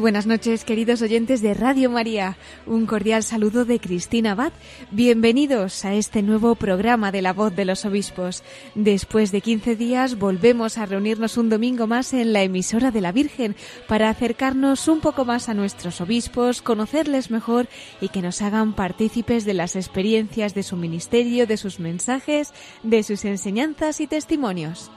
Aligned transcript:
Buenas 0.00 0.26
noches, 0.26 0.64
queridos 0.64 1.02
oyentes 1.02 1.42
de 1.42 1.54
Radio 1.54 1.90
María. 1.90 2.36
Un 2.66 2.86
cordial 2.86 3.24
saludo 3.24 3.64
de 3.64 3.80
Cristina 3.80 4.32
Abad. 4.32 4.52
Bienvenidos 4.92 5.84
a 5.84 5.94
este 5.94 6.22
nuevo 6.22 6.54
programa 6.54 7.10
de 7.10 7.20
La 7.20 7.32
Voz 7.32 7.56
de 7.56 7.64
los 7.64 7.84
Obispos. 7.84 8.44
Después 8.76 9.32
de 9.32 9.40
15 9.40 9.74
días 9.74 10.18
volvemos 10.18 10.78
a 10.78 10.86
reunirnos 10.86 11.36
un 11.36 11.48
domingo 11.48 11.86
más 11.88 12.12
en 12.14 12.32
la 12.32 12.42
emisora 12.42 12.92
de 12.92 13.00
la 13.00 13.10
Virgen 13.10 13.56
para 13.88 14.08
acercarnos 14.08 14.86
un 14.86 15.00
poco 15.00 15.24
más 15.24 15.48
a 15.48 15.54
nuestros 15.54 16.00
obispos, 16.00 16.62
conocerles 16.62 17.30
mejor 17.30 17.66
y 18.00 18.08
que 18.08 18.22
nos 18.22 18.40
hagan 18.40 18.74
partícipes 18.74 19.44
de 19.44 19.54
las 19.54 19.74
experiencias 19.74 20.54
de 20.54 20.62
su 20.62 20.76
ministerio, 20.76 21.46
de 21.46 21.56
sus 21.56 21.80
mensajes, 21.80 22.54
de 22.84 23.02
sus 23.02 23.24
enseñanzas 23.24 24.00
y 24.00 24.06
testimonios. 24.06 24.92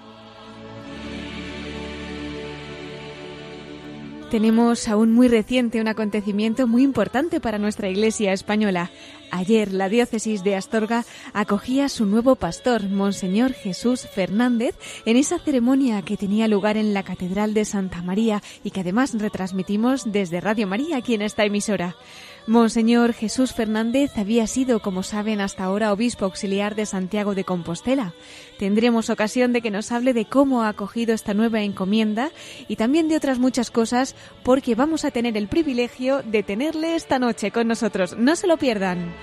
Tenemos 4.31 4.87
aún 4.87 5.11
muy 5.11 5.27
reciente 5.27 5.81
un 5.81 5.89
acontecimiento 5.89 6.65
muy 6.65 6.83
importante 6.83 7.41
para 7.41 7.57
nuestra 7.57 7.89
Iglesia 7.89 8.31
española. 8.31 8.89
Ayer 9.31 9.71
la 9.71 9.87
diócesis 9.87 10.43
de 10.43 10.57
Astorga 10.57 11.05
acogía 11.33 11.85
a 11.85 11.89
su 11.89 12.05
nuevo 12.05 12.35
pastor, 12.35 12.89
Monseñor 12.89 13.53
Jesús 13.53 14.01
Fernández, 14.01 14.75
en 15.05 15.15
esa 15.15 15.39
ceremonia 15.39 16.01
que 16.01 16.17
tenía 16.17 16.49
lugar 16.49 16.75
en 16.75 16.93
la 16.93 17.03
Catedral 17.03 17.53
de 17.53 17.63
Santa 17.63 18.01
María 18.01 18.43
y 18.63 18.71
que 18.71 18.81
además 18.81 19.13
retransmitimos 19.17 20.11
desde 20.11 20.41
Radio 20.41 20.67
María 20.67 20.97
aquí 20.97 21.13
en 21.13 21.21
esta 21.21 21.45
emisora. 21.45 21.95
Monseñor 22.47 23.13
Jesús 23.13 23.53
Fernández 23.53 24.17
había 24.17 24.47
sido, 24.47 24.81
como 24.81 25.03
saben, 25.03 25.41
hasta 25.41 25.63
ahora 25.63 25.93
obispo 25.93 26.25
auxiliar 26.25 26.75
de 26.75 26.87
Santiago 26.87 27.35
de 27.35 27.43
Compostela. 27.43 28.13
Tendremos 28.57 29.09
ocasión 29.09 29.53
de 29.53 29.61
que 29.61 29.71
nos 29.71 29.91
hable 29.91 30.13
de 30.13 30.25
cómo 30.25 30.63
ha 30.63 30.69
acogido 30.69 31.13
esta 31.13 31.33
nueva 31.33 31.61
encomienda 31.61 32.31
y 32.67 32.75
también 32.77 33.07
de 33.07 33.15
otras 33.15 33.37
muchas 33.37 33.69
cosas 33.69 34.15
porque 34.43 34.75
vamos 34.75 35.05
a 35.05 35.11
tener 35.11 35.37
el 35.37 35.47
privilegio 35.47 36.23
de 36.23 36.41
tenerle 36.41 36.95
esta 36.95 37.19
noche 37.19 37.51
con 37.51 37.67
nosotros. 37.67 38.17
No 38.17 38.35
se 38.35 38.47
lo 38.47 38.57
pierdan. 38.57 39.13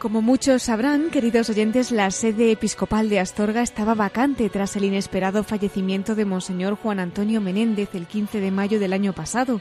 Como 0.00 0.22
muchos 0.22 0.62
sabrán, 0.62 1.10
queridos 1.10 1.50
oyentes, 1.50 1.90
la 1.92 2.10
sede 2.10 2.52
episcopal 2.52 3.10
de 3.10 3.20
Astorga 3.20 3.60
estaba 3.60 3.94
vacante 3.94 4.48
tras 4.48 4.74
el 4.76 4.84
inesperado 4.84 5.44
fallecimiento 5.44 6.14
de 6.14 6.24
Monseñor 6.24 6.76
Juan 6.76 7.00
Antonio 7.00 7.42
Menéndez 7.42 7.94
el 7.94 8.06
15 8.06 8.40
de 8.40 8.50
mayo 8.50 8.80
del 8.80 8.94
año 8.94 9.12
pasado. 9.12 9.60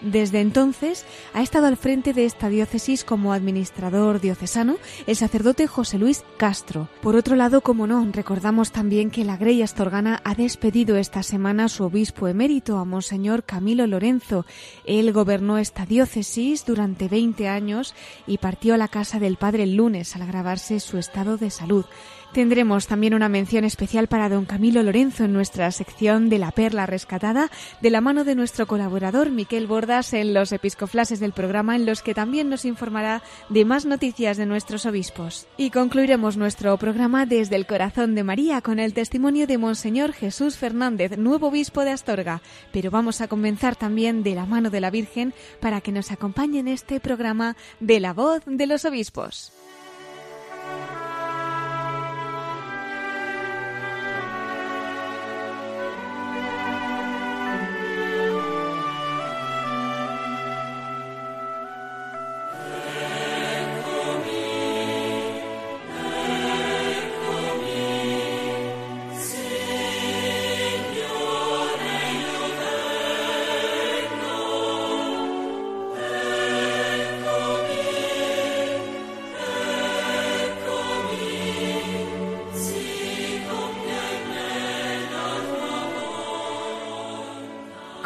Desde 0.00 0.40
entonces 0.40 1.04
ha 1.34 1.42
estado 1.42 1.66
al 1.66 1.76
frente 1.76 2.12
de 2.12 2.24
esta 2.24 2.48
diócesis 2.48 3.02
como 3.04 3.32
administrador 3.32 4.20
diocesano 4.20 4.76
el 5.06 5.16
sacerdote 5.16 5.66
José 5.66 5.98
Luis 5.98 6.24
Castro. 6.36 6.88
Por 7.02 7.16
otro 7.16 7.34
lado, 7.34 7.62
como 7.62 7.86
no, 7.86 8.06
recordamos 8.12 8.70
también 8.70 9.10
que 9.10 9.24
la 9.24 9.36
Grey 9.36 9.60
Astorgana 9.60 10.20
ha 10.24 10.34
despedido 10.34 10.96
esta 10.96 11.24
semana 11.24 11.64
a 11.64 11.68
su 11.68 11.84
obispo 11.84 12.28
emérito, 12.28 12.78
a 12.78 12.84
Monseñor 12.84 13.42
Camilo 13.42 13.86
Lorenzo. 13.86 14.46
Él 14.84 15.12
gobernó 15.12 15.58
esta 15.58 15.84
diócesis 15.84 16.64
durante 16.64 17.08
20 17.08 17.48
años 17.48 17.94
y 18.26 18.38
partió 18.38 18.74
a 18.74 18.78
la 18.78 18.88
casa 18.88 19.18
del 19.18 19.36
padre 19.36 19.64
el 19.64 19.74
lunes 19.74 20.14
al 20.14 20.22
agravarse 20.22 20.78
su 20.78 20.98
estado 20.98 21.36
de 21.38 21.50
salud. 21.50 21.84
Tendremos 22.32 22.86
también 22.86 23.14
una 23.14 23.30
mención 23.30 23.64
especial 23.64 24.06
para 24.06 24.28
don 24.28 24.44
Camilo 24.44 24.82
Lorenzo 24.82 25.24
en 25.24 25.32
nuestra 25.32 25.70
sección 25.72 26.28
de 26.28 26.38
la 26.38 26.50
perla 26.50 26.84
rescatada 26.84 27.50
de 27.80 27.90
la 27.90 28.02
mano 28.02 28.22
de 28.22 28.34
nuestro 28.34 28.66
colaborador 28.66 29.30
Miquel 29.30 29.66
Bordas 29.66 30.12
en 30.12 30.34
los 30.34 30.52
episcoflases 30.52 31.20
del 31.20 31.32
programa 31.32 31.74
en 31.74 31.86
los 31.86 32.02
que 32.02 32.14
también 32.14 32.50
nos 32.50 32.66
informará 32.66 33.22
de 33.48 33.64
más 33.64 33.86
noticias 33.86 34.36
de 34.36 34.44
nuestros 34.44 34.84
obispos. 34.84 35.46
Y 35.56 35.70
concluiremos 35.70 36.36
nuestro 36.36 36.76
programa 36.76 37.24
desde 37.24 37.56
el 37.56 37.66
corazón 37.66 38.14
de 38.14 38.24
María 38.24 38.60
con 38.60 38.78
el 38.78 38.92
testimonio 38.92 39.46
de 39.46 39.56
Monseñor 39.56 40.12
Jesús 40.12 40.58
Fernández, 40.58 41.16
nuevo 41.16 41.48
obispo 41.48 41.82
de 41.82 41.92
Astorga. 41.92 42.42
Pero 42.72 42.90
vamos 42.90 43.22
a 43.22 43.28
comenzar 43.28 43.74
también 43.74 44.22
de 44.22 44.34
la 44.34 44.44
mano 44.44 44.68
de 44.68 44.82
la 44.82 44.90
Virgen 44.90 45.32
para 45.60 45.80
que 45.80 45.92
nos 45.92 46.12
acompañe 46.12 46.60
en 46.60 46.68
este 46.68 47.00
programa 47.00 47.56
de 47.80 48.00
la 48.00 48.12
voz 48.12 48.42
de 48.44 48.66
los 48.66 48.84
obispos. 48.84 49.52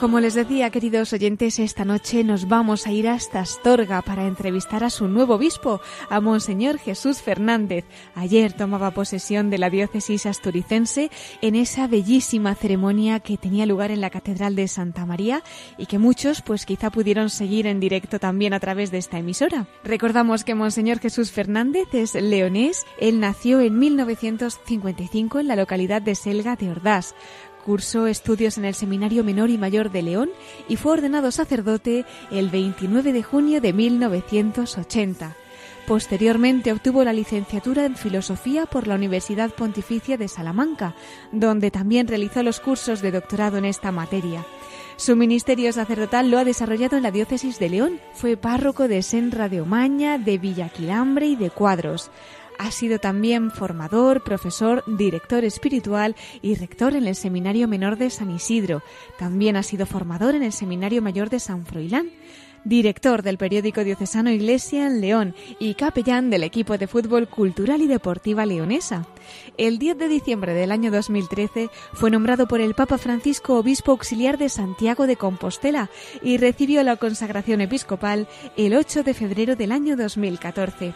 Como 0.03 0.19
les 0.19 0.35
decía, 0.35 0.71
queridos 0.71 1.13
oyentes, 1.13 1.61
esta 1.61 1.85
noche 1.85 2.25
nos 2.25 2.49
vamos 2.49 2.89
a 2.89 2.91
ir 2.91 3.07
hasta 3.07 3.39
Astorga 3.39 4.03
para 4.03 4.27
entrevistar 4.27 4.83
a 4.83 4.91
su 4.91 5.07
nuevo 5.07 5.37
obispo, 5.37 5.81
a 6.11 6.21
Monseñor 6.21 6.79
Jesús 6.79 7.23
Fernández. 7.23 7.85
Ayer 8.17 8.53
tomaba 8.53 8.91
posesión 8.91 9.49
de 9.49 9.59
la 9.59 9.71
diócesis 9.71 10.27
asturicense 10.27 11.13
en 11.41 11.55
esa 11.55 11.87
bellísima 11.87 12.57
ceremonia 12.57 13.21
que 13.21 13.37
tenía 13.37 13.65
lugar 13.65 13.93
en 13.93 14.01
la 14.01 14.11
Catedral 14.11 14.57
de 14.57 14.67
Santa 14.67 15.07
María 15.07 15.45
y 15.79 15.87
que 15.87 16.01
muchos 16.01 16.43
pues 16.43 16.67
quizá 16.67 16.91
pudieron 16.91 17.31
seguir 17.31 17.69
en 17.69 17.79
directo 17.79 18.19
también 18.19 18.55
a 18.55 18.59
través 18.59 18.91
de 18.91 18.99
esta 18.99 19.19
emisora. 19.19 19.69
Recordamos 19.85 20.43
que 20.43 20.57
Monseñor 20.57 20.99
Jesús 20.99 21.31
Fernández 21.31 21.87
es 21.93 22.17
leonés. 22.17 22.87
Él 22.99 23.21
nació 23.21 23.61
en 23.61 23.79
1955 23.79 25.39
en 25.39 25.47
la 25.47 25.55
localidad 25.55 26.03
de 26.03 26.17
Selga 26.17 26.57
de 26.57 26.71
Ordaz. 26.71 27.15
Cursó 27.65 28.07
estudios 28.07 28.59
en 28.59 28.65
el 28.65 28.75
Seminario 28.75 29.25
Menor 29.25 29.51
y 29.51 29.59
Mayor 29.59 29.91
de 29.91 30.03
León 30.03 30.31
y 30.69 30.77
fue 30.77 30.93
ordenado 30.93 31.31
sacerdote 31.31 32.05
el 32.31 32.51
29 32.51 33.13
de 33.13 33.23
junio 33.23 33.61
de 33.61 33.73
1980. 33.73 35.37
Posteriormente 35.87 36.73
obtuvo 36.73 37.03
la 37.03 37.13
licenciatura 37.13 37.85
en 37.85 37.97
Filosofía 37.97 38.67
por 38.67 38.87
la 38.87 38.95
Universidad 38.95 39.51
Pontificia 39.51 40.17
de 40.17 40.29
Salamanca, 40.29 40.95
donde 41.33 41.71
también 41.71 42.07
realizó 42.07 42.43
los 42.43 42.61
cursos 42.61 43.03
de 43.03 43.11
doctorado 43.11 43.59
en 43.59 43.65
esta 43.65 43.91
materia. 43.91 44.45
Su 44.97 45.17
ministerio 45.17 45.73
sacerdotal 45.73 46.31
lo 46.31 46.39
ha 46.39 46.45
desarrollado 46.45 46.97
en 46.97 47.03
la 47.03 47.11
diócesis 47.11 47.59
de 47.59 47.69
León. 47.69 48.01
Fue 48.15 48.37
párroco 48.37 48.87
de 48.87 49.03
Senra 49.03 49.49
de 49.49 49.61
Omaña, 49.61 50.19
de 50.19 50.39
Villaquilambre 50.39 51.27
y 51.27 51.37
de 51.37 51.51
Cuadros. 51.51 52.11
Ha 52.59 52.71
sido 52.71 52.99
también 52.99 53.51
formador, 53.51 54.23
profesor, 54.23 54.85
director 54.87 55.45
espiritual 55.45 56.17
y 56.43 56.55
rector 56.55 56.95
en 56.95 57.07
el 57.07 57.17
Seminario 57.17 57.69
Menor 57.69 57.97
de 57.97 58.11
San 58.11 58.31
Isidro. 58.31 58.83
También 59.19 59.57
ha 59.57 59.63
sido 59.63 59.87
formador 59.87 60.35
en 60.35 60.43
el 60.43 60.53
Seminario 60.53 61.03
Mayor 61.03 61.31
de 61.31 61.41
San 61.41 61.67
Froilán. 61.67 62.11
Director 62.65 63.23
del 63.23 63.39
periódico 63.39 63.83
diocesano 63.83 64.31
Iglesia 64.31 64.87
en 64.87 65.01
León 65.01 65.35
y 65.59 65.75
capellán 65.75 66.31
del 66.31 66.45
equipo 66.45 66.79
de 66.79 66.87
fútbol 66.87 67.27
cultural 67.27 67.83
y 67.83 67.89
deportiva 67.89 68.47
leonesa. 68.47 69.05
El 69.59 69.81
10 69.81 69.99
de 69.99 70.07
diciembre 70.07 70.55
del 70.55 70.71
año 70.71 70.93
2013 70.93 71.71
fue 71.93 72.13
nombrado 72.13 72.47
por 72.47 72.61
el 72.61 72.75
Papa 72.75 72.99
Francisco 72.99 73.59
obispo 73.59 73.91
auxiliar 73.91 74.39
de 74.39 74.49
Santiago 74.49 75.09
de 75.09 75.17
Compostela 75.17 75.91
y 76.23 76.37
recibió 76.37 76.85
la 76.85 76.97
consagración 76.97 77.63
episcopal 77.63 78.29
el 78.57 78.75
8 78.75 79.03
de 79.03 79.15
febrero 79.15 79.57
del 79.57 79.73
año 79.73 79.97
2014. 79.97 80.95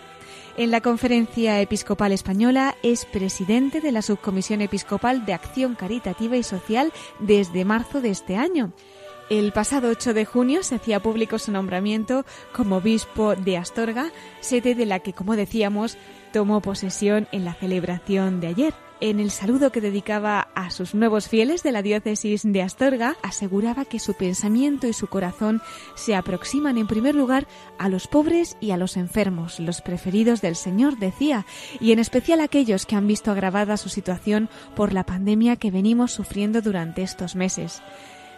En 0.59 0.71
la 0.71 0.81
Conferencia 0.81 1.61
Episcopal 1.61 2.13
Española 2.13 2.77
es 2.83 3.05
presidente 3.05 3.83
de 3.83 3.93
la 3.93 4.01
Subcomisión 4.01 4.63
Episcopal 4.63 5.27
de 5.27 5.35
Acción 5.35 5.75
Caritativa 5.75 6.35
y 6.39 6.43
Social 6.43 6.95
desde 7.19 7.67
marzo 7.67 8.01
de 8.01 8.09
este 8.09 8.37
año. 8.37 8.73
El 9.29 9.51
pasado 9.51 9.89
8 9.89 10.15
de 10.15 10.25
junio 10.25 10.63
se 10.63 10.77
hacía 10.77 11.01
público 11.01 11.41
su 11.41 11.51
nombramiento 11.51 12.25
como 12.53 12.77
obispo 12.77 13.35
de 13.35 13.57
Astorga, 13.57 14.13
sede 14.41 14.77
de 14.77 14.87
la 14.87 15.01
que, 15.01 15.15
como 15.15 15.35
decíamos, 15.35 15.99
tomó 16.33 16.61
posesión 16.61 17.27
en 17.33 17.45
la 17.45 17.53
celebración 17.55 18.41
de 18.41 18.47
ayer. 18.47 18.75
En 19.01 19.19
el 19.19 19.33
saludo 19.33 19.73
que 19.73 19.81
dedicaba 19.81 20.49
a 20.55 20.71
sus 20.71 20.95
nuevos 20.95 21.29
fieles 21.29 21.65
de 21.65 21.73
la 21.73 21.83
diócesis 21.83 22.43
de 22.45 22.63
Astorga, 22.63 23.17
aseguraba 23.23 23.85
que 23.85 23.99
su 23.99 24.15
pensamiento 24.15 24.87
y 24.87 24.93
su 24.93 25.09
corazón 25.09 25.61
se 25.97 26.15
aproximan 26.15 26.79
en 26.79 26.87
primer 26.87 27.17
lugar 27.17 27.49
a 27.79 27.89
los 27.89 28.07
pobres 28.07 28.57
y 28.61 28.71
a 28.71 28.77
los 28.77 28.97
enfermos, 28.97 29.59
los 29.59 29.83
preferidos 29.83 30.41
del 30.41 30.55
Señor, 30.55 30.99
decía, 30.99 31.47
y 31.81 31.91
en 31.91 31.99
especial 31.99 32.41
aquellos 32.41 32.87
que 32.87 32.95
han 32.95 33.09
visto 33.09 33.33
agravada 33.33 33.77
su 33.77 33.89
situación 33.89 34.49
por 34.77 34.93
la 34.93 35.05
pandemia 35.05 35.57
que 35.57 35.73
venimos 35.73 36.13
sufriendo 36.13 36.63
durante 36.63 37.03
estos 37.03 37.35
meses. 37.35 37.83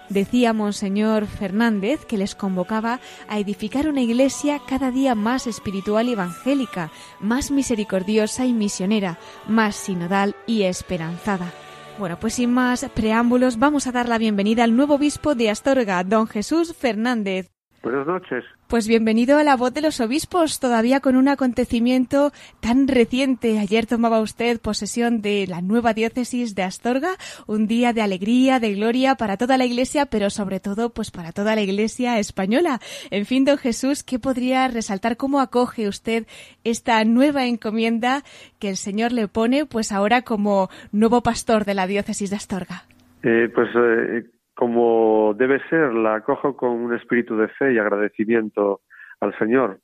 Decía 0.09 0.53
Monseñor 0.53 1.27
Fernández 1.27 2.05
que 2.07 2.17
les 2.17 2.35
convocaba 2.35 3.01
a 3.29 3.39
edificar 3.39 3.89
una 3.89 4.01
iglesia 4.01 4.61
cada 4.67 4.91
día 4.91 5.15
más 5.15 5.47
espiritual 5.47 6.09
y 6.09 6.13
evangélica, 6.13 6.91
más 7.21 7.51
misericordiosa 7.51 8.47
y 8.47 8.53
misionera, 8.53 9.19
más 9.47 9.77
sinodal 9.77 10.35
y 10.47 10.63
esperanzada. 10.63 11.53
Bueno, 11.99 12.17
pues 12.19 12.35
sin 12.35 12.53
más 12.53 12.89
preámbulos, 12.95 13.59
vamos 13.59 13.87
a 13.87 13.93
dar 13.93 14.09
la 14.09 14.19
bienvenida 14.19 14.65
al 14.65 14.77
nuevo 14.77 14.95
obispo 14.95 15.35
de 15.35 15.51
Astorga, 15.51 16.05
don 16.05 16.27
Jesús 16.27 16.75
Fernández. 16.75 17.51
Buenas 17.83 18.07
noches. 18.07 18.45
Pues 18.69 18.87
bienvenido 18.87 19.39
a 19.39 19.45
la 19.45 19.57
voz 19.57 19.73
de 19.73 19.81
los 19.81 19.99
obispos, 19.99 20.61
todavía 20.61 21.01
con 21.01 21.17
un 21.17 21.29
acontecimiento 21.29 22.33
tan 22.61 22.87
reciente. 22.87 23.59
Ayer 23.59 23.87
tomaba 23.87 24.21
usted 24.21 24.61
posesión 24.61 25.23
de 25.23 25.47
la 25.49 25.63
nueva 25.63 25.95
diócesis 25.95 26.55
de 26.55 26.65
Astorga, 26.65 27.13
un 27.47 27.67
día 27.67 27.95
de 27.95 28.03
alegría, 28.03 28.61
de 28.61 28.75
gloria 28.75 29.15
para 29.15 29.39
toda 29.39 29.57
la 29.57 29.65
iglesia, 29.65 30.05
pero 30.05 30.29
sobre 30.29 30.61
todo 30.61 30.91
pues 30.91 31.11
para 31.11 31.33
toda 31.33 31.55
la 31.55 31.63
iglesia 31.63 32.19
española. 32.19 32.79
En 33.11 33.25
fin, 33.25 33.47
don 33.47 33.57
Jesús, 33.57 34.03
¿qué 34.03 34.19
podría 34.19 34.69
resaltar? 34.69 35.17
¿Cómo 35.17 35.41
acoge 35.41 35.89
usted 35.89 36.27
esta 36.63 37.03
nueva 37.05 37.47
encomienda 37.47 38.23
que 38.59 38.69
el 38.69 38.77
Señor 38.77 39.13
le 39.13 39.29
pone 39.29 39.65
pues 39.65 39.93
ahora 39.93 40.21
como 40.21 40.69
nuevo 40.93 41.23
pastor 41.23 41.65
de 41.65 41.73
la 41.73 41.87
diócesis 41.87 42.29
de 42.29 42.37
Astorga? 42.37 42.85
Eh, 43.23 43.49
pues 43.55 43.69
eh, 43.75 44.25
como 44.59 45.35
debe 45.35 45.61
ser, 45.69 45.95
la 45.95 46.17
acojo 46.17 46.57
con 46.57 46.71
un 46.71 46.93
espíritu 46.93 47.37
de 47.37 47.47
fe 47.47 47.75
y 47.75 47.79
agradecimiento 47.79 48.81
al 49.21 49.33
Señor, 49.39 49.79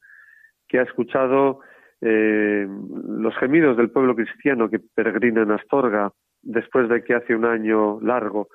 que 0.67 0.81
ha 0.81 0.83
escuchado 0.83 1.61
eh, 2.01 2.67
los 3.07 3.37
gemidos 3.37 3.77
del 3.77 3.93
pueblo 3.93 4.17
cristiano 4.17 4.69
que 4.69 4.81
peregrina 4.81 5.43
en 5.43 5.53
Astorga 5.53 6.11
después 6.43 6.89
de 6.89 7.05
que 7.05 7.15
hace 7.15 7.37
un 7.37 7.45
año 7.45 8.01
largo 8.01 8.49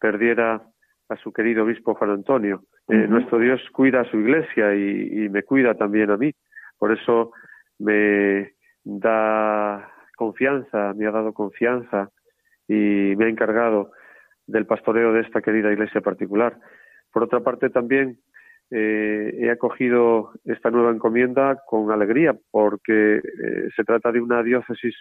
perdiera 0.00 0.62
a 1.10 1.16
su 1.16 1.34
querido 1.34 1.64
obispo 1.64 1.94
Juan 1.96 2.12
Antonio. 2.12 2.62
Eh, 2.88 3.06
nuestro 3.06 3.38
Dios 3.38 3.60
cuida 3.70 4.00
a 4.00 4.10
su 4.10 4.16
iglesia 4.16 4.74
y, 4.74 5.24
y 5.24 5.28
me 5.28 5.42
cuida 5.42 5.74
también 5.74 6.10
a 6.10 6.16
mí. 6.16 6.32
Por 6.78 6.92
eso 6.92 7.32
me 7.78 8.54
da 8.84 9.92
confianza, 10.16 10.94
me 10.94 11.06
ha 11.06 11.10
dado 11.10 11.34
confianza 11.34 12.08
y 12.66 13.12
me 13.18 13.26
ha 13.26 13.28
encargado 13.28 13.92
del 14.48 14.66
pastoreo 14.66 15.12
de 15.12 15.20
esta 15.20 15.40
querida 15.40 15.72
iglesia 15.72 16.00
particular. 16.00 16.58
Por 17.12 17.22
otra 17.22 17.40
parte, 17.40 17.70
también 17.70 18.18
eh, 18.70 19.38
he 19.38 19.50
acogido 19.50 20.32
esta 20.44 20.70
nueva 20.70 20.90
encomienda 20.90 21.62
con 21.66 21.92
alegría 21.92 22.36
porque 22.50 23.16
eh, 23.16 23.68
se 23.76 23.84
trata 23.84 24.10
de 24.10 24.20
una 24.20 24.42
diócesis 24.42 24.94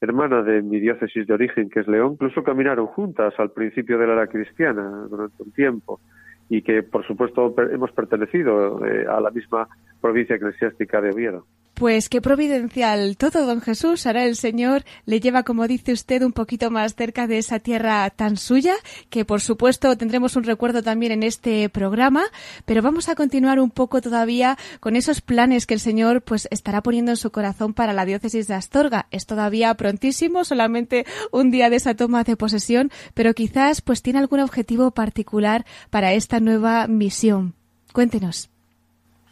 hermana 0.00 0.42
de 0.42 0.62
mi 0.62 0.80
diócesis 0.80 1.26
de 1.26 1.34
origen, 1.34 1.68
que 1.68 1.80
es 1.80 1.88
León. 1.88 2.12
Incluso 2.12 2.42
caminaron 2.42 2.86
juntas 2.86 3.34
al 3.38 3.52
principio 3.52 3.98
de 3.98 4.06
la 4.06 4.14
era 4.14 4.26
cristiana 4.26 5.06
durante 5.08 5.42
un 5.42 5.52
tiempo 5.52 6.00
y 6.48 6.62
que, 6.62 6.82
por 6.82 7.06
supuesto, 7.06 7.54
hemos 7.70 7.92
pertenecido 7.92 8.84
eh, 8.84 9.06
a 9.08 9.20
la 9.20 9.30
misma 9.30 9.68
provincia 10.00 10.36
eclesiástica 10.36 11.00
de 11.00 11.10
Oviedo. 11.10 11.46
Pues 11.80 12.10
qué 12.10 12.20
providencial 12.20 13.16
todo, 13.16 13.46
don 13.46 13.62
Jesús. 13.62 14.04
Ahora 14.04 14.26
el 14.26 14.36
Señor 14.36 14.84
le 15.06 15.18
lleva, 15.18 15.44
como 15.44 15.66
dice 15.66 15.92
usted, 15.92 16.20
un 16.22 16.34
poquito 16.34 16.70
más 16.70 16.94
cerca 16.94 17.26
de 17.26 17.38
esa 17.38 17.58
tierra 17.58 18.10
tan 18.10 18.36
suya, 18.36 18.74
que 19.08 19.24
por 19.24 19.40
supuesto 19.40 19.96
tendremos 19.96 20.36
un 20.36 20.44
recuerdo 20.44 20.82
también 20.82 21.10
en 21.10 21.22
este 21.22 21.70
programa, 21.70 22.24
pero 22.66 22.82
vamos 22.82 23.08
a 23.08 23.14
continuar 23.14 23.60
un 23.60 23.70
poco 23.70 24.02
todavía 24.02 24.58
con 24.80 24.94
esos 24.94 25.22
planes 25.22 25.66
que 25.66 25.72
el 25.72 25.80
Señor 25.80 26.20
pues 26.20 26.48
estará 26.50 26.82
poniendo 26.82 27.12
en 27.12 27.16
su 27.16 27.30
corazón 27.32 27.72
para 27.72 27.94
la 27.94 28.04
diócesis 28.04 28.46
de 28.46 28.56
Astorga. 28.56 29.06
Es 29.10 29.24
todavía 29.24 29.72
prontísimo, 29.72 30.44
solamente 30.44 31.06
un 31.32 31.50
día 31.50 31.70
de 31.70 31.76
esa 31.76 31.94
toma 31.94 32.24
de 32.24 32.36
posesión, 32.36 32.90
pero 33.14 33.32
quizás 33.32 33.80
pues 33.80 34.02
tiene 34.02 34.18
algún 34.18 34.40
objetivo 34.40 34.90
particular 34.90 35.64
para 35.88 36.12
esta 36.12 36.40
nueva 36.40 36.86
misión. 36.88 37.54
Cuéntenos. 37.94 38.50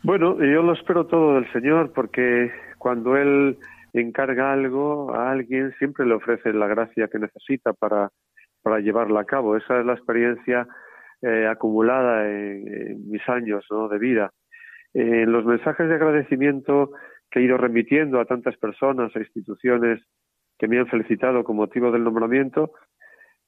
Bueno, 0.03 0.39
yo 0.39 0.63
lo 0.63 0.73
espero 0.73 1.07
todo 1.07 1.35
del 1.35 1.51
Señor 1.53 1.93
porque 1.93 2.51
cuando 2.79 3.17
Él 3.17 3.59
encarga 3.93 4.53
algo 4.53 5.15
a 5.15 5.31
alguien 5.31 5.73
siempre 5.79 6.07
le 6.07 6.15
ofrece 6.15 6.53
la 6.53 6.67
gracia 6.67 7.09
que 7.09 7.19
necesita 7.19 7.73
para, 7.73 8.11
para 8.63 8.81
llevarla 8.81 9.21
a 9.21 9.25
cabo. 9.25 9.57
Esa 9.57 9.81
es 9.81 9.87
la 9.87 9.95
experiencia 9.95 10.67
eh, 11.23 11.47
acumulada 11.47 12.29
en, 12.29 13.11
mis 13.11 13.27
años 13.29 13.67
de 13.91 13.99
vida. 13.99 14.31
En 14.95 15.33
los 15.33 15.45
mensajes 15.45 15.89
de 15.89 15.95
agradecimiento 15.95 16.93
que 17.31 17.41
he 17.41 17.43
ido 17.43 17.57
remitiendo 17.57 18.21
a 18.21 18.25
tantas 18.25 18.57
personas 18.57 19.15
e 19.15 19.21
instituciones 19.21 20.01
que 20.59 20.69
me 20.69 20.79
han 20.79 20.87
felicitado 20.87 21.45
con 21.45 21.57
motivo 21.57 21.91
del 21.91 22.05
nombramiento, 22.05 22.73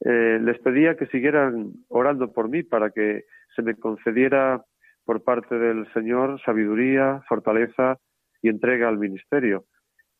eh, 0.00 0.38
les 0.42 0.58
pedía 0.58 0.96
que 0.96 1.06
siguieran 1.06 1.72
orando 1.88 2.32
por 2.32 2.48
mí 2.48 2.62
para 2.62 2.90
que 2.90 3.24
se 3.54 3.62
me 3.62 3.74
concediera 3.74 4.64
por 5.10 5.24
parte 5.24 5.58
del 5.58 5.92
Señor 5.92 6.40
sabiduría, 6.44 7.20
fortaleza 7.28 7.98
y 8.42 8.48
entrega 8.48 8.88
al 8.88 8.96
ministerio. 8.96 9.64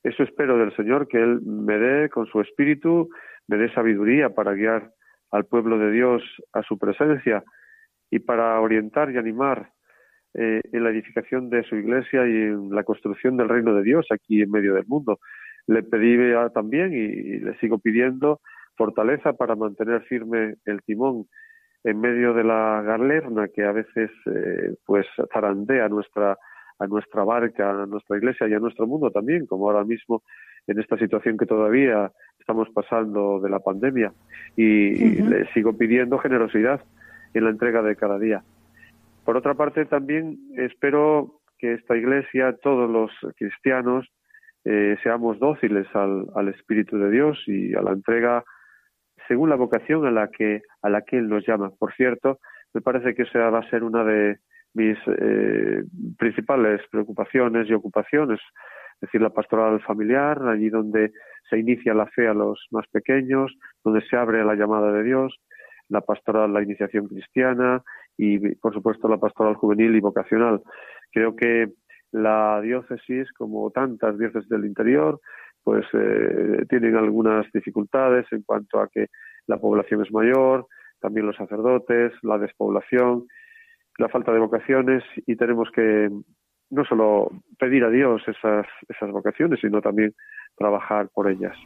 Eso 0.03 0.25
espero 0.25 0.59
del 0.59 0.75
Señor, 0.75 1.07
que 1.07 1.19
Él 1.19 1.43
me 1.43 1.79
dé 1.79 2.09
con 2.09 2.27
su 2.27 2.41
espíritu, 2.41 3.09
me 3.47 3.57
dé 3.57 3.73
sabiduría 3.73 4.31
para 4.31 4.53
guiar 4.53 4.91
al 5.31 5.45
pueblo 5.45 5.79
de 5.79 5.93
Dios 5.93 6.25
a 6.53 6.65
su 6.65 6.77
presencia 6.77 7.45
y 8.11 8.19
para 8.19 8.61
orientar 8.61 9.13
y 9.13 9.17
animar 9.17 9.71
eh, 10.35 10.61
en 10.73 10.83
la 10.83 10.91
edificación 10.91 11.51
de 11.51 11.63
su 11.63 11.77
iglesia 11.77 12.27
y 12.27 12.35
en 12.51 12.75
la 12.75 12.83
construcción 12.83 13.37
del 13.37 13.49
reino 13.49 13.73
de 13.77 13.85
Dios 13.85 14.07
aquí 14.11 14.43
en 14.43 14.51
medio 14.51 14.75
del 14.75 14.87
mundo. 14.89 15.21
Le 15.69 15.85
pedí 15.85 16.17
también 16.53 16.93
y 16.93 17.39
le 17.39 17.57
sigo 17.59 17.79
pidiendo 17.79 18.41
fortaleza 18.77 19.35
para 19.35 19.55
mantener 19.55 20.03
firme 20.03 20.57
el 20.65 20.83
timón 20.83 21.27
en 21.85 22.01
medio 22.01 22.35
de 22.35 22.45
la 22.45 22.83
galerna 22.83 23.49
que 23.49 23.65
a 23.65 23.73
veces 23.73 24.11
eh, 24.27 24.75
pues 24.85 25.07
zarandea 25.33 25.89
nuestra 25.89 26.37
a 26.81 26.87
nuestra 26.87 27.25
barca, 27.25 27.83
a 27.83 27.87
nuestra 27.87 28.17
iglesia 28.17 28.49
y 28.49 28.55
a 28.55 28.59
nuestro 28.59 28.87
mundo 28.87 29.11
también, 29.11 29.47
como 29.47 29.69
ahora 29.69 29.85
mismo 29.85 30.23
en 30.67 30.81
esta 30.81 30.97
situación 30.97 31.37
que 31.37 31.47
todavía 31.47 32.11
estamos 32.39 32.69
pasando 32.71 33.39
de 33.41 33.51
la 33.51 33.61
pandemia. 33.61 34.13
Y, 34.57 35.23
le 35.23 35.47
sigo 35.53 35.77
pidiendo 35.77 36.19
generosidad 36.19 36.81
en 37.35 37.45
la 37.45 37.51
entrega 37.51 37.83
de 37.83 37.97
cada 37.97 38.19
día. 38.19 38.43
Por 39.25 39.37
otra 39.37 39.55
parte, 39.55 39.85
también 39.85 40.39
espero 40.57 41.41
que 41.59 41.75
esta 41.75 41.97
iglesia, 41.97 42.57
todos 42.63 42.91
los 42.91 43.11
cristianos, 43.37 44.09
eh, 44.65 44.97
seamos 45.03 45.39
dóciles 45.39 45.87
al, 45.95 46.27
al 46.35 46.49
Espíritu 46.49 46.99
de 46.99 47.11
Dios 47.11 47.39
y 47.47 47.75
a 47.75 47.83
la 47.83 47.93
entrega 47.93 48.43
según 49.31 49.49
la 49.49 49.55
vocación 49.55 50.05
a 50.07 50.11
la 50.11 50.27
que 50.29 50.63
a 50.83 50.91
la 50.91 51.03
que 51.03 51.17
él 51.17 51.29
nos 51.29 51.47
llama. 51.47 51.71
Por 51.79 51.95
cierto, 51.95 52.41
me 52.75 52.81
parece 52.81 53.15
que 53.15 53.23
esa 53.23 53.49
va 53.49 53.61
a 53.61 53.71
ser 53.71 53.85
una 53.85 54.03
de 54.03 54.39
mis 54.75 54.99
eh, 55.07 55.85
principales 56.19 56.81
preocupaciones 56.91 57.69
y 57.69 57.73
ocupaciones, 57.73 58.41
es 58.95 59.01
decir, 59.03 59.21
la 59.21 59.31
pastoral 59.31 59.81
familiar, 59.83 60.43
allí 60.49 60.69
donde 60.69 61.13
se 61.49 61.59
inicia 61.59 61.95
la 61.95 62.09
fe 62.09 62.27
a 62.27 62.35
los 62.35 62.67
más 62.73 62.89
pequeños, 62.89 63.55
donde 63.85 64.03
se 64.09 64.17
abre 64.17 64.45
la 64.45 64.57
llamada 64.57 64.91
de 64.93 65.05
Dios, 65.05 65.39
la 65.89 66.01
pastoral, 66.01 66.53
la 66.53 66.63
iniciación 66.63 67.07
cristiana 67.07 67.83
y, 68.17 68.57
por 68.57 68.75
supuesto, 68.75 69.07
la 69.07 69.19
pastoral 69.19 69.55
juvenil 69.55 69.95
y 69.95 70.01
vocacional. 70.01 70.61
Creo 71.13 71.37
que 71.37 71.69
la 72.11 72.61
diócesis, 72.63 73.33
como 73.33 73.71
tantas 73.71 74.19
diócesis 74.19 74.49
del 74.49 74.65
interior, 74.65 75.21
pues 75.63 75.85
eh, 75.93 76.65
tienen 76.69 76.97
algunas 76.97 77.47
dificultades 77.53 78.27
en 78.33 78.43
cuanto 78.43 78.81
a 78.81 78.89
que 78.89 79.07
la 79.47 79.59
población 79.59 80.03
es 80.03 80.13
mayor, 80.13 80.67
también 81.01 81.27
los 81.27 81.37
sacerdotes, 81.37 82.13
la 82.23 82.39
despoblación, 82.39 83.27
la 83.99 84.09
falta 84.09 84.33
de 84.33 84.39
vocaciones 84.39 85.03
y 85.27 85.37
tenemos 85.37 85.71
que 85.71 86.11
no 86.71 86.85
solo 86.85 87.31
pedir 87.59 87.85
a 87.85 87.91
Dios 87.91 88.23
esas, 88.27 88.67
esas 88.89 89.11
vocaciones, 89.11 89.61
sino 89.61 89.81
también 89.81 90.15
trabajar 90.57 91.09
por 91.13 91.29
ellas. 91.29 91.57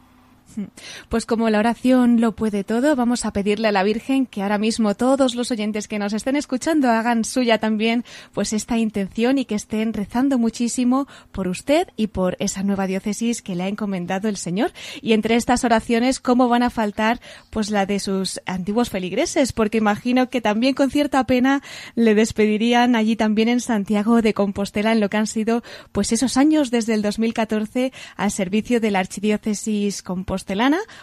Pues 1.09 1.25
como 1.25 1.49
la 1.49 1.59
oración 1.59 2.21
lo 2.21 2.33
puede 2.33 2.63
todo, 2.63 2.95
vamos 2.95 3.25
a 3.25 3.31
pedirle 3.31 3.67
a 3.67 3.71
la 3.71 3.83
Virgen 3.83 4.25
que 4.25 4.41
ahora 4.41 4.57
mismo 4.57 4.95
todos 4.95 5.35
los 5.35 5.51
oyentes 5.51 5.87
que 5.87 5.99
nos 5.99 6.13
estén 6.13 6.35
escuchando 6.35 6.89
hagan 6.89 7.23
suya 7.23 7.57
también 7.59 8.03
pues 8.33 8.53
esta 8.53 8.77
intención 8.77 9.37
y 9.37 9.45
que 9.45 9.55
estén 9.55 9.93
rezando 9.93 10.37
muchísimo 10.37 11.07
por 11.31 11.47
usted 11.47 11.87
y 11.95 12.07
por 12.07 12.35
esa 12.39 12.63
nueva 12.63 12.87
diócesis 12.87 13.41
que 13.41 13.55
le 13.55 13.63
ha 13.63 13.67
encomendado 13.67 14.27
el 14.27 14.37
Señor. 14.37 14.71
Y 15.01 15.13
entre 15.13 15.35
estas 15.35 15.63
oraciones, 15.63 16.19
¿cómo 16.19 16.47
van 16.47 16.63
a 16.63 16.69
faltar 16.69 17.19
pues 17.49 17.69
la 17.69 17.85
de 17.85 17.99
sus 17.99 18.41
antiguos 18.45 18.89
feligreses? 18.89 19.53
Porque 19.53 19.77
imagino 19.77 20.29
que 20.29 20.41
también 20.41 20.73
con 20.73 20.89
cierta 20.89 21.23
pena 21.25 21.61
le 21.95 22.15
despedirían 22.15 22.95
allí 22.95 23.15
también 23.15 23.49
en 23.49 23.61
Santiago 23.61 24.21
de 24.21 24.33
Compostela 24.33 24.91
en 24.91 24.99
lo 24.99 25.09
que 25.09 25.17
han 25.17 25.27
sido 25.27 25.63
pues 25.91 26.11
esos 26.11 26.37
años 26.37 26.71
desde 26.71 26.93
el 26.93 27.01
2014 27.01 27.91
al 28.15 28.31
servicio 28.31 28.79
de 28.79 28.91
la 28.91 28.99
Archidiócesis 28.99 30.01
Compostela 30.01 30.34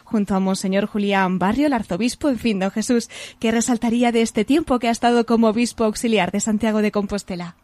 junto 0.05 0.35
a 0.35 0.41
Monseñor 0.41 0.87
Julián 0.87 1.39
Barrio, 1.39 1.67
el 1.67 1.73
arzobispo. 1.73 2.29
En 2.29 2.37
fin, 2.37 2.59
don 2.61 2.71
Jesús, 2.71 3.09
¿qué 3.41 3.51
resaltaría 3.51 4.13
de 4.13 4.23
este 4.23 4.45
tiempo 4.45 4.79
que 4.79 4.89
ha 4.89 4.91
estado 4.91 5.25
como 5.25 5.49
obispo 5.49 5.85
auxiliar 5.85 6.31
de 6.31 6.41
Santiago 6.41 6.83
de 6.83 6.91
Compostela? 6.91 7.57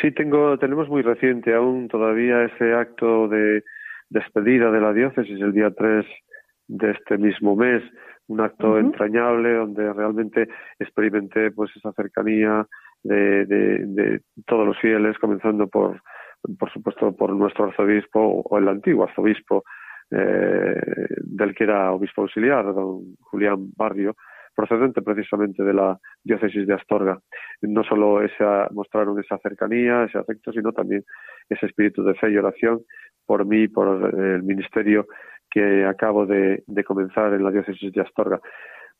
Sí, 0.00 0.12
tengo, 0.12 0.58
tenemos 0.58 0.88
muy 0.88 1.02
reciente 1.02 1.54
aún 1.54 1.88
todavía 1.88 2.44
ese 2.44 2.74
acto 2.74 3.28
de 3.28 3.62
despedida 4.10 4.70
de 4.70 4.80
la 4.80 4.92
diócesis 4.92 5.40
el 5.40 5.52
día 5.52 5.70
3 5.70 6.04
de 6.68 6.90
este 6.90 7.16
mismo 7.16 7.56
mes, 7.56 7.82
un 8.26 8.40
acto 8.40 8.78
entrañable 8.78 9.54
donde 9.54 9.90
realmente 9.92 10.48
experimenté 10.78 11.50
pues 11.50 11.70
esa 11.74 11.92
cercanía 11.92 12.66
de, 13.02 13.46
de, 13.46 14.20
todos 14.46 14.66
los 14.66 14.78
fieles, 14.78 15.18
comenzando 15.18 15.66
por, 15.66 16.02
por 16.58 16.70
supuesto, 16.70 17.16
por 17.16 17.30
nuestro 17.30 17.66
arzobispo 17.66 18.20
o 18.20 18.58
el 18.58 18.68
antiguo 18.68 19.04
arzobispo 19.04 19.64
eh, 20.10 21.06
del 21.24 21.54
que 21.54 21.64
era 21.64 21.92
obispo 21.92 22.22
auxiliar, 22.22 22.64
don 22.74 23.16
Julián 23.20 23.70
Barrio, 23.76 24.16
procedente 24.54 25.02
precisamente 25.02 25.62
de 25.62 25.72
la 25.72 25.98
diócesis 26.24 26.66
de 26.66 26.74
Astorga. 26.74 27.18
No 27.62 27.84
solo 27.84 28.22
esa, 28.22 28.68
mostraron 28.72 29.18
esa 29.20 29.38
cercanía, 29.38 30.04
ese 30.04 30.18
afecto, 30.18 30.52
sino 30.52 30.72
también 30.72 31.04
ese 31.48 31.66
espíritu 31.66 32.02
de 32.02 32.14
fe 32.14 32.30
y 32.30 32.36
oración 32.36 32.80
por 33.24 33.46
mí 33.46 33.68
por 33.68 34.12
el 34.18 34.42
ministerio 34.42 35.06
que 35.50 35.84
acabo 35.84 36.26
de, 36.26 36.64
comenzar 36.84 37.32
en 37.34 37.44
la 37.44 37.50
diócesis 37.50 37.92
de 37.92 38.00
Astorga. 38.00 38.40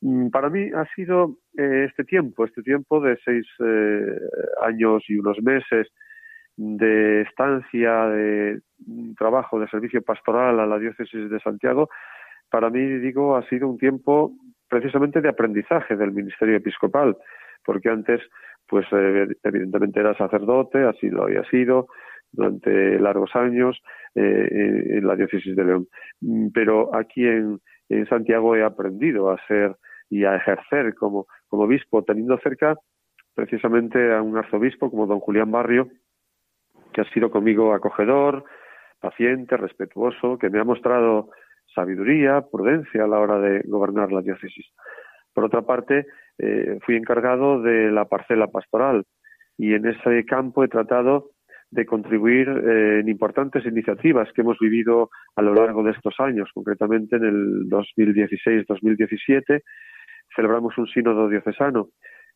Mm, 0.01 0.29
para 0.29 0.49
mí 0.49 0.69
ha 0.73 0.85
sido 0.95 1.37
eh, 1.57 1.87
este 1.89 2.03
tiempo, 2.03 2.45
este 2.45 2.61
tiempo 2.61 3.01
de 3.01 3.17
seis 3.25 3.45
eh, 3.59 4.15
años 4.61 5.03
y 5.09 5.17
unos 5.17 5.41
meses 5.41 5.87
de 6.61 7.21
estancia, 7.21 8.07
de 8.07 8.59
trabajo, 9.17 9.61
de 9.61 9.69
servicio 9.69 10.01
pastoral 10.01 10.59
a 10.59 10.65
la 10.65 10.77
diócesis 10.77 11.29
de 11.29 11.39
Santiago, 11.39 11.89
para 12.51 12.69
mí, 12.69 12.81
digo, 12.81 13.37
ha 13.37 13.47
sido 13.47 13.69
un 13.69 13.77
tiempo 13.77 14.33
precisamente 14.67 15.21
de 15.21 15.29
aprendizaje 15.29 15.95
del 15.95 16.11
ministerio 16.11 16.57
episcopal, 16.57 17.15
porque 17.63 17.89
antes, 17.89 18.19
pues 18.67 18.85
eh, 18.91 19.27
evidentemente 19.43 20.01
era 20.01 20.17
sacerdote, 20.17 20.83
así 20.83 21.09
lo 21.09 21.23
había 21.23 21.43
sido 21.45 21.87
durante 22.33 22.99
largos 22.99 23.33
años 23.35 23.81
eh, 24.15 24.97
en 24.97 25.07
la 25.07 25.15
diócesis 25.15 25.55
de 25.55 25.63
León. 25.63 25.87
Mm, 26.19 26.49
pero 26.53 26.93
aquí 26.93 27.25
en, 27.25 27.59
en 27.87 28.05
Santiago 28.09 28.57
he 28.57 28.63
aprendido 28.63 29.31
a 29.31 29.37
ser 29.47 29.77
y 30.09 30.25
a 30.25 30.35
ejercer 30.35 30.93
como, 30.95 31.27
como 31.47 31.63
obispo, 31.63 32.03
teniendo 32.03 32.37
cerca 32.39 32.75
precisamente 33.33 34.13
a 34.13 34.21
un 34.21 34.35
arzobispo 34.37 34.91
como 34.91 35.07
don 35.07 35.21
Julián 35.21 35.51
Barrio, 35.51 35.87
que 36.93 37.01
ha 37.01 37.09
sido 37.11 37.29
conmigo 37.29 37.73
acogedor, 37.73 38.43
paciente, 38.99 39.57
respetuoso, 39.57 40.37
que 40.37 40.49
me 40.49 40.59
ha 40.59 40.63
mostrado 40.63 41.29
sabiduría, 41.73 42.41
prudencia 42.51 43.03
a 43.03 43.07
la 43.07 43.19
hora 43.19 43.39
de 43.39 43.61
gobernar 43.65 44.11
la 44.11 44.21
diócesis. 44.21 44.65
Por 45.33 45.45
otra 45.45 45.61
parte, 45.61 46.05
eh, 46.37 46.79
fui 46.85 46.95
encargado 46.95 47.61
de 47.61 47.91
la 47.91 48.05
parcela 48.05 48.47
pastoral 48.47 49.05
y 49.57 49.73
en 49.73 49.85
ese 49.85 50.25
campo 50.25 50.63
he 50.63 50.67
tratado 50.67 51.31
de 51.71 51.85
contribuir 51.85 52.49
eh, 52.49 52.99
en 53.01 53.09
importantes 53.09 53.65
iniciativas 53.65 54.31
que 54.33 54.41
hemos 54.41 54.57
vivido 54.59 55.09
a 55.35 55.41
lo 55.41 55.53
largo 55.53 55.83
de 55.83 55.91
estos 55.91 56.15
años. 56.19 56.49
Concretamente, 56.53 57.17
en 57.17 57.25
el 57.25 57.69
2016-2017 57.69 59.61
celebramos 60.35 60.77
un 60.77 60.87
sínodo 60.87 61.29
diocesano. 61.29 61.89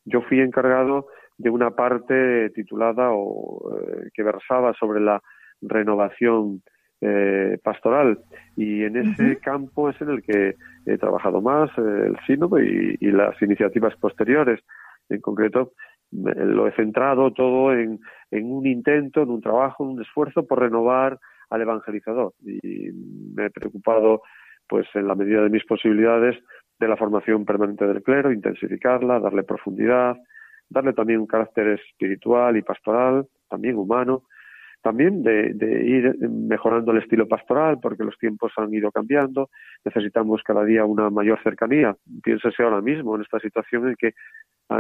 Yo 0.06 0.22
fui 0.22 0.40
encargado 0.40 1.08
de 1.38 1.50
una 1.50 1.72
parte 1.72 2.50
titulada 2.52 3.10
o 3.12 3.76
eh, 3.76 4.10
que 4.14 4.24
versaba 4.24 4.74
sobre 4.74 5.02
la 5.02 5.22
renovación 5.62 6.62
eh, 7.02 7.58
pastoral. 7.64 8.20
Y 8.56 8.84
en 8.84 8.98
ese 8.98 9.38
campo 9.40 9.90
es 9.90 10.00
en 10.02 10.10
el 10.10 10.24
que 10.24 10.56
he 10.86 10.98
trabajado 10.98 11.42
más 11.42 11.70
eh, 11.78 11.82
el 11.82 12.18
sínodo 12.26 12.60
y, 12.60 12.98
las 13.12 13.42
iniciativas 13.42 13.96
posteriores. 13.98 14.62
En 15.10 15.20
concreto 15.20 15.74
lo 16.12 16.68
he 16.68 16.72
centrado 16.76 17.34
todo 17.34 17.74
en, 17.74 18.00
en 18.30 18.52
un 18.52 18.68
intento 18.68 19.24
en 19.24 19.32
un 19.32 19.42
trabajo 19.42 19.84
en 19.84 19.96
un 19.96 20.02
esfuerzo 20.02 20.46
por 20.46 20.60
renovar 20.60 21.20
al 21.50 21.62
evangelizador. 21.62 22.34
Y 22.42 22.92
me 23.36 23.48
he 23.48 23.50
preocupado 23.50 24.22
pues 24.68 24.88
en 24.94 25.08
la 25.08 25.16
medida 25.16 25.42
de 25.42 25.50
mis 25.50 25.66
posibilidades 25.66 26.38
de 26.80 26.88
la 26.88 26.98
formación 26.98 27.46
permanente 27.46 27.86
del 27.86 28.04
clero 28.04 28.32
intensificarla 28.32 29.20
darle 29.20 29.44
profundidad 29.44 30.16
darle 30.70 30.94
también 30.94 31.20
un 31.20 31.28
carácter 31.28 31.80
espiritual 31.80 32.58
y 32.58 32.62
pastoral, 32.62 33.28
también 33.50 33.78
humano, 33.78 34.24
también 34.84 35.24
de, 35.24 35.56
ir 35.86 36.18
mejorando 36.30 36.92
el 36.92 36.98
estilo 36.98 37.28
pastoral, 37.28 37.80
porque 37.82 38.04
los 38.04 38.18
tiempos 38.18 38.52
han 38.58 38.74
ido 38.74 38.92
cambiando, 38.92 39.50
necesitamos 39.86 40.44
cada 40.44 40.66
día 40.66 40.84
una 40.84 41.10
mayor 41.10 41.42
cercanía. 41.42 41.96
Piénsese 42.22 42.64
ahora 42.64 42.82
mismo 42.82 43.16
en 43.16 43.22
esta 43.22 43.40
situación 43.40 43.88
en 43.88 43.96
que 43.96 44.14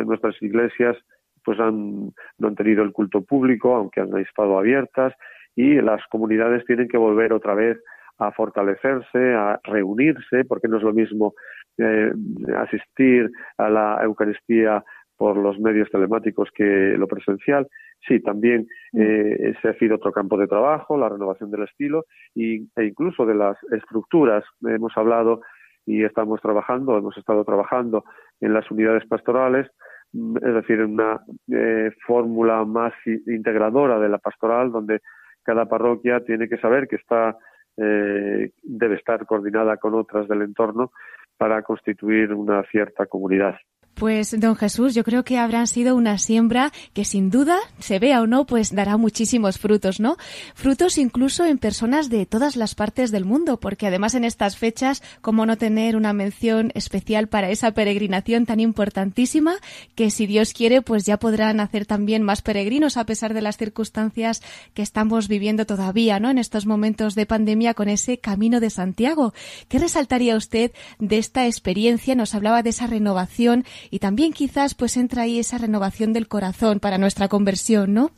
nuestras 0.05 0.39
iglesias 0.41 0.97
pues 1.45 1.59
han, 1.59 2.11
no 2.37 2.47
han 2.47 2.55
tenido 2.55 2.83
el 2.83 2.91
culto 2.91 3.21
público, 3.21 3.75
aunque 3.75 4.01
han 4.01 4.17
estado 4.17 4.57
abiertas, 4.57 5.13
y 5.55 5.75
las 5.75 6.05
comunidades 6.07 6.65
tienen 6.65 6.87
que 6.87 6.97
volver 6.97 7.31
otra 7.31 7.53
vez 7.53 7.77
a 8.17 8.31
fortalecerse, 8.31 9.33
a 9.33 9.59
reunirse, 9.63 10.45
porque 10.45 10.67
no 10.67 10.77
es 10.77 10.83
lo 10.83 10.93
mismo 10.93 11.33
eh, 11.77 12.11
asistir 12.57 13.31
a 13.57 13.69
la 13.69 13.99
Eucaristía 14.03 14.83
por 15.24 15.38
los 15.38 15.58
medios 15.58 15.89
telemáticos 15.89 16.50
que 16.53 16.96
lo 16.98 17.08
presencial. 17.08 17.65
Sí, 18.06 18.20
también 18.20 18.68
mm. 18.92 19.01
eh, 19.01 19.53
ese 19.56 19.70
ha 19.70 19.74
sido 19.75 19.96
otro 19.96 20.12
campo 20.12 20.38
de 20.38 20.48
trabajo, 20.48 20.98
la 20.98 21.08
renovación 21.08 21.50
del 21.50 21.63
estilo 21.63 22.03
y, 22.36 22.68
e 22.75 22.84
incluso 22.84 23.25
de 23.25 23.34
las 23.34 23.56
estructuras. 23.72 24.44
Hemos 24.68 24.92
hablado 24.98 25.39
y 25.86 26.03
estamos 26.03 26.42
trabajando, 26.42 26.98
hemos 26.98 27.18
estado 27.18 27.46
trabajando 27.46 28.03
en 28.42 28.53
las 28.53 28.70
unidades 28.70 29.08
pastorales, 29.08 29.72
mm, 30.12 30.36
es 30.46 30.53
decir, 30.56 30.82
en 30.82 30.92
una 30.92 31.22
eh, 31.53 31.92
fórmula 32.06 32.65
más 32.65 32.92
integradora 33.25 34.00
de 34.00 34.10
la 34.10 34.18
pastoral, 34.18 34.74
donde 34.74 35.00
cada 35.42 35.70
parroquia 35.70 36.20
tiene 36.25 36.50
que 36.50 36.58
saber 36.58 36.89
que 36.89 36.98
está 36.98 37.38
eh, 37.77 38.51
debe 38.62 38.96
estar 38.96 39.25
coordinada 39.25 39.77
con 39.77 39.94
otras 39.94 40.27
del 40.27 40.42
entorno 40.42 40.92
para 41.38 41.62
constituir 41.62 42.34
una 42.34 42.62
cierta 42.63 43.06
comunidad. 43.06 43.56
Pues, 43.93 44.39
don 44.39 44.55
Jesús, 44.55 44.95
yo 44.95 45.03
creo 45.03 45.23
que 45.23 45.38
habrán 45.38 45.67
sido 45.67 45.95
una 45.95 46.17
siembra 46.17 46.71
que 46.93 47.05
sin 47.05 47.29
duda, 47.29 47.57
se 47.79 48.00
vea 48.00 48.21
o 48.21 48.27
no, 48.27 48.45
pues 48.45 48.73
dará 48.73 48.97
muchísimos 48.97 49.59
frutos, 49.59 50.00
¿no? 50.00 50.17
Frutos 50.55 50.97
incluso 50.97 51.45
en 51.45 51.57
personas 51.57 52.09
de 52.09 52.25
todas 52.25 52.55
las 52.55 52.75
partes 52.75 53.12
del 53.12 53.25
mundo, 53.25 53.59
porque 53.59 53.88
además 53.88 54.15
en 54.15 54.23
estas 54.23 54.57
fechas, 54.57 55.03
¿cómo 55.21 55.45
no 55.45 55.57
tener 55.57 55.95
una 55.95 56.13
mención 56.13 56.71
especial 56.75 57.27
para 57.27 57.50
esa 57.50 57.71
peregrinación 57.71 58.45
tan 58.45 58.59
importantísima 58.59 59.55
que 59.95 60.09
si 60.09 60.25
Dios 60.25 60.53
quiere, 60.53 60.81
pues 60.81 61.05
ya 61.05 61.17
podrán 61.17 61.59
hacer 61.59 61.85
también 61.85 62.23
más 62.23 62.41
peregrinos 62.41 62.97
a 62.97 63.05
pesar 63.05 63.33
de 63.33 63.41
las 63.41 63.57
circunstancias 63.57 64.41
que 64.73 64.81
estamos 64.81 65.27
viviendo 65.27 65.65
todavía, 65.65 66.19
¿no? 66.19 66.29
En 66.29 66.38
estos 66.38 66.65
momentos 66.65 67.15
de 67.15 67.25
pandemia 67.25 67.73
con 67.73 67.89
ese 67.89 68.17
camino 68.17 68.59
de 68.59 68.69
Santiago. 68.69 69.33
¿Qué 69.67 69.79
resaltaría 69.79 70.35
usted 70.35 70.71
de 71.00 71.17
esta 71.17 71.45
experiencia? 71.45 72.15
Nos 72.15 72.33
hablaba 72.35 72.63
de 72.63 72.71
esa 72.71 72.88
renovación 72.88 73.65
y 73.89 73.99
también 73.99 74.33
quizás 74.33 74.75
pues 74.75 74.97
entra 74.97 75.23
ahí 75.23 75.39
esa 75.39 75.57
renovación 75.57 76.13
del 76.13 76.27
corazón 76.27 76.79
para 76.79 76.97
nuestra 76.97 77.27
conversión, 77.27 77.93
¿no? 77.93 78.09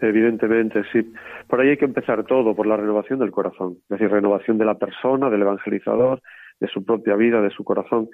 Evidentemente, 0.00 0.82
sí. 0.92 1.12
Por 1.48 1.60
ahí 1.60 1.70
hay 1.70 1.76
que 1.76 1.84
empezar 1.84 2.24
todo, 2.24 2.54
por 2.54 2.66
la 2.66 2.76
renovación 2.76 3.18
del 3.18 3.30
corazón, 3.30 3.78
es 3.82 3.88
decir, 3.88 4.10
renovación 4.10 4.58
de 4.58 4.64
la 4.64 4.76
persona, 4.76 5.28
del 5.28 5.42
evangelizador, 5.42 6.20
de 6.60 6.68
su 6.68 6.84
propia 6.84 7.16
vida, 7.16 7.40
de 7.40 7.50
su 7.50 7.64
corazón, 7.64 8.08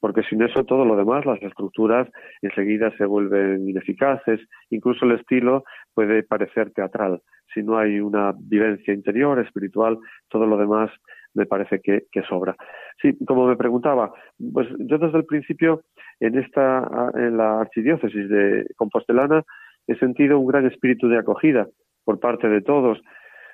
porque 0.00 0.22
sin 0.22 0.42
eso 0.42 0.64
todo 0.64 0.84
lo 0.84 0.96
demás, 0.96 1.26
las 1.26 1.42
estructuras, 1.42 2.08
enseguida 2.42 2.90
se 2.96 3.04
vuelven 3.04 3.68
ineficaces, 3.68 4.40
incluso 4.70 5.04
el 5.04 5.12
estilo 5.12 5.64
puede 5.94 6.22
parecer 6.22 6.70
teatral. 6.72 7.20
Si 7.52 7.62
no 7.62 7.78
hay 7.78 8.00
una 8.00 8.32
vivencia 8.38 8.94
interior, 8.94 9.38
espiritual, 9.40 9.98
todo 10.28 10.46
lo 10.46 10.56
demás 10.56 10.90
me 11.34 11.46
parece 11.46 11.80
que, 11.80 12.22
sobra. 12.28 12.56
Sí, 13.00 13.16
como 13.26 13.46
me 13.46 13.56
preguntaba, 13.56 14.12
pues 14.52 14.68
yo 14.78 14.98
desde 14.98 15.18
el 15.18 15.24
principio 15.24 15.82
en 16.20 16.38
esta 16.38 17.10
en 17.14 17.36
la 17.36 17.60
archidiócesis 17.60 18.28
de 18.28 18.66
Compostelana 18.76 19.42
he 19.86 19.96
sentido 19.96 20.38
un 20.38 20.46
gran 20.46 20.66
espíritu 20.66 21.08
de 21.08 21.18
acogida 21.18 21.66
por 22.04 22.20
parte 22.20 22.48
de 22.48 22.60
todos. 22.60 23.00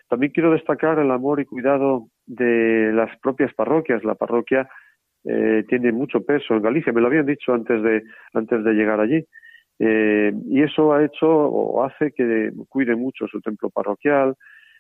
También 0.09 0.33
quiero 0.33 0.53
destacar 0.53 0.99
el 0.99 1.11
amor 1.11 1.41
y 1.41 1.47
cuidado 1.47 2.09
de 2.27 2.93
las 2.93 3.17
propias 3.21 3.53
parroquias. 3.55 4.05
La 4.05 4.15
parroquia 4.15 4.69
eh, 5.25 5.65
tiene 5.69 5.93
mucho 5.93 6.25
peso 6.25 6.55
en 6.55 6.63
Galicia, 6.63 6.93
me 6.93 7.01
lo 7.01 7.07
habían 7.07 7.27
dicho 7.27 7.53
antes 7.55 7.83
de, 7.83 8.03
antes 8.33 8.65
de 8.65 8.73
llegar 8.73 9.01
allí. 9.01 9.25
Eh, 9.79 10.33
y 10.47 10.63
eso 10.63 10.93
ha 10.93 11.05
hecho 11.05 11.27
o 11.29 11.83
hace 11.83 12.13
que 12.13 12.53
cuide 12.69 12.95
mucho 12.95 13.27
su 13.27 13.41
templo 13.41 13.71
parroquial 13.71 14.37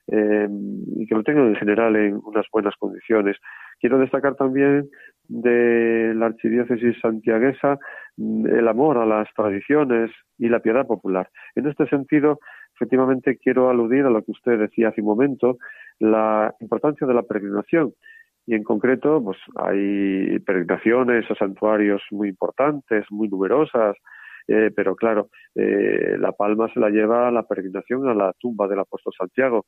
eh, 0.08 0.48
y 0.96 1.06
que 1.06 1.14
lo 1.14 1.22
tengan 1.22 1.48
en 1.48 1.56
general 1.56 1.96
en 1.96 2.20
unas 2.24 2.46
buenas 2.52 2.74
condiciones. 2.76 3.36
Quiero 3.80 3.98
destacar 3.98 4.34
también 4.34 4.88
de 5.28 6.12
la 6.14 6.26
archidiócesis 6.26 7.00
santiaguesa 7.00 7.78
mm, 8.16 8.46
el 8.46 8.68
amor 8.68 8.98
a 8.98 9.06
las 9.06 9.28
tradiciones 9.34 10.10
y 10.38 10.48
la 10.48 10.60
piedad 10.60 10.86
popular. 10.86 11.28
En 11.54 11.66
este 11.66 11.86
sentido, 11.88 12.38
efectivamente 12.74 13.38
quiero 13.38 13.70
aludir 13.70 14.04
a 14.04 14.10
lo 14.10 14.22
que 14.22 14.32
usted 14.32 14.58
decía 14.58 14.88
hace 14.88 15.00
un 15.00 15.06
momento, 15.08 15.58
la 15.98 16.54
importancia 16.60 17.06
de 17.06 17.14
la 17.14 17.22
peregrinación. 17.22 17.94
Y 18.46 18.54
en 18.54 18.62
concreto, 18.62 19.22
pues 19.24 19.38
hay 19.56 20.38
peregrinaciones 20.40 21.30
a 21.30 21.34
santuarios 21.34 22.02
muy 22.10 22.28
importantes, 22.28 23.06
muy 23.10 23.28
numerosas, 23.28 23.96
eh, 24.48 24.70
pero 24.74 24.94
claro, 24.94 25.28
eh, 25.54 26.16
la 26.18 26.32
palma 26.32 26.72
se 26.72 26.80
la 26.80 26.90
lleva 26.90 27.28
a 27.28 27.30
la 27.30 27.44
peregrinación 27.44 28.08
a 28.08 28.14
la 28.14 28.32
tumba 28.38 28.68
del 28.68 28.80
apóstol 28.80 29.12
Santiago. 29.16 29.66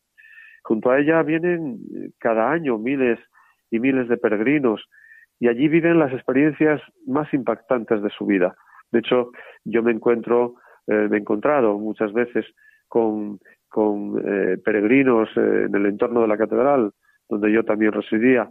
Junto 0.63 0.91
a 0.91 0.99
ella 0.99 1.23
vienen 1.23 1.79
cada 2.19 2.51
año 2.51 2.79
miles 2.79 3.19
y 3.71 3.79
miles 3.79 4.09
de 4.09 4.17
peregrinos 4.17 4.85
y 5.39 5.49
allí 5.49 5.69
viven 5.69 5.99
las 5.99 6.13
experiencias 6.13 6.81
más 7.07 7.33
impactantes 7.35 8.03
de 8.03 8.11
su 8.11 8.27
vida. 8.27 8.57
De 8.91 9.01
hecho, 9.01 9.31
yo 9.65 9.83
me 9.83 9.93
encuentro, 9.93 10.55
eh, 10.87 11.09
me 11.11 11.17
he 11.17 11.21
encontrado 11.21 11.79
muchas 11.79 12.13
veces 12.13 12.47
con, 12.89 13.39
eh, 14.25 14.57
peregrinos 14.65 15.29
eh, 15.37 15.65
en 15.67 15.75
el 15.75 15.87
entorno 15.87 16.23
de 16.23 16.29
la 16.29 16.39
catedral, 16.39 16.93
donde 17.29 17.53
yo 17.53 17.65
también 17.65 17.93
residía, 17.93 18.51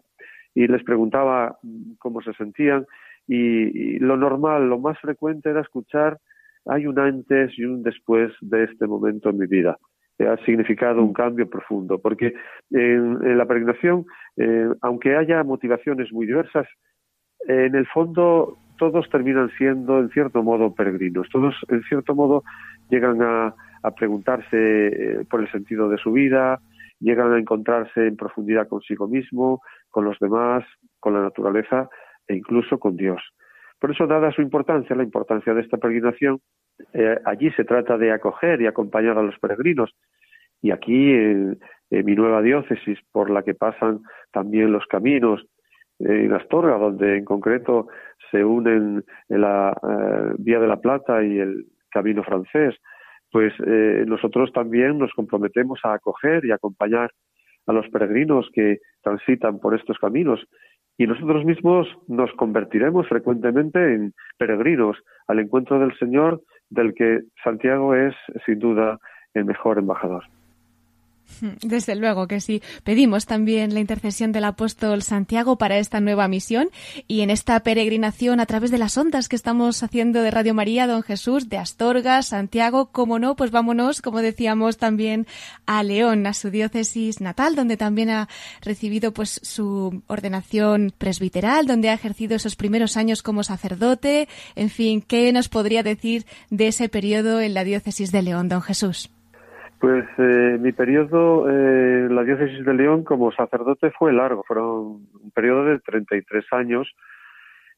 y 0.53 0.67
les 0.67 0.83
preguntaba 0.83 1.57
cómo 1.97 2.21
se 2.21 2.33
sentían, 2.33 2.85
y, 3.27 3.99
lo 3.99 4.17
normal, 4.17 4.69
lo 4.69 4.79
más 4.79 4.99
frecuente 4.99 5.49
era 5.49 5.61
escuchar, 5.61 6.19
hay 6.65 6.87
un 6.87 6.99
antes 6.99 7.57
y 7.57 7.63
un 7.63 7.83
después 7.83 8.31
de 8.41 8.65
este 8.65 8.87
momento 8.87 9.29
en 9.29 9.37
mi 9.37 9.47
vida. 9.47 9.77
Ha 10.19 10.37
significado 10.45 11.03
un 11.03 11.13
cambio 11.13 11.49
profundo, 11.49 11.99
porque 11.99 12.33
en, 12.71 13.37
la 13.37 13.45
peregrinación, 13.45 14.05
eh, 14.37 14.69
aunque 14.81 15.15
haya 15.15 15.43
motivaciones 15.43 16.11
muy 16.13 16.25
diversas, 16.25 16.67
en 17.47 17.75
el 17.75 17.85
fondo 17.87 18.57
todos 18.77 19.09
terminan 19.09 19.49
siendo, 19.57 19.99
en 19.99 20.09
cierto 20.09 20.43
modo, 20.43 20.73
peregrinos. 20.73 21.27
Todos, 21.29 21.55
en 21.69 21.81
cierto 21.83 22.15
modo, 22.15 22.43
llegan 22.89 23.21
a, 23.21 23.53
a 23.83 23.91
preguntarse 23.91 24.47
eh, 24.57 25.25
por 25.29 25.41
el 25.41 25.51
sentido 25.51 25.89
de 25.89 25.97
su 25.97 26.11
vida, 26.11 26.59
llegan 26.99 27.33
a 27.33 27.39
encontrarse 27.39 28.07
en 28.07 28.17
profundidad 28.17 28.67
consigo 28.67 29.07
mismo, 29.07 29.61
con 29.89 30.05
los 30.05 30.17
demás, 30.19 30.65
con 30.99 31.13
la 31.13 31.21
naturaleza 31.21 31.89
e 32.27 32.35
incluso 32.35 32.77
con 32.79 32.95
Dios. 32.95 33.21
Por 33.79 33.91
eso, 33.91 34.07
dada 34.07 34.31
su 34.31 34.41
importancia, 34.41 34.95
la 34.95 35.03
importancia 35.03 35.53
de 35.53 35.61
esta 35.61 35.77
peregrinación, 35.77 36.39
eh, 36.93 37.17
allí 37.25 37.51
se 37.51 37.63
trata 37.63 37.97
de 37.97 38.11
acoger 38.11 38.61
y 38.61 38.67
acompañar 38.67 39.17
a 39.17 39.23
los 39.23 39.37
peregrinos. 39.39 39.91
Y 40.61 40.71
aquí, 40.71 41.11
en, 41.11 41.59
mi 41.91 42.15
nueva 42.15 42.41
diócesis, 42.41 42.99
por 43.11 43.29
la 43.29 43.43
que 43.43 43.53
pasan 43.53 43.99
también 44.31 44.71
los 44.71 44.85
caminos, 44.87 45.45
en 45.99 46.33
Astorga, 46.33 46.77
donde 46.77 47.17
en 47.17 47.25
concreto 47.25 47.87
se 48.31 48.43
unen 48.43 49.03
la 49.29 49.71
eh, 49.71 50.35
Vía 50.39 50.59
de 50.59 50.67
la 50.67 50.81
Plata 50.81 51.23
y 51.23 51.39
el 51.39 51.65
Camino 51.89 52.23
francés, 52.23 52.75
pues 53.31 53.53
eh, 53.65 54.03
nosotros 54.07 54.51
también 54.51 54.97
nos 54.97 55.13
comprometemos 55.13 55.79
a 55.83 55.93
acoger 55.93 56.43
y 56.45 56.51
acompañar 56.51 57.11
a 57.67 57.73
los 57.73 57.87
peregrinos 57.89 58.49
que 58.53 58.79
transitan 59.01 59.59
por 59.59 59.75
estos 59.75 59.97
caminos 59.99 60.45
y 60.97 61.07
nosotros 61.07 61.43
mismos 61.45 61.87
nos 62.07 62.31
convertiremos 62.33 63.07
frecuentemente 63.07 63.79
en 63.93 64.13
peregrinos 64.37 64.97
al 65.27 65.39
encuentro 65.39 65.79
del 65.79 65.97
Señor 65.97 66.41
del 66.69 66.93
que 66.93 67.21
Santiago 67.43 67.95
es 67.95 68.15
sin 68.45 68.59
duda 68.59 68.99
el 69.33 69.45
mejor 69.45 69.77
embajador. 69.77 70.23
Desde 71.61 71.95
luego 71.95 72.27
que 72.27 72.41
sí. 72.41 72.61
Pedimos 72.83 73.25
también 73.25 73.73
la 73.73 73.79
intercesión 73.79 74.31
del 74.31 74.45
apóstol 74.45 75.01
Santiago 75.01 75.57
para 75.57 75.77
esta 75.77 75.99
nueva 75.99 76.27
misión 76.27 76.69
y 77.07 77.21
en 77.21 77.29
esta 77.29 77.59
peregrinación 77.61 78.39
a 78.39 78.45
través 78.45 78.71
de 78.71 78.77
las 78.77 78.97
ondas 78.97 79.29
que 79.29 79.35
estamos 79.35 79.83
haciendo 79.83 80.21
de 80.21 80.31
Radio 80.31 80.53
María, 80.53 80.87
Don 80.87 81.03
Jesús, 81.03 81.49
de 81.49 81.57
Astorga, 81.57 82.21
Santiago, 82.21 82.87
como 82.91 83.19
no, 83.19 83.35
pues 83.35 83.51
vámonos, 83.51 84.01
como 84.01 84.21
decíamos 84.21 84.77
también, 84.77 85.27
a 85.65 85.83
León, 85.83 86.25
a 86.27 86.33
su 86.33 86.49
diócesis 86.49 87.21
natal, 87.21 87.55
donde 87.55 87.77
también 87.77 88.09
ha 88.09 88.29
recibido 88.61 89.13
pues 89.13 89.39
su 89.43 90.03
ordenación 90.07 90.93
presbiteral, 90.97 91.67
donde 91.67 91.89
ha 91.89 91.93
ejercido 91.93 92.35
esos 92.35 92.55
primeros 92.55 92.97
años 92.97 93.23
como 93.23 93.43
sacerdote. 93.43 94.27
En 94.55 94.69
fin, 94.69 95.01
¿qué 95.01 95.31
nos 95.31 95.49
podría 95.49 95.83
decir 95.83 96.25
de 96.49 96.67
ese 96.67 96.89
periodo 96.89 97.41
en 97.41 97.53
la 97.53 97.63
diócesis 97.63 98.11
de 98.11 98.21
León, 98.21 98.49
Don 98.49 98.61
Jesús? 98.61 99.09
Pues 99.79 100.05
eh, 100.17 100.57
mi 100.59 100.71
periodo 100.71 101.49
eh, 101.49 102.07
la 102.09 102.23
diócesis 102.23 102.65
de 102.65 102.73
León 102.73 103.03
como 103.03 103.31
sacerdote 103.31 103.91
fue 103.91 104.13
largo, 104.13 104.43
fueron 104.43 105.07
un 105.21 105.31
periodo 105.33 105.65
de 105.65 105.79
33 105.79 106.45
años 106.51 106.87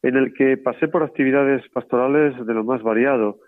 en 0.02 0.16
el 0.16 0.32
que 0.32 0.56
pasé 0.56 0.88
por 0.88 1.02
actividades 1.02 1.68
pastorales 1.70 2.34
de 2.46 2.54
lo 2.54 2.64
más 2.64 2.82
variado. 2.82 3.40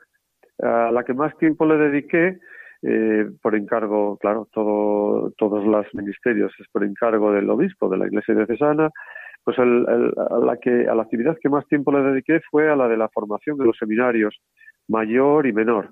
A 0.62 0.90
la 0.92 1.04
que 1.04 1.14
más 1.14 1.36
tiempo 1.38 1.64
le 1.64 1.76
dediqué, 1.76 2.38
eh, 2.82 3.30
por 3.42 3.54
encargo, 3.54 4.16
claro, 4.18 4.48
todo, 4.52 5.32
todos 5.38 5.64
los 5.64 5.86
ministerios 5.94 6.52
es 6.58 6.66
por 6.72 6.84
encargo 6.84 7.32
del 7.32 7.48
obispo 7.50 7.88
de 7.88 7.98
la 7.98 8.06
Iglesia 8.06 8.34
diocesana, 8.34 8.90
pues 9.44 9.58
el, 9.58 9.86
a, 9.86 10.38
la 10.38 10.56
que, 10.56 10.88
a 10.88 10.94
la 10.94 11.02
actividad 11.02 11.38
que 11.40 11.48
más 11.48 11.66
tiempo 11.66 11.92
le 11.92 12.02
dediqué 12.02 12.40
fue 12.50 12.70
a 12.70 12.76
la 12.76 12.88
de 12.88 12.96
la 12.96 13.08
formación 13.08 13.58
de 13.58 13.66
los 13.66 13.76
seminarios 13.78 14.38
mayor 14.88 15.46
y 15.46 15.52
menor. 15.52 15.90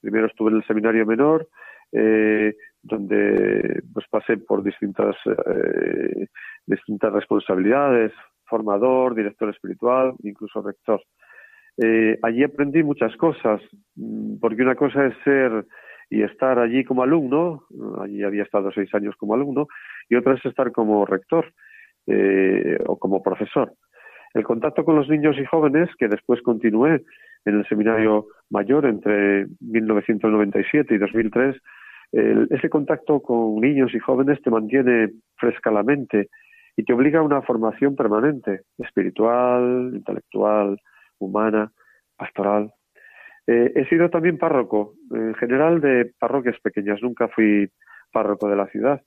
Primero 0.00 0.26
estuve 0.26 0.50
en 0.50 0.56
el 0.56 0.66
seminario 0.66 1.04
menor, 1.06 1.48
eh, 1.92 2.54
donde 2.82 3.82
pues 3.92 4.06
pasé 4.10 4.36
por 4.38 4.62
distintas 4.62 5.16
eh, 5.26 6.26
distintas 6.66 7.12
responsabilidades, 7.12 8.12
formador, 8.44 9.14
director 9.14 9.48
espiritual, 9.50 10.14
incluso 10.22 10.62
rector. 10.62 11.02
Eh, 11.80 12.18
allí 12.22 12.42
aprendí 12.42 12.82
muchas 12.82 13.16
cosas, 13.16 13.60
mm, 13.96 14.38
porque 14.40 14.62
una 14.62 14.74
cosa 14.74 15.06
es 15.06 15.14
ser 15.24 15.64
y 16.10 16.22
estar 16.22 16.58
allí 16.58 16.84
como 16.84 17.02
alumno, 17.02 17.64
allí 18.00 18.22
había 18.22 18.42
estado 18.42 18.72
seis 18.72 18.92
años 18.94 19.14
como 19.16 19.34
alumno, 19.34 19.68
y 20.08 20.16
otra 20.16 20.34
es 20.34 20.44
estar 20.44 20.72
como 20.72 21.04
rector 21.04 21.52
eh, 22.06 22.78
o 22.86 22.98
como 22.98 23.22
profesor. 23.22 23.72
El 24.34 24.42
contacto 24.42 24.84
con 24.84 24.96
los 24.96 25.08
niños 25.08 25.36
y 25.38 25.44
jóvenes, 25.44 25.90
que 25.98 26.08
después 26.08 26.40
continué 26.42 27.02
en 27.44 27.58
el 27.58 27.68
seminario 27.68 28.26
mayor 28.50 28.86
entre 28.86 29.46
1997 29.60 30.94
y 30.94 30.98
2003, 30.98 31.56
ese 32.12 32.70
contacto 32.70 33.20
con 33.20 33.56
niños 33.56 33.94
y 33.94 33.98
jóvenes 33.98 34.40
te 34.42 34.50
mantiene 34.50 35.10
fresca 35.36 35.70
la 35.70 35.82
mente 35.82 36.28
y 36.76 36.84
te 36.84 36.92
obliga 36.92 37.18
a 37.20 37.22
una 37.22 37.42
formación 37.42 37.96
permanente, 37.96 38.62
espiritual, 38.78 39.90
intelectual, 39.94 40.80
humana, 41.18 41.72
pastoral. 42.16 42.72
Eh, 43.46 43.72
he 43.74 43.84
sido 43.86 44.10
también 44.10 44.38
párroco, 44.38 44.94
en 45.10 45.34
general 45.34 45.80
de 45.80 46.12
parroquias 46.18 46.58
pequeñas, 46.60 47.02
nunca 47.02 47.28
fui 47.28 47.68
párroco 48.12 48.48
de 48.48 48.56
la 48.56 48.66
ciudad. 48.68 49.02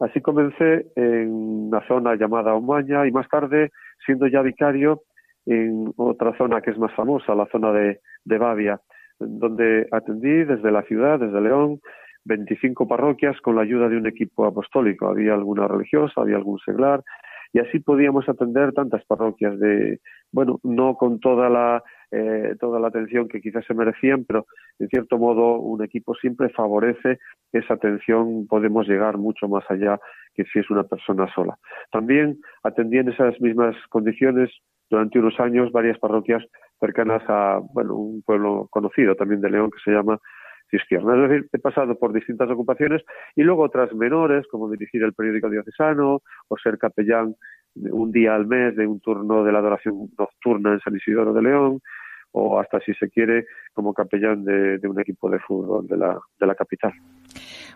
Así 0.00 0.20
comencé 0.20 0.86
en 0.96 1.30
una 1.30 1.86
zona 1.86 2.16
llamada 2.16 2.54
Omaña 2.54 3.06
y 3.06 3.12
más 3.12 3.28
tarde, 3.28 3.70
siendo 4.04 4.26
ya 4.26 4.42
vicario, 4.42 5.02
en 5.46 5.92
otra 5.96 6.36
zona 6.36 6.60
que 6.60 6.72
es 6.72 6.78
más 6.78 6.92
famosa, 6.94 7.34
la 7.34 7.46
zona 7.46 7.70
de, 7.72 8.00
de 8.24 8.38
Bavia, 8.38 8.80
donde 9.18 9.86
atendí 9.92 10.44
desde 10.44 10.72
la 10.72 10.82
ciudad, 10.82 11.20
desde 11.20 11.40
León, 11.40 11.80
25 12.26 12.86
parroquias 12.86 13.40
con 13.40 13.56
la 13.56 13.62
ayuda 13.62 13.88
de 13.88 13.96
un 13.96 14.06
equipo 14.06 14.44
apostólico. 14.44 15.08
Había 15.08 15.34
alguna 15.34 15.66
religiosa, 15.66 16.20
había 16.20 16.36
algún 16.36 16.58
seglar, 16.60 17.02
y 17.52 17.60
así 17.60 17.78
podíamos 17.78 18.28
atender 18.28 18.72
tantas 18.72 19.04
parroquias 19.06 19.58
de, 19.58 20.00
bueno, 20.32 20.60
no 20.62 20.96
con 20.96 21.20
toda 21.20 21.48
la, 21.48 21.82
eh, 22.10 22.54
toda 22.60 22.80
la 22.80 22.88
atención 22.88 23.28
que 23.28 23.40
quizás 23.40 23.64
se 23.64 23.74
merecían, 23.74 24.24
pero 24.24 24.46
en 24.78 24.88
cierto 24.88 25.18
modo 25.18 25.58
un 25.58 25.82
equipo 25.82 26.14
siempre 26.14 26.50
favorece 26.50 27.18
esa 27.52 27.74
atención, 27.74 28.46
podemos 28.46 28.86
llegar 28.86 29.16
mucho 29.16 29.48
más 29.48 29.64
allá 29.70 29.98
que 30.34 30.44
si 30.44 30.58
es 30.58 30.70
una 30.70 30.84
persona 30.84 31.32
sola. 31.34 31.56
También 31.90 32.38
atendí 32.62 32.98
en 32.98 33.08
esas 33.08 33.40
mismas 33.40 33.74
condiciones 33.88 34.50
durante 34.90 35.18
unos 35.18 35.38
años 35.40 35.72
varias 35.72 35.98
parroquias 35.98 36.44
cercanas 36.78 37.22
a, 37.28 37.60
bueno, 37.72 37.94
un 37.96 38.22
pueblo 38.22 38.68
conocido 38.70 39.14
también 39.14 39.40
de 39.40 39.50
León 39.50 39.70
que 39.70 39.80
se 39.82 39.96
llama 39.96 40.20
es 40.72 41.28
decir, 41.28 41.48
he 41.52 41.58
pasado 41.58 41.98
por 41.98 42.12
distintas 42.12 42.50
ocupaciones 42.50 43.02
y 43.34 43.42
luego 43.42 43.62
otras 43.62 43.92
menores, 43.94 44.46
como 44.48 44.70
dirigir 44.70 45.02
el 45.02 45.14
periódico 45.14 45.48
diocesano 45.48 46.22
o 46.48 46.58
ser 46.58 46.78
capellán 46.78 47.36
un 47.74 48.10
día 48.10 48.34
al 48.34 48.46
mes 48.46 48.74
de 48.76 48.86
un 48.86 49.00
turno 49.00 49.44
de 49.44 49.52
la 49.52 49.58
adoración 49.58 50.10
nocturna 50.18 50.72
en 50.72 50.80
San 50.80 50.96
Isidoro 50.96 51.32
de 51.32 51.42
León 51.42 51.80
o 52.38 52.60
hasta 52.60 52.80
si 52.80 52.92
se 52.94 53.08
quiere 53.08 53.46
como 53.72 53.94
capellán 53.94 54.44
de, 54.44 54.78
un 54.86 55.00
equipo 55.00 55.30
de 55.30 55.38
fútbol 55.38 55.86
de 55.86 55.96
la, 55.96 56.18
de 56.38 56.46
la 56.46 56.54
capital. 56.54 56.92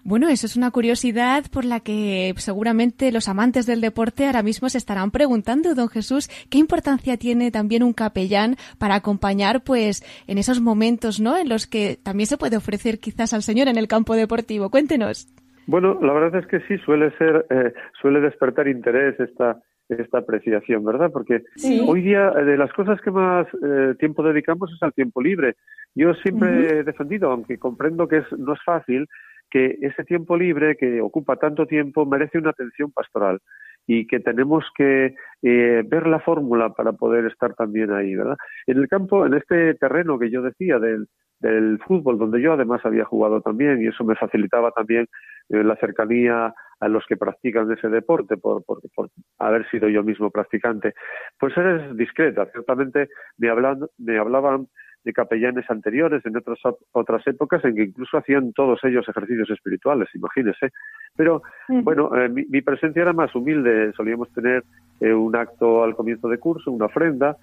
Bueno, 0.05 0.29
eso 0.29 0.46
es 0.46 0.57
una 0.57 0.70
curiosidad 0.70 1.44
por 1.51 1.64
la 1.64 1.81
que 1.81 2.35
seguramente 2.37 3.11
los 3.11 3.29
amantes 3.29 3.66
del 3.66 3.81
deporte 3.81 4.27
ahora 4.27 4.42
mismo 4.42 4.68
se 4.68 4.77
estarán 4.77 5.11
preguntando, 5.11 5.75
don 5.75 5.88
Jesús, 5.88 6.29
¿qué 6.51 6.59
importancia 6.59 7.16
tiene 7.16 7.51
también 7.51 7.83
un 7.83 7.94
capellán 7.94 8.57
para 8.79 8.96
acompañar, 8.96 9.62
pues, 9.64 10.03
en 10.27 10.37
esos 10.37 10.61
momentos, 10.61 11.20
¿no? 11.20 11.38
En 11.38 11.49
los 11.49 11.66
que 11.66 11.96
también 12.03 12.27
se 12.27 12.37
puede 12.37 12.59
ofrecer 12.59 12.99
quizás 12.99 13.33
al 13.33 13.42
Señor 13.42 13.68
en 13.68 13.79
el 13.79 13.88
campo 13.88 14.14
deportivo. 14.14 14.70
Cuéntenos. 14.70 15.27
Bueno, 15.66 15.99
la 16.03 16.12
verdad 16.12 16.40
es 16.42 16.46
que 16.49 16.61
sí, 16.66 16.77
suele 16.85 17.16
ser, 17.16 17.46
eh, 17.49 17.73
suele 18.01 18.20
despertar 18.20 18.68
interés 18.68 19.18
esta, 19.20 19.61
esta 19.98 20.18
apreciación, 20.18 20.85
¿verdad? 20.85 21.11
Porque 21.12 21.42
hoy 21.87 22.03
día 22.03 22.33
eh, 22.37 22.44
de 22.44 22.57
las 22.57 22.72
cosas 22.72 23.00
que 23.00 23.11
más 23.11 23.46
eh, 23.62 23.94
tiempo 23.98 24.22
dedicamos 24.22 24.72
es 24.72 24.83
al 24.83 24.92
tiempo 24.92 25.20
libre. 25.22 25.55
Yo 25.94 26.14
siempre 26.14 26.79
he 26.79 26.85
defendido, 26.85 27.31
aunque 27.31 27.59
comprendo 27.59 28.07
que 28.07 28.18
es, 28.18 28.33
no 28.38 28.55
es 28.55 28.61
fácil, 28.64 29.07
que 29.50 29.79
ese 29.83 30.05
tiempo 30.05 30.37
libre 30.37 30.76
que 30.76 31.00
ocupa 31.00 31.37
tanto 31.37 31.66
tiempo 31.66 32.07
merece 32.07 32.38
una 32.38 32.50
atención 32.50 32.92
pastoral 32.92 33.40
y 33.87 34.07
que 34.07 34.20
tenemos 34.20 34.64
que 34.76 35.14
eh, 35.42 35.83
ver 35.85 36.07
la 36.07 36.20
fórmula 36.20 36.70
para 36.70 36.92
poder 36.92 37.26
estar 37.26 37.55
también 37.55 37.92
ahí, 37.92 38.14
¿verdad? 38.14 38.37
En 38.66 38.79
el 38.79 38.88
campo, 38.88 39.26
en 39.26 39.35
este 39.35 39.74
terreno 39.74 40.18
que 40.18 40.31
yo 40.31 40.42
decía 40.42 40.79
del, 40.79 41.09
del 41.40 41.81
fútbol, 41.87 42.18
donde 42.18 42.40
yo 42.40 42.53
además 42.53 42.81
había 42.85 43.05
jugado 43.05 43.40
también 43.40 43.83
y 43.83 43.88
eso 43.88 44.05
me 44.05 44.14
facilitaba 44.14 44.70
también 44.70 45.07
eh, 45.48 45.64
la 45.64 45.76
cercanía 45.76 46.55
a 46.81 46.88
los 46.88 47.05
que 47.07 47.16
practican 47.16 47.71
ese 47.71 47.88
deporte 47.88 48.37
por, 48.37 48.64
por, 48.64 48.81
por, 48.95 49.11
haber 49.38 49.69
sido 49.71 49.88
yo 49.88 50.03
mismo 50.03 50.31
practicante, 50.31 50.95
pues 51.38 51.57
eres 51.57 51.97
discreta. 51.97 52.47
Ciertamente 52.47 53.09
me, 53.38 53.51
hablan, 53.51 53.87
me 53.99 54.19
hablaban 54.19 54.66
de 55.05 55.12
capellanes 55.12 55.69
anteriores 55.71 56.25
en 56.27 56.37
otras, 56.37 56.59
otras 56.93 57.27
épocas 57.27 57.64
en 57.64 57.75
que 57.75 57.85
incluso 57.85 58.19
hacían 58.19 58.53
todos 58.53 58.81
ellos 58.85 59.09
ejercicios 59.09 59.51
espirituales, 59.51 60.09
imagínese. 60.14 60.71
Pero 61.16 61.43
bueno, 61.69 62.11
eh, 62.16 62.29
mi, 62.29 62.61
presencia 62.61 63.03
era 63.03 63.12
más 63.12 63.35
humilde, 63.35 63.93
solíamos 63.97 64.31
tener 64.33 64.64
eh, 65.01 65.12
un 65.12 65.35
acto 65.37 65.85
al 65.85 65.95
comienzo 65.95 66.29
de 66.29 66.38
curso, 66.38 66.71
una 66.71 66.87
ofrenda. 66.87 67.37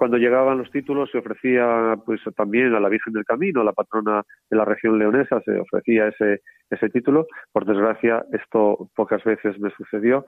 Cuando 0.00 0.16
llegaban 0.16 0.56
los 0.56 0.70
títulos 0.70 1.10
se 1.10 1.18
ofrecía 1.18 1.94
pues 2.06 2.22
también 2.34 2.74
a 2.74 2.80
la 2.80 2.88
Virgen 2.88 3.12
del 3.12 3.26
Camino, 3.26 3.62
la 3.62 3.74
patrona 3.74 4.22
de 4.48 4.56
la 4.56 4.64
región 4.64 4.98
leonesa, 4.98 5.42
se 5.42 5.60
ofrecía 5.60 6.08
ese, 6.08 6.40
ese 6.70 6.88
título. 6.88 7.26
Por 7.52 7.66
desgracia, 7.66 8.24
esto 8.32 8.88
pocas 8.96 9.22
veces 9.24 9.60
me 9.60 9.68
sucedió, 9.72 10.24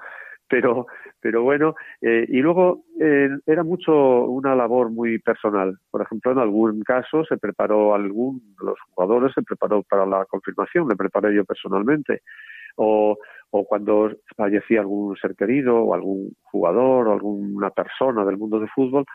pero, 0.46 0.88
pero 1.22 1.42
bueno, 1.42 1.74
eh, 2.02 2.26
y 2.28 2.42
luego 2.42 2.84
eh, 3.00 3.30
era 3.46 3.62
mucho 3.62 3.94
una 4.26 4.54
labor 4.54 4.90
muy 4.90 5.18
personal. 5.20 5.78
Por 5.90 6.02
ejemplo, 6.02 6.32
en 6.32 6.38
algún 6.40 6.82
caso 6.82 7.24
se 7.24 7.38
preparó 7.38 7.94
algún, 7.94 8.42
los 8.60 8.78
jugadores 8.90 9.32
se 9.34 9.40
preparó 9.40 9.82
para 9.84 10.04
la 10.04 10.26
confirmación, 10.26 10.86
me 10.86 10.96
preparé 10.96 11.34
yo 11.34 11.46
personalmente. 11.46 12.20
O, 12.76 13.16
o 13.50 13.64
cuando 13.64 14.10
fallecía 14.36 14.80
algún 14.80 15.16
ser 15.16 15.34
querido, 15.34 15.78
o 15.78 15.94
algún 15.94 16.34
jugador, 16.42 17.08
o 17.08 17.12
alguna 17.12 17.70
persona 17.70 18.22
del 18.26 18.36
mundo 18.36 18.58
del 18.58 18.68
fútbol, 18.68 19.06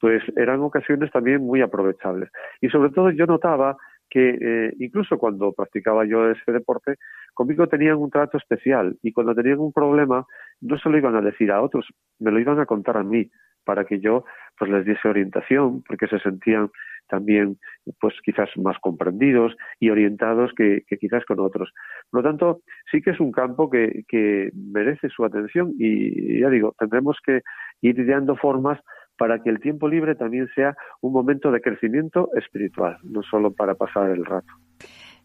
pues 0.00 0.22
eran 0.36 0.60
ocasiones 0.60 1.10
también 1.10 1.42
muy 1.42 1.60
aprovechables. 1.60 2.30
Y 2.60 2.68
sobre 2.68 2.90
todo 2.90 3.10
yo 3.10 3.26
notaba 3.26 3.76
que 4.08 4.36
eh, 4.40 4.74
incluso 4.80 5.18
cuando 5.18 5.52
practicaba 5.52 6.04
yo 6.04 6.28
ese 6.30 6.50
deporte, 6.50 6.96
conmigo 7.32 7.68
tenían 7.68 7.96
un 7.96 8.10
trato 8.10 8.38
especial 8.38 8.96
y 9.02 9.12
cuando 9.12 9.34
tenían 9.34 9.60
un 9.60 9.72
problema 9.72 10.26
no 10.60 10.78
se 10.78 10.88
lo 10.88 10.98
iban 10.98 11.14
a 11.14 11.20
decir 11.20 11.52
a 11.52 11.62
otros, 11.62 11.86
me 12.18 12.32
lo 12.32 12.40
iban 12.40 12.58
a 12.58 12.66
contar 12.66 12.96
a 12.96 13.04
mí 13.04 13.30
para 13.64 13.84
que 13.84 14.00
yo 14.00 14.24
pues 14.58 14.70
les 14.70 14.84
diese 14.84 15.06
orientación 15.06 15.82
porque 15.86 16.08
se 16.08 16.18
sentían 16.18 16.70
también 17.08 17.58
pues 18.00 18.14
quizás 18.24 18.48
más 18.56 18.78
comprendidos 18.80 19.54
y 19.78 19.90
orientados 19.90 20.52
que, 20.56 20.82
quizás 21.00 21.24
con 21.24 21.40
otros. 21.40 21.72
Por 22.10 22.22
lo 22.22 22.28
tanto, 22.28 22.60
sí 22.90 23.02
que 23.02 23.10
es 23.10 23.20
un 23.20 23.32
campo 23.32 23.68
que, 23.68 24.04
que 24.08 24.50
merece 24.54 25.08
su 25.08 25.24
atención 25.24 25.72
y 25.78 26.40
ya 26.40 26.48
digo, 26.48 26.74
tendremos 26.78 27.18
que 27.24 27.42
ir 27.82 27.98
ideando 27.98 28.36
formas 28.36 28.78
para 29.20 29.42
que 29.42 29.50
el 29.50 29.60
tiempo 29.60 29.86
libre 29.86 30.14
también 30.14 30.48
sea 30.54 30.74
un 31.02 31.12
momento 31.12 31.52
de 31.52 31.60
crecimiento 31.60 32.30
espiritual, 32.36 32.96
no 33.02 33.22
solo 33.22 33.52
para 33.52 33.74
pasar 33.74 34.08
el 34.08 34.24
rato. 34.24 34.50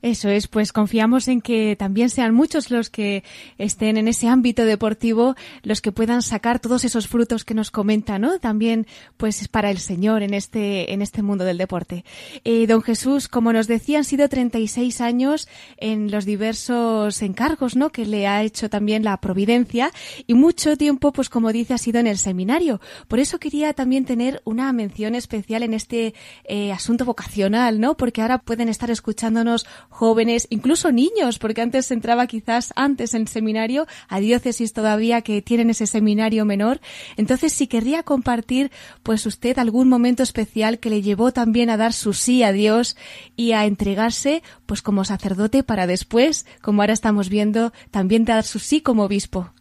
Eso 0.06 0.30
es, 0.30 0.48
pues 0.48 0.72
confiamos 0.72 1.28
en 1.28 1.42
que 1.42 1.76
también 1.76 2.12
sean 2.12 2.32
muchos 2.32 2.70
los 2.70 2.92
que 2.92 3.24
estén 3.58 3.98
en 3.98 4.08
ese 4.08 4.28
ámbito 4.28 4.64
deportivo, 4.64 5.34
los 5.64 5.82
que 5.82 5.92
puedan 5.92 6.22
sacar 6.22 6.60
todos 6.60 6.86
esos 6.86 7.08
frutos 7.08 7.44
que 7.44 7.56
nos 7.56 7.72
comenta, 7.72 8.20
¿no? 8.20 8.38
También, 8.38 8.86
pues, 9.18 9.48
para 9.48 9.72
el 9.72 9.80
Señor 9.80 10.22
en 10.22 10.36
este, 10.36 10.94
en 10.94 11.02
este 11.02 11.24
mundo 11.24 11.44
del 11.44 11.58
deporte. 11.58 12.06
Eh, 12.44 12.68
don 12.68 12.84
Jesús, 12.84 13.28
como 13.28 13.52
nos 13.52 13.66
decía, 13.66 13.98
han 13.98 14.04
sido 14.04 14.30
36 14.30 15.02
años 15.02 15.48
en 15.78 16.12
los 16.12 16.26
diversos 16.26 17.24
encargos, 17.24 17.76
¿no? 17.76 17.90
Que 17.90 18.06
le 18.06 18.28
ha 18.28 18.44
hecho 18.44 18.70
también 18.70 19.04
la 19.04 19.18
providencia 19.18 19.90
y 20.28 20.36
mucho 20.36 20.78
tiempo, 20.78 21.14
pues, 21.14 21.30
como 21.30 21.52
dice, 21.52 21.74
ha 21.74 21.80
sido 21.80 22.00
en 22.00 22.06
el 22.06 22.20
seminario. 22.20 22.80
Por 23.08 23.18
eso 23.18 23.40
quería 23.40 23.74
también 23.74 24.06
tener 24.06 24.40
una 24.46 24.72
mención 24.72 25.16
especial 25.16 25.64
en 25.64 25.74
este 25.74 26.14
eh, 26.44 26.72
asunto 26.72 27.06
vocacional, 27.06 27.80
¿no? 27.80 27.98
Porque 27.98 28.22
ahora 28.22 28.38
pueden 28.38 28.70
estar 28.70 28.92
escuchándonos 28.92 29.66
jóvenes, 29.96 30.46
incluso 30.50 30.92
niños, 30.92 31.40
porque 31.40 31.62
antes 31.62 31.90
entraba 31.90 32.28
quizás 32.28 32.74
antes 32.76 33.14
en 33.14 33.28
seminario, 33.28 33.86
a 34.10 34.20
diócesis 34.20 34.74
todavía 34.74 35.22
que 35.22 35.42
tienen 35.42 35.70
ese 35.70 35.88
seminario 35.88 36.44
menor. 36.44 36.80
Entonces, 37.16 37.54
si 37.54 37.68
querría 37.68 38.04
compartir, 38.04 38.72
pues 39.04 39.26
usted 39.26 39.58
algún 39.58 39.88
momento 39.88 40.22
especial 40.22 40.80
que 40.82 40.90
le 40.90 41.02
llevó 41.02 41.32
también 41.32 41.70
a 41.70 41.78
dar 41.78 41.94
su 41.94 42.12
sí 42.12 42.44
a 42.44 42.52
Dios 42.52 42.98
y 43.38 43.54
a 43.54 43.64
entregarse, 43.64 44.42
pues 44.68 44.82
como 44.82 45.06
sacerdote 45.06 45.64
para 45.64 45.88
después, 45.88 46.46
como 46.62 46.82
ahora 46.82 46.94
estamos 46.94 47.30
viendo, 47.30 47.72
también 47.90 48.26
dar 48.26 48.44
su 48.44 48.60
sí 48.60 48.82
como 48.82 49.06
obispo. 49.06 49.54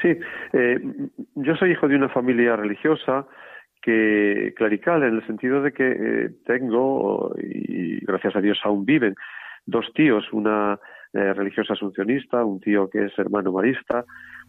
Sí, 0.00 0.10
eh, 0.52 0.78
yo 1.34 1.56
soy 1.56 1.72
hijo 1.72 1.88
de 1.88 1.96
una 1.96 2.10
familia 2.10 2.54
religiosa, 2.54 3.26
que 3.82 4.54
clerical 4.56 5.02
en 5.02 5.16
el 5.16 5.26
sentido 5.26 5.60
de 5.62 5.72
que 5.72 5.86
eh, 5.90 6.30
tengo 6.46 7.34
y 7.38 7.98
gracias 8.06 8.34
a 8.36 8.40
Dios 8.40 8.58
aún 8.62 8.86
viven 8.86 9.14
dos 9.66 9.86
tíos, 9.94 10.24
una 10.32 10.78
eh, 11.12 11.32
religiosa 11.32 11.74
asuncionista, 11.74 12.44
un 12.44 12.60
tío 12.60 12.88
que 12.88 13.06
es 13.06 13.18
hermano 13.18 13.52
marista. 13.52 14.04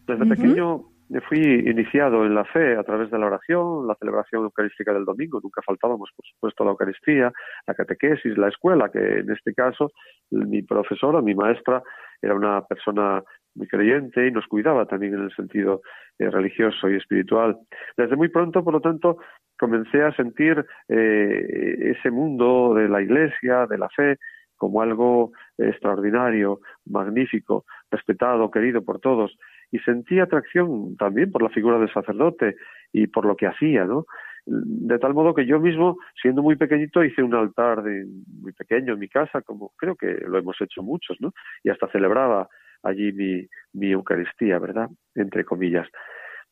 Desde 0.07 0.25
pequeño 0.25 0.85
fui 1.27 1.39
iniciado 1.39 2.25
en 2.25 2.33
la 2.33 2.45
fe 2.45 2.75
a 2.75 2.83
través 2.83 3.11
de 3.11 3.19
la 3.19 3.27
oración, 3.27 3.87
la 3.87 3.95
celebración 3.95 4.43
eucarística 4.43 4.93
del 4.93 5.05
domingo, 5.05 5.39
nunca 5.41 5.61
faltábamos, 5.65 6.09
por 6.15 6.25
supuesto, 6.25 6.63
la 6.63 6.71
Eucaristía, 6.71 7.31
la 7.67 7.73
catequesis, 7.73 8.37
la 8.37 8.49
escuela, 8.49 8.89
que 8.89 9.19
en 9.19 9.31
este 9.31 9.53
caso 9.53 9.91
mi 10.31 10.63
profesora, 10.63 11.21
mi 11.21 11.35
maestra, 11.35 11.83
era 12.21 12.33
una 12.33 12.61
persona 12.65 13.23
muy 13.55 13.67
creyente 13.67 14.27
y 14.27 14.31
nos 14.31 14.45
cuidaba 14.47 14.85
también 14.85 15.13
en 15.13 15.23
el 15.23 15.35
sentido 15.35 15.81
eh, 16.19 16.29
religioso 16.29 16.89
y 16.89 16.95
espiritual. 16.95 17.57
Desde 17.95 18.15
muy 18.15 18.29
pronto, 18.29 18.63
por 18.63 18.73
lo 18.73 18.81
tanto, 18.81 19.17
comencé 19.57 20.01
a 20.03 20.13
sentir 20.15 20.65
eh, 20.89 21.95
ese 21.97 22.11
mundo 22.11 22.73
de 22.73 22.89
la 22.89 23.01
iglesia, 23.01 23.65
de 23.67 23.77
la 23.77 23.89
fe, 23.89 24.17
como 24.57 24.81
algo 24.81 25.31
extraordinario, 25.57 26.59
magnífico, 26.85 27.65
respetado, 27.91 28.51
querido 28.51 28.83
por 28.83 28.99
todos, 28.99 29.37
y 29.71 29.79
sentí 29.79 30.19
atracción 30.19 30.95
también 30.97 31.31
por 31.31 31.41
la 31.41 31.49
figura 31.49 31.79
del 31.79 31.91
sacerdote 31.91 32.55
y 32.93 33.07
por 33.07 33.25
lo 33.25 33.35
que 33.35 33.47
hacía, 33.47 33.85
¿no? 33.85 34.05
De 34.45 34.99
tal 34.99 35.13
modo 35.13 35.33
que 35.33 35.45
yo 35.45 35.59
mismo, 35.59 35.97
siendo 36.21 36.43
muy 36.43 36.55
pequeñito, 36.55 37.03
hice 37.03 37.23
un 37.23 37.33
altar 37.33 37.81
muy 37.83 38.51
pequeño 38.53 38.93
en 38.93 38.99
mi 38.99 39.09
casa, 39.09 39.41
como 39.41 39.71
creo 39.75 39.95
que 39.95 40.23
lo 40.27 40.37
hemos 40.37 40.59
hecho 40.61 40.83
muchos, 40.83 41.17
¿no? 41.19 41.33
Y 41.63 41.69
hasta 41.69 41.87
celebraba 41.87 42.47
allí 42.83 43.11
mi, 43.11 43.47
mi 43.73 43.91
Eucaristía, 43.91 44.59
¿verdad? 44.59 44.89
Entre 45.15 45.43
comillas 45.43 45.87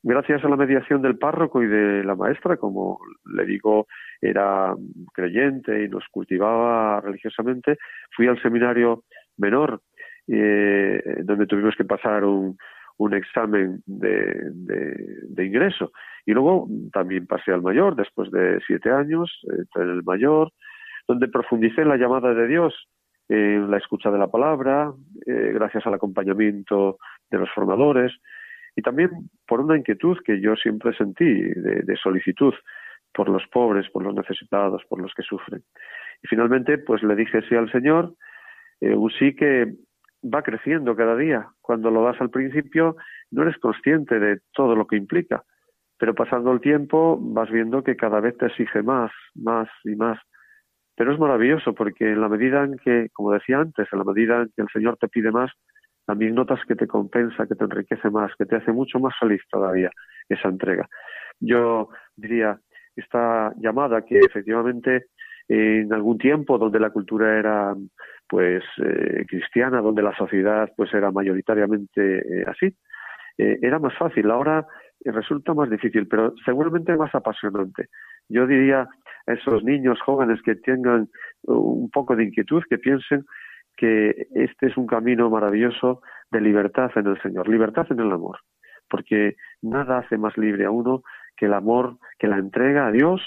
gracias 0.04 0.44
a 0.44 0.50
la 0.50 0.58
mediación 0.58 1.02
del 1.02 1.18
párroco 1.18 1.64
y 1.64 1.68
de 1.68 2.04
la 2.04 2.16
maestra, 2.16 2.58
como 2.58 3.00
le 3.26 3.46
digo, 3.46 3.88
era 4.22 4.76
creyente 5.14 5.84
y 5.84 5.90
nos 5.90 6.04
cultivaba 6.12 7.02
religiosamente, 7.02 7.78
fui 8.16 8.28
al 8.28 8.42
seminario 8.42 9.04
menor, 9.38 9.82
eh, 10.28 11.02
donde 11.24 11.48
tuvimos 11.48 11.76
que 11.76 11.86
pasar 11.86 12.26
un, 12.26 12.58
un 12.98 13.14
examen 13.14 13.82
de, 13.86 14.52
de, 14.54 15.46
ingreso. 15.46 15.92
Y 16.26 16.34
luego 16.34 16.68
también 16.92 17.26
pasé 17.26 17.52
al 17.52 17.62
mayor, 17.62 17.96
después 17.96 18.32
de 18.32 18.60
siete 18.68 18.90
años, 18.92 19.32
en 19.76 19.90
el 19.90 20.04
mayor, 20.04 20.52
donde 21.08 21.28
profundicé 21.28 21.82
en 21.82 21.90
la 21.90 21.98
llamada 21.98 22.34
de 22.34 22.48
Dios, 22.48 22.74
en 23.30 23.72
la 23.72 23.78
escucha 23.78 24.12
de 24.12 24.20
la 24.20 24.28
palabra, 24.28 24.94
eh, 25.26 25.52
gracias 25.54 25.86
al 25.86 25.94
acompañamiento 25.94 26.98
de 27.30 27.40
los 27.40 27.50
formadores, 27.52 28.14
y 28.76 28.82
también 28.82 29.12
por 29.48 29.62
una 29.62 29.78
inquietud 29.78 30.18
que 30.26 30.40
yo 30.40 30.56
siempre 30.56 30.94
sentí 30.96 31.26
de, 31.26 31.98
solicitud 32.02 32.54
por 33.14 33.30
los 33.30 33.44
pobres, 33.48 33.90
por 33.92 34.04
los 34.04 34.16
necesitados, 34.16 34.84
por 34.90 35.02
los 35.02 35.14
que 35.14 35.24
sufren. 35.24 35.64
Y 36.24 36.28
finalmente, 36.28 36.78
pues 36.80 37.04
le 37.04 37.16
dije 37.16 37.42
sí 37.48 37.56
al 37.56 37.72
Señor, 37.72 38.16
eh, 38.82 38.96
un 38.96 39.12
sí 39.12 39.36
que 39.36 39.74
va 40.24 40.42
creciendo 40.42 40.96
cada 40.96 41.16
día. 41.16 41.48
Cuando 41.62 41.92
lo 41.92 42.04
das 42.04 42.20
al 42.22 42.30
principio, 42.30 42.96
no 43.32 43.44
eres 43.44 43.58
consciente 43.58 44.20
de 44.20 44.40
todo 44.54 44.76
lo 44.76 44.88
que 44.88 44.96
implica, 44.96 45.44
pero 45.98 46.16
pasando 46.16 46.52
el 46.52 46.62
tiempo 46.62 47.20
vas 47.22 47.52
viendo 47.52 47.84
que 47.84 47.96
cada 47.96 48.20
vez 48.20 48.36
te 48.38 48.48
exige 48.48 48.82
más, 48.82 49.12
más 49.36 49.70
y 49.84 49.96
más. 49.96 50.20
Pero 50.96 51.14
es 51.14 51.20
maravilloso 51.20 51.74
porque 51.74 52.12
en 52.12 52.22
la 52.22 52.30
medida 52.30 52.64
en 52.64 52.78
que, 52.78 53.10
como 53.14 53.32
decía 53.32 53.60
antes, 53.60 53.88
en 53.92 54.00
la 54.00 54.06
medida 54.06 54.42
en 54.42 54.52
que 54.56 54.62
el 54.62 54.70
Señor 54.72 54.98
te 54.98 55.08
pide 55.08 55.32
más, 55.32 55.52
también 56.06 56.36
notas 56.36 56.60
que 56.68 56.76
te 56.76 56.88
compensa, 56.88 57.48
que 57.48 57.56
te 57.56 57.64
enriquece 57.64 58.10
más, 58.10 58.32
que 58.38 58.46
te 58.46 58.58
hace 58.58 58.72
mucho 58.72 59.00
más 59.00 59.14
feliz 59.20 59.42
todavía 59.50 59.90
esa 60.30 60.50
entrega. 60.50 60.88
Yo 61.40 61.90
diría, 62.16 62.60
esta 62.96 63.54
llamada 63.58 64.04
que 64.04 64.20
efectivamente 64.20 65.06
en 65.48 65.92
algún 65.94 66.18
tiempo 66.18 66.58
donde 66.58 66.80
la 66.80 66.90
cultura 66.90 67.38
era 67.38 67.76
pues 68.28 68.64
eh, 68.78 69.26
cristiana, 69.28 69.82
donde 69.82 70.02
la 70.02 70.16
sociedad 70.16 70.70
pues 70.76 70.94
era 70.94 71.12
mayoritariamente 71.12 72.20
eh, 72.20 72.46
así, 72.48 72.68
eh, 73.38 73.60
era 73.62 73.80
más 73.80 73.96
fácil. 73.98 74.32
Ahora 74.32 74.66
resulta 75.06 75.54
más 75.54 75.70
difícil, 75.70 76.08
pero 76.08 76.34
seguramente 76.46 76.96
más 76.96 77.14
apasionante. 77.14 77.90
Yo 78.30 78.48
diría 78.48 78.88
a 79.28 79.34
esos 79.34 79.64
niños 79.64 80.00
jóvenes 80.02 80.42
que 80.44 80.56
tengan 80.56 81.10
un 81.44 81.90
poco 81.90 82.16
de 82.16 82.24
inquietud, 82.24 82.64
que 82.70 82.78
piensen 82.78 83.26
que 83.76 84.28
este 84.34 84.68
es 84.68 84.78
un 84.78 84.88
camino 84.88 85.30
maravilloso 85.30 86.02
de 86.32 86.42
libertad 86.42 86.92
en 86.96 87.08
el 87.08 87.22
Señor, 87.22 87.48
libertad 87.48 87.88
en 87.90 88.00
el 88.00 88.12
amor, 88.12 88.40
porque 88.90 89.36
nada 89.62 90.00
hace 90.00 90.18
más 90.18 90.38
libre 90.38 90.66
a 90.66 90.72
uno 90.72 91.04
que 91.36 91.46
el 91.46 91.54
amor, 91.54 91.98
que 92.20 92.28
la 92.28 92.38
entrega 92.38 92.88
a 92.88 92.92
Dios 92.92 93.22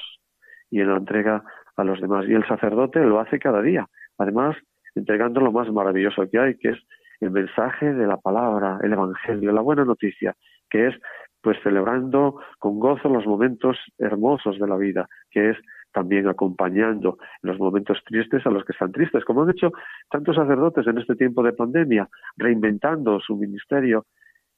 y 0.71 0.83
la 0.83 0.97
entrega 0.97 1.43
a 1.77 1.85
los 1.85 2.01
demás. 2.01 2.27
Y 2.29 2.35
el 2.35 2.47
sacerdote 2.47 3.01
lo 3.01 3.21
hace 3.21 3.39
cada 3.39 3.63
día, 3.63 3.87
además 4.19 4.57
entregando 4.95 5.41
lo 5.41 5.53
más 5.53 5.71
maravilloso 5.71 6.29
que 6.31 6.39
hay, 6.39 6.57
que 6.57 6.71
es 6.71 6.79
el 7.21 7.31
mensaje 7.31 7.93
de 7.93 8.07
la 8.07 8.17
palabra, 8.17 8.79
el 8.83 8.93
Evangelio, 8.93 9.53
la 9.53 9.61
buena 9.61 9.85
noticia, 9.85 10.35
que 10.71 10.89
es 10.89 10.95
pues 11.41 11.59
celebrando 11.63 12.41
con 12.59 12.81
gozo 12.81 13.09
los 13.09 13.25
momentos 13.25 13.79
hermosos 13.99 14.59
de 14.59 14.67
la 14.67 14.77
vida, 14.77 15.07
que 15.31 15.51
es 15.51 15.57
también 15.97 16.29
acompañando 16.29 17.17
en 17.43 17.51
los 17.51 17.59
momentos 17.59 17.99
tristes 18.05 18.45
a 18.45 18.51
los 18.51 18.67
que 18.67 18.73
están 18.73 18.93
tristes, 18.93 19.25
como 19.25 19.43
han 19.43 19.51
hecho 19.51 19.73
tantos 20.11 20.37
sacerdotes 20.37 20.87
en 20.87 20.99
este 20.99 21.17
tiempo 21.17 21.43
de 21.43 21.55
pandemia, 21.55 22.07
reinventando 22.37 23.19
su 23.19 23.35
ministerio, 23.35 24.05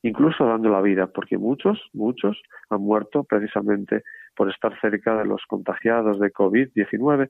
incluso 0.03 0.44
dando 0.44 0.68
la 0.68 0.81
vida, 0.81 1.07
porque 1.07 1.38
muchos, 1.38 1.79
muchos 1.92 2.42
han 2.70 2.81
muerto 2.81 3.22
precisamente 3.22 4.03
por 4.35 4.51
estar 4.51 4.77
cerca 4.81 5.16
de 5.16 5.27
los 5.27 5.40
contagiados 5.46 6.18
de 6.18 6.33
COVID-19, 6.33 7.29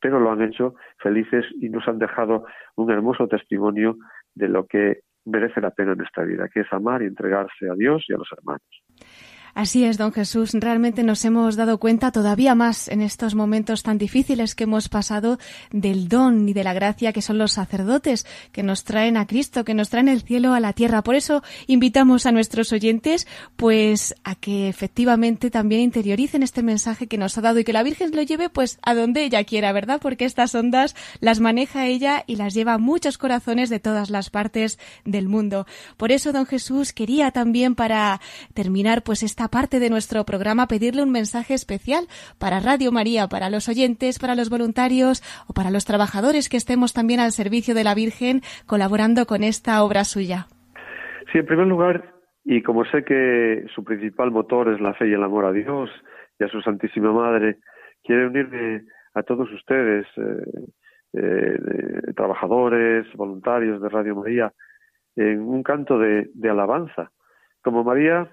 pero 0.00 0.20
lo 0.20 0.30
han 0.30 0.42
hecho 0.42 0.76
felices 0.98 1.44
y 1.60 1.70
nos 1.70 1.88
han 1.88 1.98
dejado 1.98 2.44
un 2.76 2.92
hermoso 2.92 3.26
testimonio 3.26 3.96
de 4.32 4.46
lo 4.46 4.64
que 4.66 5.00
merece 5.24 5.60
la 5.60 5.72
pena 5.72 5.94
en 5.94 6.02
esta 6.02 6.22
vida, 6.22 6.48
que 6.54 6.60
es 6.60 6.72
amar 6.72 7.02
y 7.02 7.06
entregarse 7.06 7.68
a 7.68 7.74
Dios 7.74 8.04
y 8.08 8.14
a 8.14 8.18
los 8.18 8.28
hermanos. 8.30 9.39
Así 9.54 9.84
es, 9.84 9.98
don 9.98 10.12
Jesús. 10.12 10.50
Realmente 10.52 11.02
nos 11.02 11.24
hemos 11.24 11.56
dado 11.56 11.78
cuenta 11.78 12.12
todavía 12.12 12.54
más 12.54 12.88
en 12.88 13.02
estos 13.02 13.34
momentos 13.34 13.82
tan 13.82 13.98
difíciles 13.98 14.54
que 14.54 14.64
hemos 14.64 14.88
pasado 14.88 15.38
del 15.70 16.08
don 16.08 16.48
y 16.48 16.52
de 16.52 16.64
la 16.64 16.72
gracia 16.72 17.12
que 17.12 17.22
son 17.22 17.38
los 17.38 17.52
sacerdotes, 17.52 18.26
que 18.52 18.62
nos 18.62 18.84
traen 18.84 19.16
a 19.16 19.26
Cristo, 19.26 19.64
que 19.64 19.74
nos 19.74 19.90
traen 19.90 20.08
el 20.08 20.22
cielo 20.22 20.54
a 20.54 20.60
la 20.60 20.72
tierra. 20.72 21.02
Por 21.02 21.14
eso 21.14 21.42
invitamos 21.66 22.26
a 22.26 22.32
nuestros 22.32 22.72
oyentes, 22.72 23.26
pues, 23.56 24.14
a 24.24 24.34
que 24.34 24.68
efectivamente 24.68 25.50
también 25.50 25.80
interioricen 25.80 26.42
este 26.42 26.62
mensaje 26.62 27.06
que 27.06 27.18
nos 27.18 27.36
ha 27.36 27.40
dado 27.40 27.58
y 27.58 27.64
que 27.64 27.72
la 27.72 27.82
Virgen 27.82 28.14
lo 28.14 28.22
lleve, 28.22 28.48
pues, 28.48 28.78
a 28.82 28.94
donde 28.94 29.24
ella 29.24 29.44
quiera, 29.44 29.72
¿verdad? 29.72 30.00
Porque 30.00 30.24
estas 30.24 30.54
ondas 30.54 30.94
las 31.20 31.40
maneja 31.40 31.86
ella 31.86 32.24
y 32.26 32.36
las 32.36 32.54
lleva 32.54 32.74
a 32.74 32.78
muchos 32.78 33.18
corazones 33.18 33.70
de 33.70 33.80
todas 33.80 34.10
las 34.10 34.30
partes 34.30 34.78
del 35.04 35.28
mundo. 35.28 35.66
Por 35.96 36.12
eso, 36.12 36.32
don 36.32 36.46
Jesús, 36.46 36.92
quería 36.92 37.30
también 37.30 37.74
para 37.74 38.20
terminar, 38.54 39.02
pues, 39.02 39.22
esta 39.22 39.39
parte 39.48 39.80
de 39.80 39.90
nuestro 39.90 40.24
programa 40.24 40.66
pedirle 40.66 41.02
un 41.02 41.10
mensaje 41.10 41.54
especial 41.54 42.04
para 42.38 42.60
Radio 42.60 42.92
María, 42.92 43.28
para 43.28 43.50
los 43.50 43.68
oyentes, 43.68 44.18
para 44.18 44.34
los 44.34 44.50
voluntarios 44.50 45.22
o 45.48 45.52
para 45.52 45.70
los 45.70 45.84
trabajadores 45.84 46.48
que 46.48 46.56
estemos 46.56 46.92
también 46.92 47.20
al 47.20 47.32
servicio 47.32 47.74
de 47.74 47.84
la 47.84 47.94
Virgen 47.94 48.42
colaborando 48.66 49.26
con 49.26 49.42
esta 49.42 49.82
obra 49.82 50.04
suya. 50.04 50.46
Sí, 51.32 51.38
en 51.38 51.46
primer 51.46 51.66
lugar, 51.66 52.14
y 52.44 52.62
como 52.62 52.84
sé 52.84 53.04
que 53.04 53.66
su 53.74 53.84
principal 53.84 54.30
motor 54.30 54.72
es 54.72 54.80
la 54.80 54.94
fe 54.94 55.08
y 55.08 55.12
el 55.12 55.22
amor 55.22 55.44
a 55.44 55.52
Dios 55.52 55.90
y 56.38 56.44
a 56.44 56.48
su 56.48 56.60
Santísima 56.60 57.12
Madre, 57.12 57.58
quiero 58.02 58.28
unirme 58.28 58.84
a 59.14 59.22
todos 59.22 59.50
ustedes, 59.52 60.06
eh, 60.16 60.64
eh, 61.12 61.58
trabajadores, 62.16 63.06
voluntarios 63.14 63.80
de 63.80 63.88
Radio 63.88 64.16
María, 64.16 64.52
en 65.16 65.40
un 65.40 65.62
canto 65.62 65.98
de 65.98 66.30
alabanza. 66.48 67.10
Como 67.62 67.84
María 67.84 68.30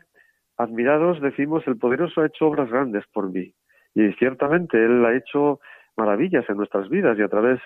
admirados 0.57 1.21
decimos, 1.21 1.65
el 1.67 1.77
poderoso 1.77 2.21
ha 2.21 2.27
hecho 2.27 2.47
obras 2.47 2.69
grandes 2.69 3.05
por 3.13 3.31
mí. 3.31 3.53
Y 3.93 4.11
ciertamente 4.13 4.77
Él 4.83 5.05
ha 5.05 5.15
hecho 5.15 5.59
maravillas 5.95 6.47
en 6.49 6.57
nuestras 6.57 6.89
vidas 6.89 7.17
y 7.17 7.21
a 7.21 7.27
través, 7.27 7.59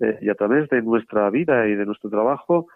eh, 0.00 0.18
y 0.20 0.28
a 0.28 0.34
través 0.34 0.68
de 0.68 0.82
nuestra 0.82 1.30
vida 1.30 1.66
y 1.66 1.74
de 1.74 1.86
nuestro 1.86 2.10
trabajo, 2.10 2.66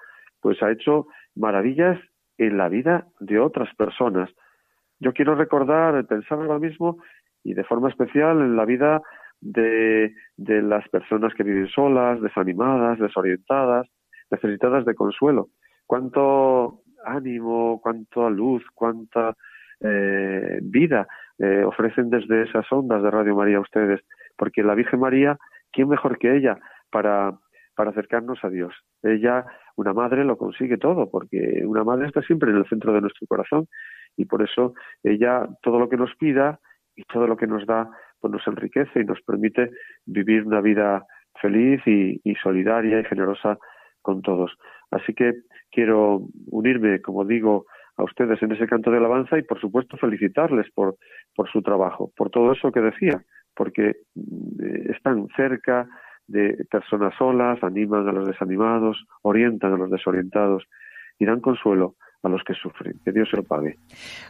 pues 0.41 0.63
ha 0.63 0.71
hecho 0.71 1.07
maravillas 1.35 1.99
en 2.39 2.57
la 2.57 2.69
vida 2.69 3.07
de 3.21 3.39
otras 3.39 3.75
personas. 3.77 4.31
Yo 4.99 5.13
quiero 5.13 5.35
recordar, 5.35 6.05
pensar 6.07 6.39
ahora 6.39 6.59
mismo 6.59 6.99
y 7.45 7.55
de 7.55 7.65
forma 7.65 7.89
especial 7.89 8.41
en 8.41 8.57
la 8.57 8.65
vida 8.65 9.03
de, 9.41 10.15
de 10.37 10.63
las 10.63 10.89
personas 10.89 11.35
que 11.35 11.43
viven 11.43 11.69
solas, 11.69 12.21
desanimadas, 12.21 12.99
desorientadas, 12.99 13.87
necesitadas 14.31 14.85
de 14.85 14.95
consuelo. 14.95 15.49
Cuánto 15.87 16.83
ánimo, 17.05 17.81
cuánta 17.83 18.31
luz, 18.31 18.65
cuánta 18.75 19.35
eh, 19.83 20.61
vida 20.63 21.07
eh, 21.39 21.65
ofrecen 21.65 22.11
desde 22.11 22.43
esas 22.43 22.71
ondas 22.71 23.03
de 23.03 23.11
Radio 23.11 23.37
María 23.37 23.59
a 23.59 23.61
ustedes, 23.61 24.01
porque 24.37 24.63
la 24.63 24.75
Virgen 24.75 25.01
María, 25.01 25.39
¿quién 25.73 25.89
mejor 25.89 26.19
que 26.19 26.37
ella 26.37 26.59
para, 26.91 27.39
para 27.75 27.91
acercarnos 27.91 28.39
a 28.45 28.49
Dios? 28.49 28.75
Ella, 29.03 29.45
una 29.77 29.93
madre, 29.93 30.25
lo 30.25 30.37
consigue 30.37 30.79
todo, 30.79 31.11
porque 31.11 31.63
una 31.67 31.85
madre 31.85 32.07
está 32.07 32.23
siempre 32.23 32.51
en 32.51 32.59
el 32.59 32.69
centro 32.69 32.93
de 32.93 33.01
nuestro 33.01 33.27
corazón 33.27 33.67
y 34.17 34.25
por 34.25 34.43
eso 34.43 34.75
ella 35.03 35.49
todo 35.63 35.79
lo 35.79 35.89
que 35.89 35.97
nos 35.97 36.15
pida 36.17 36.61
y 36.95 37.03
todo 37.05 37.27
lo 37.27 37.37
que 37.37 37.47
nos 37.47 37.67
da, 37.67 37.91
pues 38.21 38.33
nos 38.33 38.47
enriquece 38.47 39.01
y 39.01 39.05
nos 39.05 39.21
permite 39.23 39.71
vivir 40.07 40.47
una 40.47 40.61
vida 40.61 41.05
feliz 41.41 41.81
y 41.87 42.35
solidaria 42.43 43.01
y 43.01 43.05
generosa 43.05 43.59
con 44.03 44.21
todos. 44.21 44.53
Así 44.91 45.15
que 45.15 45.33
quiero 45.71 46.29
unirme, 46.51 47.01
como 47.01 47.25
digo, 47.25 47.65
a 48.03 48.05
ustedes 48.05 48.43
en 48.43 48.53
ese 48.53 48.67
canto 48.67 48.91
de 48.91 48.99
alabanza 48.99 49.39
y 49.39 49.43
por 49.43 49.61
supuesto 49.61 49.97
felicitarles 49.97 50.71
por, 50.75 50.97
por 51.35 51.51
su 51.51 51.63
trabajo, 51.63 52.13
por 52.17 52.31
todo 52.31 52.53
eso 52.53 52.71
que 52.71 52.81
decía, 52.81 53.23
porque 53.55 53.95
mm, 54.15 54.91
están 54.91 55.27
cerca 55.37 55.89
de 56.27 56.65
personas 56.71 57.15
solas, 57.17 57.63
animan 57.63 58.09
a 58.09 58.13
los 58.13 58.27
desanimados, 58.27 59.05
orientan 59.23 59.73
a 59.73 59.77
los 59.77 59.91
desorientados 59.91 60.65
y 61.19 61.27
dan 61.27 61.41
consuelo 61.41 61.97
a 62.23 62.29
los 62.29 62.43
que 62.45 62.55
sufren. 62.55 63.01
Que 63.05 63.13
Dios 63.13 63.29
se 63.31 63.37
lo 63.37 63.43
pague. 63.43 63.79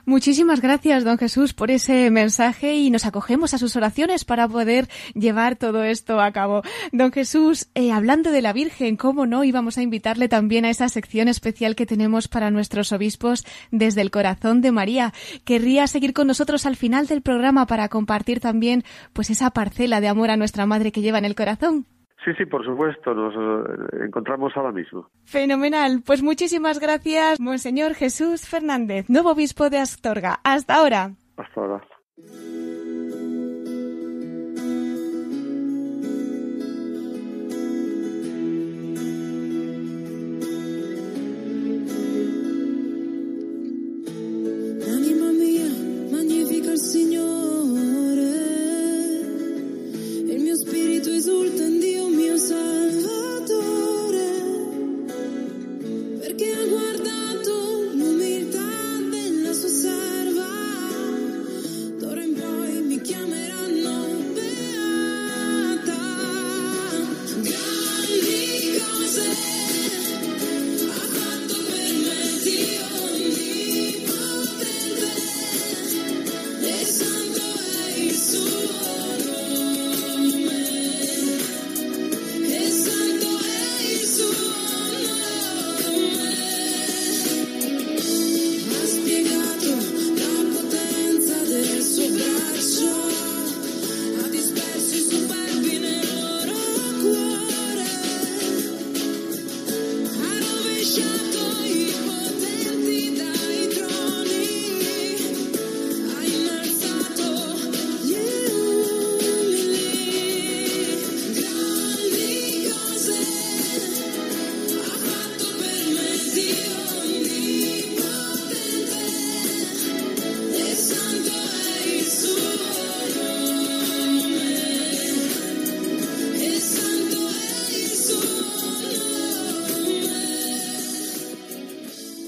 Muchísimas 0.05 0.61
gracias, 0.61 1.05
don 1.05 1.18
Jesús, 1.18 1.52
por 1.52 1.70
ese 1.70 2.11
mensaje 2.11 2.74
y 2.74 2.90
nos 2.90 3.07
acogemos 3.07 3.55
a 3.55 3.59
sus 3.59 3.76
oraciones 3.76 4.24
para 4.24 4.48
poder 4.48 4.88
llevar 5.14 5.57
todo 5.57 5.85
esto 5.85 6.20
a 6.20 6.33
cabo. 6.33 6.62
Don 6.92 7.12
Jesús, 7.12 7.68
eh, 7.74 7.92
hablando 7.92 8.31
de 8.31 8.42
la 8.42 8.52
Virgen, 8.52 8.96
¿cómo 8.96 9.26
no 9.26 9.44
íbamos 9.44 9.78
a 9.78 9.83
invitarle 9.83 10.28
también 10.28 10.64
a 10.64 10.70
esa 10.70 10.88
sección 10.88 11.28
especial 11.28 11.76
que 11.76 11.87
tenemos 11.87 12.28
para 12.28 12.50
nuestros 12.50 12.92
obispos 12.92 13.44
desde 13.70 14.00
el 14.00 14.11
corazón 14.11 14.61
de 14.61 14.72
María? 14.72 15.12
Querría 15.44 15.87
seguir 15.87 16.14
con 16.14 16.26
nosotros 16.26 16.66
al 16.66 16.76
final 16.76 17.07
del 17.07 17.22
programa 17.22 17.66
para 17.66 17.88
compartir 17.88 18.40
también 18.40 18.85
pues 19.12 19.31
esa 19.31 19.50
parcela 19.50 20.00
de 20.00 20.09
amor 20.09 20.31
a 20.31 20.37
nuestra 20.37 20.66
Madre 20.66 20.92
que 20.92 21.02
lleva 21.02 21.18
en 21.18 21.24
el 21.24 21.35
corazón. 21.35 21.87
Sí, 22.24 22.30
sí, 22.38 22.46
por 22.46 22.64
supuesto, 22.64 23.14
nos 23.14 23.35
eh, 23.35 24.04
encontramos 24.06 24.52
ahora 24.56 24.70
mismo. 24.70 25.08
Fenomenal. 25.24 26.02
Pues 26.06 26.22
muchísimas 26.22 26.78
gracias, 26.78 27.40
Monseñor 27.40 27.94
Jesús 27.94 28.48
Fernández, 28.48 29.08
nuevo 29.08 29.32
obispo 29.32 29.70
de 29.70 29.78
Astorga. 29.78 30.38
Hasta 30.44 30.76
ahora. 30.76 31.11
Hasta 31.37 31.61
ahora. 31.61 31.82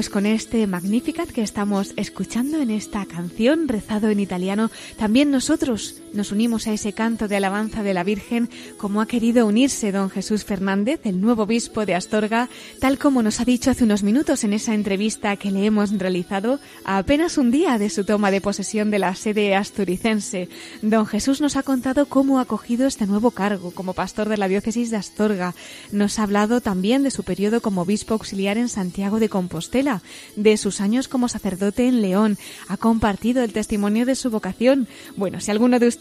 Pues 0.00 0.08
con 0.08 0.24
este 0.24 0.66
Magnificat 0.66 1.28
que 1.28 1.42
estamos 1.42 1.92
escuchando 1.96 2.56
en 2.62 2.70
esta 2.70 3.04
canción, 3.04 3.68
rezado 3.68 4.08
en 4.08 4.18
italiano, 4.18 4.70
también 4.96 5.30
nosotros 5.30 5.99
nos 6.12 6.32
unimos 6.32 6.66
a 6.66 6.72
ese 6.72 6.92
canto 6.92 7.28
de 7.28 7.36
alabanza 7.36 7.82
de 7.82 7.94
la 7.94 8.04
Virgen, 8.04 8.48
como 8.76 9.00
ha 9.00 9.06
querido 9.06 9.46
unirse 9.46 9.92
don 9.92 10.10
Jesús 10.10 10.44
Fernández, 10.44 11.00
el 11.04 11.20
nuevo 11.20 11.44
obispo 11.44 11.86
de 11.86 11.94
Astorga, 11.94 12.48
tal 12.80 12.98
como 12.98 13.22
nos 13.22 13.40
ha 13.40 13.44
dicho 13.44 13.70
hace 13.70 13.84
unos 13.84 14.02
minutos 14.02 14.44
en 14.44 14.52
esa 14.52 14.74
entrevista 14.74 15.36
que 15.36 15.50
le 15.50 15.64
hemos 15.64 15.90
realizado 15.96 16.58
a 16.84 16.98
apenas 16.98 17.38
un 17.38 17.50
día 17.50 17.78
de 17.78 17.90
su 17.90 18.04
toma 18.04 18.30
de 18.30 18.40
posesión 18.40 18.90
de 18.90 18.98
la 18.98 19.14
sede 19.14 19.54
asturicense. 19.54 20.48
Don 20.82 21.06
Jesús 21.06 21.40
nos 21.40 21.56
ha 21.56 21.62
contado 21.62 22.06
cómo 22.06 22.38
ha 22.38 22.42
acogido 22.42 22.86
este 22.86 23.06
nuevo 23.06 23.30
cargo 23.30 23.70
como 23.70 23.94
pastor 23.94 24.28
de 24.28 24.36
la 24.36 24.48
diócesis 24.48 24.90
de 24.90 24.96
Astorga. 24.96 25.54
Nos 25.92 26.18
ha 26.18 26.24
hablado 26.24 26.60
también 26.60 27.02
de 27.02 27.10
su 27.10 27.22
periodo 27.22 27.60
como 27.60 27.82
obispo 27.82 28.14
auxiliar 28.14 28.58
en 28.58 28.68
Santiago 28.68 29.20
de 29.20 29.28
Compostela, 29.28 30.02
de 30.36 30.56
sus 30.56 30.80
años 30.80 31.08
como 31.08 31.28
sacerdote 31.28 31.86
en 31.86 32.02
León. 32.02 32.36
Ha 32.68 32.76
compartido 32.76 33.44
el 33.44 33.52
testimonio 33.52 34.06
de 34.06 34.16
su 34.16 34.30
vocación. 34.30 34.88
Bueno, 35.16 35.40
si 35.40 35.50
alguno 35.50 35.78
de 35.78 35.86
ustedes 35.86 35.99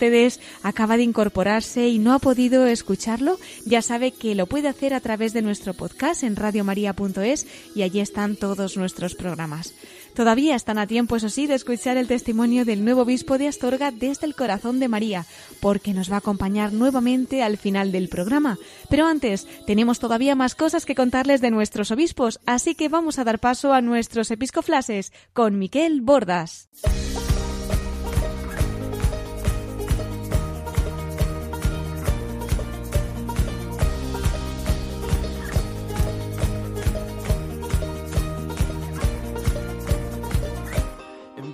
acaba 0.63 0.97
de 0.97 1.03
incorporarse 1.03 1.87
y 1.87 1.99
no 1.99 2.13
ha 2.13 2.19
podido 2.19 2.65
escucharlo, 2.65 3.39
ya 3.65 3.81
sabe 3.81 4.11
que 4.11 4.35
lo 4.35 4.47
puede 4.47 4.67
hacer 4.67 4.93
a 4.93 4.99
través 5.01 5.33
de 5.33 5.41
nuestro 5.41 5.73
podcast 5.73 6.23
en 6.23 6.35
radiomaria.es 6.35 7.47
y 7.75 7.81
allí 7.81 7.99
están 7.99 8.35
todos 8.35 8.77
nuestros 8.77 9.15
programas. 9.15 9.73
Todavía 10.13 10.55
están 10.55 10.77
a 10.79 10.87
tiempo, 10.87 11.15
eso 11.15 11.29
sí, 11.29 11.47
de 11.47 11.55
escuchar 11.55 11.97
el 11.97 12.07
testimonio 12.07 12.65
del 12.65 12.83
nuevo 12.83 13.03
obispo 13.03 13.37
de 13.37 13.47
Astorga 13.47 13.91
desde 13.91 14.25
el 14.25 14.35
corazón 14.35 14.79
de 14.79 14.87
María, 14.87 15.25
porque 15.61 15.93
nos 15.93 16.11
va 16.11 16.15
a 16.15 16.19
acompañar 16.19 16.73
nuevamente 16.73 17.41
al 17.41 17.57
final 17.57 17.91
del 17.91 18.09
programa. 18.09 18.57
Pero 18.89 19.05
antes, 19.05 19.47
tenemos 19.65 19.99
todavía 19.99 20.35
más 20.35 20.55
cosas 20.55 20.85
que 20.85 20.95
contarles 20.95 21.41
de 21.41 21.51
nuestros 21.51 21.91
obispos, 21.91 22.39
así 22.45 22.75
que 22.75 22.89
vamos 22.89 23.19
a 23.19 23.23
dar 23.23 23.39
paso 23.39 23.73
a 23.73 23.81
nuestros 23.81 24.31
episcoflases 24.31 25.13
con 25.33 25.57
Miquel 25.57 26.01
Bordas. 26.01 26.69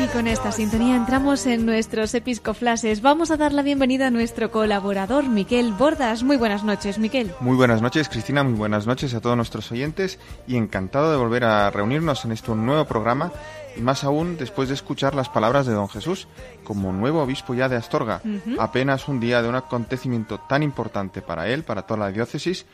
Y 0.00 0.06
con 0.08 0.28
esta 0.28 0.52
sintonía 0.52 0.94
entramos 0.94 1.44
en 1.46 1.66
nuestros 1.66 2.14
episcoflases. 2.14 3.02
Vamos 3.02 3.32
a 3.32 3.36
dar 3.36 3.52
la 3.52 3.62
bienvenida 3.62 4.06
a 4.06 4.10
nuestro 4.10 4.52
colaborador, 4.52 5.28
Miquel 5.28 5.72
Bordas. 5.72 6.22
Muy 6.22 6.36
buenas 6.36 6.62
noches, 6.62 6.98
Miquel. 6.98 7.32
Muy 7.40 7.56
buenas 7.56 7.82
noches, 7.82 8.08
Cristina. 8.08 8.44
Muy 8.44 8.52
buenas 8.54 8.86
noches 8.86 9.12
a 9.14 9.20
todos 9.20 9.36
nuestros 9.36 9.72
oyentes 9.72 10.20
y 10.46 10.56
encantado 10.56 11.10
de 11.10 11.16
volver 11.16 11.44
a 11.44 11.70
reunirnos 11.70 12.24
en 12.24 12.30
este 12.30 12.54
nuevo 12.54 12.84
programa 12.84 13.32
y 13.76 13.80
más 13.80 14.04
aún 14.04 14.36
después 14.36 14.68
de 14.68 14.74
escuchar 14.74 15.16
las 15.16 15.28
palabras 15.28 15.66
de 15.66 15.72
don 15.72 15.88
Jesús 15.88 16.28
como 16.62 16.92
nuevo 16.92 17.22
obispo 17.22 17.54
ya 17.54 17.68
de 17.68 17.76
Astorga, 17.76 18.22
apenas 18.58 19.08
un 19.08 19.18
día 19.18 19.42
de 19.42 19.48
un 19.48 19.54
acontecimiento 19.54 20.38
tan 20.48 20.62
importante 20.62 21.22
para 21.22 21.48
él, 21.48 21.64
para 21.64 21.82
toda 21.82 22.00
la 22.00 22.12
diócesis, 22.12 22.66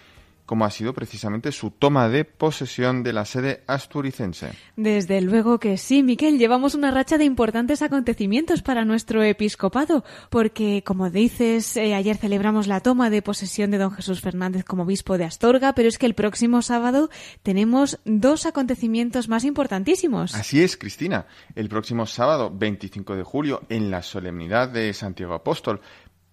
como 0.46 0.64
ha 0.64 0.70
sido 0.70 0.92
precisamente 0.92 1.52
su 1.52 1.70
toma 1.70 2.08
de 2.08 2.24
posesión 2.24 3.02
de 3.02 3.12
la 3.12 3.24
sede 3.24 3.62
asturicense. 3.66 4.52
Desde 4.76 5.20
luego 5.20 5.58
que 5.58 5.78
sí, 5.78 6.02
Miquel. 6.02 6.38
Llevamos 6.38 6.74
una 6.74 6.90
racha 6.90 7.18
de 7.18 7.24
importantes 7.24 7.82
acontecimientos 7.82 8.62
para 8.62 8.84
nuestro 8.84 9.22
episcopado, 9.22 10.04
porque, 10.30 10.82
como 10.84 11.10
dices, 11.10 11.76
eh, 11.76 11.94
ayer 11.94 12.16
celebramos 12.16 12.66
la 12.66 12.80
toma 12.80 13.10
de 13.10 13.22
posesión 13.22 13.70
de 13.70 13.78
don 13.78 13.92
Jesús 13.92 14.20
Fernández 14.20 14.64
como 14.64 14.82
obispo 14.82 15.16
de 15.16 15.24
Astorga, 15.24 15.74
pero 15.74 15.88
es 15.88 15.98
que 15.98 16.06
el 16.06 16.14
próximo 16.14 16.62
sábado 16.62 17.10
tenemos 17.42 17.98
dos 18.04 18.46
acontecimientos 18.46 19.28
más 19.28 19.44
importantísimos. 19.44 20.34
Así 20.34 20.62
es, 20.62 20.76
Cristina. 20.76 21.26
El 21.54 21.68
próximo 21.68 22.06
sábado, 22.06 22.52
25 22.54 23.16
de 23.16 23.22
julio, 23.22 23.62
en 23.68 23.90
la 23.90 24.02
solemnidad 24.02 24.68
de 24.68 24.92
Santiago 24.92 25.34
Apóstol, 25.34 25.80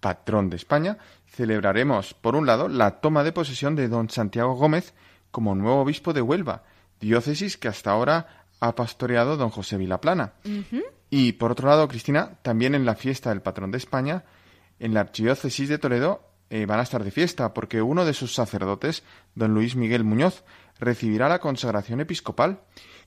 patrón 0.00 0.50
de 0.50 0.56
España, 0.56 0.98
celebraremos, 1.32 2.14
por 2.14 2.36
un 2.36 2.46
lado, 2.46 2.68
la 2.68 3.00
toma 3.00 3.24
de 3.24 3.32
posesión 3.32 3.74
de 3.74 3.88
don 3.88 4.10
Santiago 4.10 4.54
Gómez 4.54 4.94
como 5.30 5.54
nuevo 5.54 5.80
obispo 5.80 6.12
de 6.12 6.20
Huelva, 6.20 6.62
diócesis 7.00 7.56
que 7.56 7.68
hasta 7.68 7.90
ahora 7.90 8.44
ha 8.60 8.74
pastoreado 8.74 9.36
don 9.36 9.50
José 9.50 9.76
Vilaplana. 9.76 10.34
Y 11.10 11.32
por 11.32 11.52
otro 11.52 11.68
lado, 11.68 11.88
Cristina, 11.88 12.38
también 12.42 12.74
en 12.74 12.84
la 12.84 12.94
fiesta 12.94 13.30
del 13.30 13.42
patrón 13.42 13.70
de 13.70 13.78
España, 13.78 14.24
en 14.78 14.94
la 14.94 15.00
archidiócesis 15.00 15.68
de 15.68 15.78
Toledo, 15.78 16.28
eh, 16.50 16.66
van 16.66 16.80
a 16.80 16.82
estar 16.82 17.02
de 17.02 17.10
fiesta 17.10 17.54
porque 17.54 17.80
uno 17.80 18.04
de 18.04 18.12
sus 18.12 18.34
sacerdotes, 18.34 19.02
don 19.34 19.54
Luis 19.54 19.74
Miguel 19.74 20.04
Muñoz, 20.04 20.44
recibirá 20.78 21.28
la 21.28 21.38
consagración 21.38 22.00
episcopal. 22.00 22.60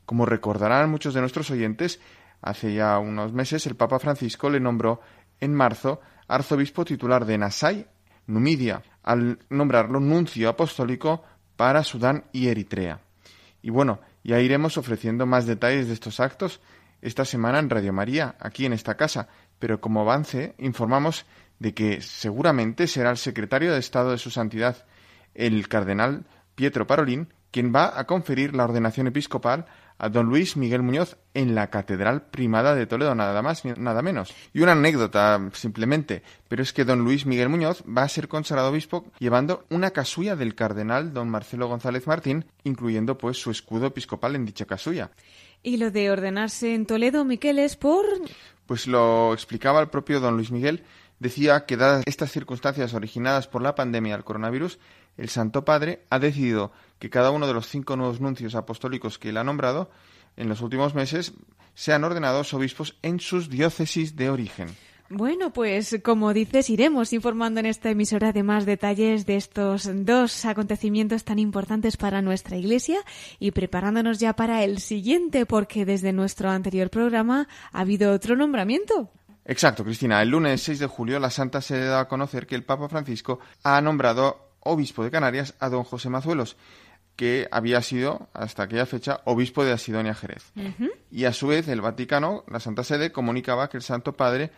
Como 0.05 0.25
recordarán 0.25 0.89
muchos 0.89 1.13
de 1.13 1.21
nuestros 1.21 1.51
oyentes, 1.51 1.99
hace 2.41 2.73
ya 2.73 2.97
unos 2.97 3.33
meses 3.33 3.65
el 3.67 3.75
Papa 3.75 3.99
Francisco 3.99 4.49
le 4.49 4.59
nombró 4.59 5.01
en 5.39 5.53
marzo 5.53 6.01
arzobispo 6.27 6.85
titular 6.85 7.25
de 7.25 7.37
Nasai, 7.37 7.87
Numidia, 8.27 8.83
al 9.03 9.39
nombrarlo 9.49 9.99
nuncio 9.99 10.49
apostólico 10.49 11.23
para 11.55 11.83
Sudán 11.83 12.25
y 12.31 12.47
Eritrea. 12.47 12.99
Y 13.61 13.69
bueno, 13.69 13.99
ya 14.23 14.39
iremos 14.39 14.77
ofreciendo 14.77 15.25
más 15.25 15.45
detalles 15.45 15.87
de 15.87 15.93
estos 15.93 16.19
actos 16.19 16.61
esta 17.01 17.25
semana 17.25 17.59
en 17.59 17.69
Radio 17.69 17.93
María, 17.93 18.35
aquí 18.39 18.65
en 18.65 18.73
esta 18.73 18.95
casa, 18.95 19.27
pero 19.59 19.79
como 19.79 20.01
avance 20.01 20.55
informamos 20.57 21.25
de 21.59 21.73
que 21.73 22.01
seguramente 22.01 22.87
será 22.87 23.11
el 23.11 23.17
secretario 23.17 23.71
de 23.71 23.79
Estado 23.79 24.11
de 24.11 24.17
su 24.17 24.31
Santidad, 24.31 24.85
el 25.33 25.67
cardenal 25.67 26.25
Pietro 26.55 26.87
Parolín, 26.87 27.33
quien 27.51 27.73
va 27.73 27.97
a 27.97 28.05
conferir 28.05 28.55
la 28.55 28.65
ordenación 28.65 29.07
episcopal 29.07 29.65
a 29.97 30.09
don 30.09 30.27
Luis 30.27 30.57
Miguel 30.57 30.81
Muñoz 30.81 31.17
en 31.33 31.55
la 31.55 31.69
Catedral 31.69 32.23
Primada 32.23 32.75
de 32.75 32.87
Toledo, 32.87 33.15
nada 33.15 33.41
más 33.41 33.65
ni 33.65 33.71
nada 33.71 34.01
menos. 34.01 34.33
Y 34.53 34.61
una 34.61 34.73
anécdota, 34.73 35.49
simplemente, 35.53 36.23
pero 36.47 36.63
es 36.63 36.73
que 36.73 36.85
don 36.85 37.03
Luis 37.03 37.25
Miguel 37.25 37.49
Muñoz 37.49 37.83
va 37.85 38.03
a 38.03 38.09
ser 38.09 38.27
consagrado 38.27 38.69
obispo 38.69 39.05
llevando 39.19 39.65
una 39.69 39.91
casulla 39.91 40.35
del 40.35 40.55
cardenal 40.55 41.13
don 41.13 41.29
Marcelo 41.29 41.67
González 41.67 42.07
Martín, 42.07 42.45
incluyendo 42.63 43.17
pues 43.17 43.37
su 43.37 43.51
escudo 43.51 43.87
episcopal 43.87 44.35
en 44.35 44.45
dicha 44.45 44.65
casulla. 44.65 45.11
Y 45.63 45.77
lo 45.77 45.91
de 45.91 46.11
ordenarse 46.11 46.75
en 46.75 46.85
Toledo, 46.85 47.25
Miquel, 47.25 47.59
es 47.59 47.75
por... 47.75 48.05
Pues 48.67 48.87
lo 48.87 49.33
explicaba 49.33 49.81
el 49.81 49.89
propio 49.89 50.19
don 50.19 50.35
Luis 50.35 50.51
Miguel, 50.51 50.83
decía 51.19 51.65
que 51.65 51.77
dadas 51.77 52.03
estas 52.05 52.31
circunstancias 52.31 52.93
originadas 52.93 53.47
por 53.47 53.61
la 53.61 53.75
pandemia 53.75 54.13
del 54.13 54.23
coronavirus, 54.23 54.79
el 55.17 55.29
Santo 55.29 55.65
Padre 55.65 56.03
ha 56.09 56.19
decidido 56.19 56.71
que 56.99 57.09
cada 57.09 57.31
uno 57.31 57.47
de 57.47 57.53
los 57.53 57.67
cinco 57.67 57.95
nuevos 57.95 58.21
nuncios 58.21 58.55
apostólicos 58.55 59.17
que 59.19 59.29
él 59.29 59.37
ha 59.37 59.43
nombrado 59.43 59.89
en 60.37 60.49
los 60.49 60.61
últimos 60.61 60.95
meses 60.95 61.33
sean 61.73 62.03
ordenados 62.03 62.53
obispos 62.53 62.97
en 63.01 63.19
sus 63.19 63.49
diócesis 63.49 64.15
de 64.15 64.29
origen. 64.29 64.69
Bueno, 65.09 65.53
pues 65.53 65.99
como 66.03 66.33
dices, 66.33 66.67
iremos 66.71 67.13
informando 67.13 67.59
en 67.59 67.67
esta 67.67 67.91
emisora 67.91 68.31
de 68.31 68.41
más 68.41 68.65
detalles 68.65 69.27
de 69.27 69.35
estos 69.35 69.87
dos 69.93 70.45
acontecimientos 70.45 71.23
tan 71.23 71.37
importantes 71.37 71.95
para 71.95 72.23
nuestra 72.23 72.57
Iglesia 72.57 72.97
y 73.37 73.51
preparándonos 73.51 74.19
ya 74.19 74.35
para 74.35 74.63
el 74.63 74.79
siguiente, 74.79 75.45
porque 75.45 75.85
desde 75.85 76.11
nuestro 76.11 76.49
anterior 76.49 76.89
programa 76.89 77.47
ha 77.71 77.81
habido 77.81 78.13
otro 78.13 78.35
nombramiento. 78.35 79.11
Exacto, 79.45 79.83
Cristina. 79.83 80.23
El 80.23 80.29
lunes 80.29 80.63
6 80.63 80.79
de 80.79 80.87
julio 80.87 81.19
la 81.19 81.29
Santa 81.29 81.61
Sede 81.61 81.85
da 81.85 81.99
a 81.99 82.07
conocer 82.07 82.47
que 82.47 82.55
el 82.55 82.63
Papa 82.63 82.89
Francisco 82.89 83.39
ha 83.63 83.79
nombrado 83.81 84.53
obispo 84.61 85.03
de 85.03 85.11
Canarias 85.11 85.53
a 85.59 85.69
don 85.69 85.83
José 85.83 86.09
Mazuelos, 86.09 86.57
que 87.15 87.47
había 87.51 87.81
sido, 87.81 88.29
hasta 88.33 88.63
aquella 88.63 88.85
fecha, 88.85 89.21
obispo 89.25 89.63
de 89.63 89.71
Asidonia 89.71 90.13
Jerez. 90.13 90.51
Y 91.11 91.25
a 91.25 91.33
su 91.33 91.47
vez 91.47 91.67
el 91.67 91.81
Vaticano, 91.81 92.43
la 92.47 92.59
Santa 92.59 92.83
Sede, 92.83 93.11
comunicaba 93.11 93.69
que 93.69 93.77
el 93.77 93.83
Santo 93.83 94.13
Padre 94.13 94.51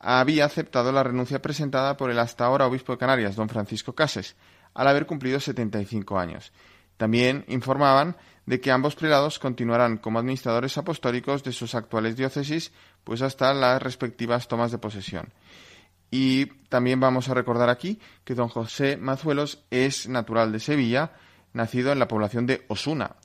había 0.00 0.44
aceptado 0.44 0.92
la 0.92 1.02
renuncia 1.02 1.42
presentada 1.42 1.96
por 1.96 2.10
el 2.10 2.18
hasta 2.18 2.44
ahora 2.44 2.66
obispo 2.66 2.92
de 2.92 2.98
Canarias, 2.98 3.36
don 3.36 3.48
Francisco 3.48 3.94
Cases, 3.94 4.36
al 4.74 4.88
haber 4.88 5.06
cumplido 5.06 5.40
75 5.40 6.18
años. 6.18 6.52
También 6.96 7.44
informaban 7.48 8.16
de 8.46 8.60
que 8.60 8.70
ambos 8.70 8.94
prelados 8.94 9.38
continuarán 9.38 9.98
como 9.98 10.18
administradores 10.18 10.78
apostólicos 10.78 11.44
de 11.44 11.52
sus 11.52 11.74
actuales 11.74 12.16
diócesis, 12.16 12.72
pues 13.04 13.22
hasta 13.22 13.52
las 13.52 13.82
respectivas 13.82 14.48
tomas 14.48 14.72
de 14.72 14.78
posesión. 14.78 15.32
Y 16.10 16.46
también 16.70 17.00
vamos 17.00 17.28
a 17.28 17.34
recordar 17.34 17.68
aquí 17.68 18.00
que 18.24 18.34
don 18.34 18.48
José 18.48 18.96
Mazuelos 18.96 19.64
es 19.70 20.08
natural 20.08 20.52
de 20.52 20.60
Sevilla, 20.60 21.12
nacido 21.52 21.92
en 21.92 21.98
la 21.98 22.08
población 22.08 22.46
de 22.46 22.64
Osuna 22.68 23.16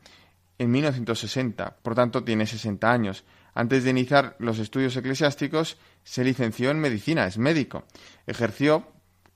en 0.58 0.72
1960, 0.72 1.78
por 1.82 1.96
tanto 1.96 2.24
tiene 2.24 2.46
60 2.46 2.92
años. 2.92 3.24
Antes 3.54 3.84
de 3.84 3.92
iniciar 3.92 4.36
los 4.40 4.60
estudios 4.60 4.96
eclesiásticos, 4.96 5.78
se 6.04 6.24
licenció 6.24 6.72
en 6.72 6.80
medicina, 6.80 7.26
es 7.26 7.38
médico. 7.38 7.86
Ejerció 8.26 8.88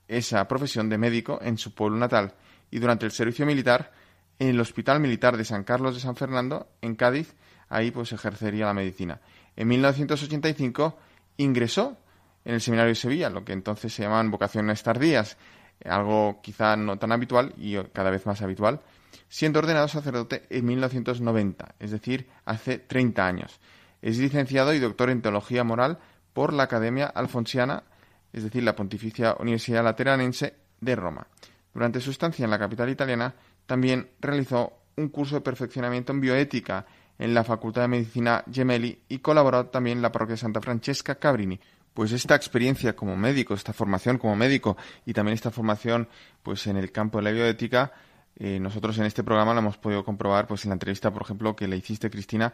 esa 0.08 0.48
profesión 0.48 0.90
de 0.90 0.98
médico 0.98 1.40
en 1.42 1.58
su 1.58 1.74
pueblo 1.74 1.98
natal 1.98 2.36
y 2.72 2.80
durante 2.80 3.06
el 3.06 3.12
servicio 3.12 3.46
militar 3.46 3.92
en 4.40 4.50
el 4.50 4.60
Hospital 4.60 5.00
Militar 5.00 5.36
de 5.36 5.46
San 5.46 5.64
Carlos 5.64 5.96
de 5.96 6.02
San 6.02 6.16
Fernando, 6.16 6.70
en 6.82 6.96
Cádiz, 6.96 7.36
ahí 7.70 7.92
pues 7.92 8.12
ejercería 8.12 8.68
la 8.68 8.74
medicina. 8.74 9.20
En 9.56 9.68
1985 9.68 10.98
ingresó 11.38 11.98
en 12.46 12.54
el 12.54 12.62
Seminario 12.62 12.90
de 12.90 12.96
Sevilla, 12.96 13.30
lo 13.30 13.44
que 13.44 13.54
entonces 13.54 13.92
se 13.94 14.04
llamaban 14.04 14.32
vocaciones 14.32 14.84
tardías, 14.84 15.38
algo 15.86 16.42
quizá 16.42 16.76
no 16.76 16.98
tan 16.98 17.12
habitual 17.12 17.54
y 17.58 17.78
cada 17.94 18.10
vez 18.10 18.26
más 18.26 18.42
habitual, 18.42 18.82
siendo 19.30 19.60
ordenado 19.60 19.88
sacerdote 19.88 20.44
en 20.50 20.66
1990, 20.66 21.76
es 21.80 21.92
decir, 21.92 22.28
hace 22.46 22.80
30 22.80 23.26
años. 23.26 23.60
Es 24.02 24.18
licenciado 24.18 24.74
y 24.74 24.80
doctor 24.80 25.10
en 25.10 25.22
Teología 25.22 25.64
Moral 25.64 26.00
por 26.34 26.54
la 26.54 26.64
Academia 26.64 27.08
Alfonsiana, 27.08 27.84
es 28.32 28.44
decir, 28.44 28.64
la 28.64 28.76
Pontificia 28.76 29.36
Universidad 29.40 29.84
Lateranense 29.84 30.56
de 30.80 30.96
Roma. 30.96 31.28
Durante 31.74 32.00
su 32.00 32.12
estancia 32.12 32.46
en 32.46 32.52
la 32.52 32.60
capital 32.60 32.90
italiana, 32.90 33.34
también 33.66 34.10
realizó 34.20 34.74
un 34.96 35.10
curso 35.10 35.36
de 35.36 35.42
perfeccionamiento 35.42 36.12
en 36.12 36.22
bioética 36.22 36.86
en 37.20 37.34
la 37.34 37.44
Facultad 37.44 37.84
de 37.84 37.88
Medicina 37.88 38.44
Gemelli 38.52 39.04
y 39.10 39.20
colaboró 39.20 39.68
también 39.68 39.98
en 39.98 40.02
la 40.02 40.12
parroquia 40.12 40.38
Santa 40.38 40.62
Francesca 40.62 41.16
Cabrini. 41.16 41.60
Pues 41.98 42.12
esta 42.12 42.36
experiencia 42.36 42.96
como 42.96 43.18
médico, 43.18 43.56
esta 43.56 43.74
formación 43.74 44.20
como 44.20 44.36
médico 44.36 44.78
y 45.04 45.14
también 45.14 45.34
esta 45.34 45.50
formación 45.50 46.08
pues 46.44 46.68
en 46.68 46.78
el 46.78 46.92
campo 46.92 47.18
de 47.18 47.24
la 47.24 47.32
bioética, 47.32 47.92
eh, 48.38 48.60
nosotros 48.60 49.00
en 49.00 49.06
este 49.06 49.24
programa 49.24 49.52
lo 49.54 49.62
hemos 49.62 49.80
podido 49.80 50.06
comprobar 50.06 50.46
pues 50.46 50.64
en 50.64 50.70
la 50.70 50.74
entrevista, 50.74 51.10
por 51.12 51.24
ejemplo, 51.24 51.56
que 51.56 51.68
le 51.68 51.76
hiciste, 51.76 52.12
Cristina, 52.12 52.54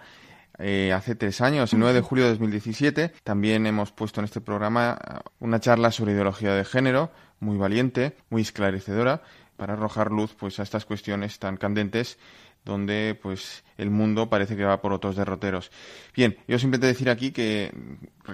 eh, 0.59 0.93
hace 0.93 1.15
tres 1.15 1.41
años, 1.41 1.73
el 1.73 1.79
9 1.79 1.93
de 1.93 1.99
julio 1.99 2.23
de 2.23 2.29
2017. 2.29 3.11
También 3.25 3.67
hemos 3.67 3.91
puesto 3.91 4.21
en 4.21 4.25
este 4.25 4.39
programa 4.39 4.97
una 5.41 5.59
charla 5.59 5.91
sobre 5.91 6.13
ideología 6.13 6.53
de 6.53 6.63
género, 6.63 7.11
muy 7.41 7.57
valiente, 7.57 8.15
muy 8.29 8.43
esclarecedora, 8.43 9.23
para 9.57 9.73
arrojar 9.73 10.09
luz 10.09 10.33
pues 10.39 10.57
a 10.61 10.63
estas 10.63 10.85
cuestiones 10.85 11.37
tan 11.39 11.57
candentes 11.57 12.17
donde 12.65 13.17
pues 13.21 13.63
el 13.77 13.89
mundo 13.89 14.29
parece 14.29 14.55
que 14.55 14.63
va 14.63 14.81
por 14.81 14.93
otros 14.93 15.15
derroteros. 15.15 15.71
Bien, 16.15 16.37
yo 16.47 16.57
simplemente 16.59 16.87
decir 16.87 17.09
aquí 17.09 17.31
que 17.31 17.71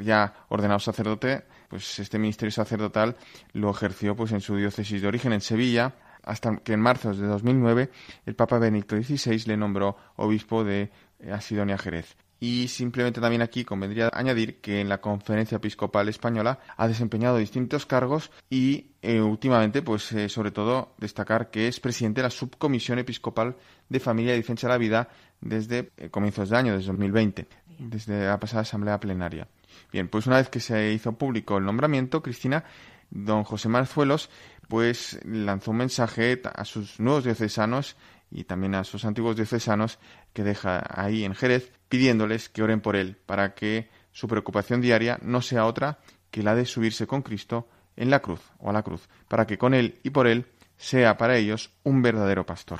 ya 0.01 0.45
ordenado 0.49 0.79
sacerdote, 0.79 1.43
pues 1.67 1.99
este 1.99 2.19
ministerio 2.19 2.51
sacerdotal 2.51 3.17
lo 3.53 3.71
ejerció 3.71 4.15
pues 4.15 4.31
en 4.31 4.41
su 4.41 4.55
diócesis 4.55 5.01
de 5.01 5.07
origen 5.07 5.33
en 5.33 5.41
Sevilla, 5.41 5.95
hasta 6.23 6.57
que 6.57 6.73
en 6.73 6.81
marzo 6.81 7.13
de 7.13 7.27
2009 7.27 7.89
el 8.25 8.35
Papa 8.35 8.59
Benedicto 8.59 8.95
XVI 9.01 9.43
le 9.45 9.57
nombró 9.57 9.97
obispo 10.15 10.63
de 10.63 10.91
Asidonia 11.31 11.77
Jerez. 11.77 12.15
Y 12.39 12.69
simplemente 12.69 13.19
también 13.19 13.41
aquí 13.41 13.65
convendría 13.65 14.09
añadir 14.13 14.61
que 14.61 14.79
en 14.79 14.87
la 14.87 15.01
Conferencia 15.01 15.57
Episcopal 15.57 16.07
Española 16.07 16.59
ha 16.77 16.87
desempeñado 16.87 17.37
distintos 17.37 17.85
cargos 17.85 18.31
y 18.49 18.91
eh, 19.01 19.19
últimamente, 19.19 19.81
pues 19.81 20.11
eh, 20.13 20.29
sobre 20.29 20.51
todo 20.51 20.93
destacar 20.97 21.49
que 21.51 21.67
es 21.67 21.79
presidente 21.79 22.21
de 22.21 22.27
la 22.27 22.31
Subcomisión 22.31 22.99
Episcopal 22.99 23.57
de 23.89 23.99
Familia 23.99 24.33
y 24.33 24.37
Defensa 24.37 24.67
de 24.67 24.73
la 24.73 24.77
Vida 24.77 25.09
desde 25.41 25.91
eh, 25.97 26.09
comienzos 26.09 26.49
de 26.49 26.57
año, 26.57 26.73
desde 26.73 26.87
2020, 26.87 27.47
desde 27.79 28.27
la 28.27 28.39
pasada 28.39 28.61
Asamblea 28.61 28.99
Plenaria. 28.99 29.47
Bien, 29.91 30.07
pues 30.07 30.25
una 30.27 30.37
vez 30.37 30.49
que 30.49 30.59
se 30.59 30.93
hizo 30.93 31.13
público 31.13 31.57
el 31.57 31.65
nombramiento, 31.65 32.21
Cristina, 32.21 32.63
don 33.09 33.43
José 33.43 33.69
Marzuelos, 33.69 34.29
pues 34.67 35.19
lanzó 35.25 35.71
un 35.71 35.77
mensaje 35.77 36.41
a 36.53 36.63
sus 36.63 36.99
nuevos 36.99 37.23
diocesanos 37.23 37.97
y 38.31 38.43
también 38.43 38.75
a 38.75 38.83
sus 38.83 39.05
antiguos 39.05 39.35
diocesanos 39.35 39.99
que 40.33 40.43
deja 40.43 40.83
ahí 40.89 41.23
en 41.23 41.35
Jerez, 41.35 41.71
pidiéndoles 41.89 42.49
que 42.49 42.63
oren 42.63 42.81
por 42.81 42.95
él, 42.95 43.17
para 43.25 43.53
que 43.55 43.89
su 44.11 44.27
preocupación 44.27 44.81
diaria 44.81 45.19
no 45.21 45.41
sea 45.41 45.65
otra 45.65 45.99
que 46.31 46.43
la 46.43 46.55
de 46.55 46.65
subirse 46.65 47.07
con 47.07 47.21
Cristo 47.21 47.67
en 47.95 48.09
la 48.09 48.21
cruz 48.21 48.41
o 48.59 48.69
a 48.69 48.73
la 48.73 48.83
cruz, 48.83 49.09
para 49.27 49.45
que 49.45 49.57
con 49.57 49.73
él 49.73 49.99
y 50.03 50.11
por 50.11 50.27
él 50.27 50.45
sea 50.77 51.17
para 51.17 51.37
ellos 51.37 51.71
un 51.83 52.01
verdadero 52.01 52.45
pastor. 52.45 52.79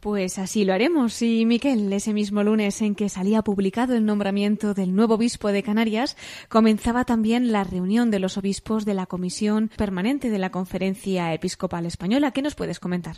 Pues 0.00 0.38
así 0.38 0.64
lo 0.64 0.74
haremos. 0.74 1.20
Y 1.22 1.44
Miquel, 1.44 1.92
ese 1.92 2.12
mismo 2.12 2.44
lunes 2.44 2.80
en 2.82 2.94
que 2.94 3.08
salía 3.08 3.42
publicado 3.42 3.96
el 3.96 4.04
nombramiento 4.04 4.72
del 4.72 4.94
nuevo 4.94 5.14
obispo 5.14 5.48
de 5.48 5.64
Canarias, 5.64 6.16
comenzaba 6.48 7.04
también 7.04 7.50
la 7.50 7.64
reunión 7.64 8.10
de 8.10 8.20
los 8.20 8.38
obispos 8.38 8.84
de 8.84 8.94
la 8.94 9.06
Comisión 9.06 9.70
Permanente 9.76 10.30
de 10.30 10.38
la 10.38 10.50
Conferencia 10.50 11.34
Episcopal 11.34 11.84
Española. 11.84 12.30
¿Qué 12.30 12.42
nos 12.42 12.54
puedes 12.54 12.78
comentar? 12.78 13.16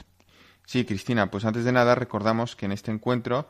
Sí, 0.71 0.85
Cristina, 0.85 1.33
pues 1.33 1.45
antes 1.45 1.64
de 1.64 1.73
nada 1.73 1.97
recordamos 1.97 2.55
que 2.55 2.66
en 2.66 2.71
este 2.71 2.93
encuentro, 2.93 3.49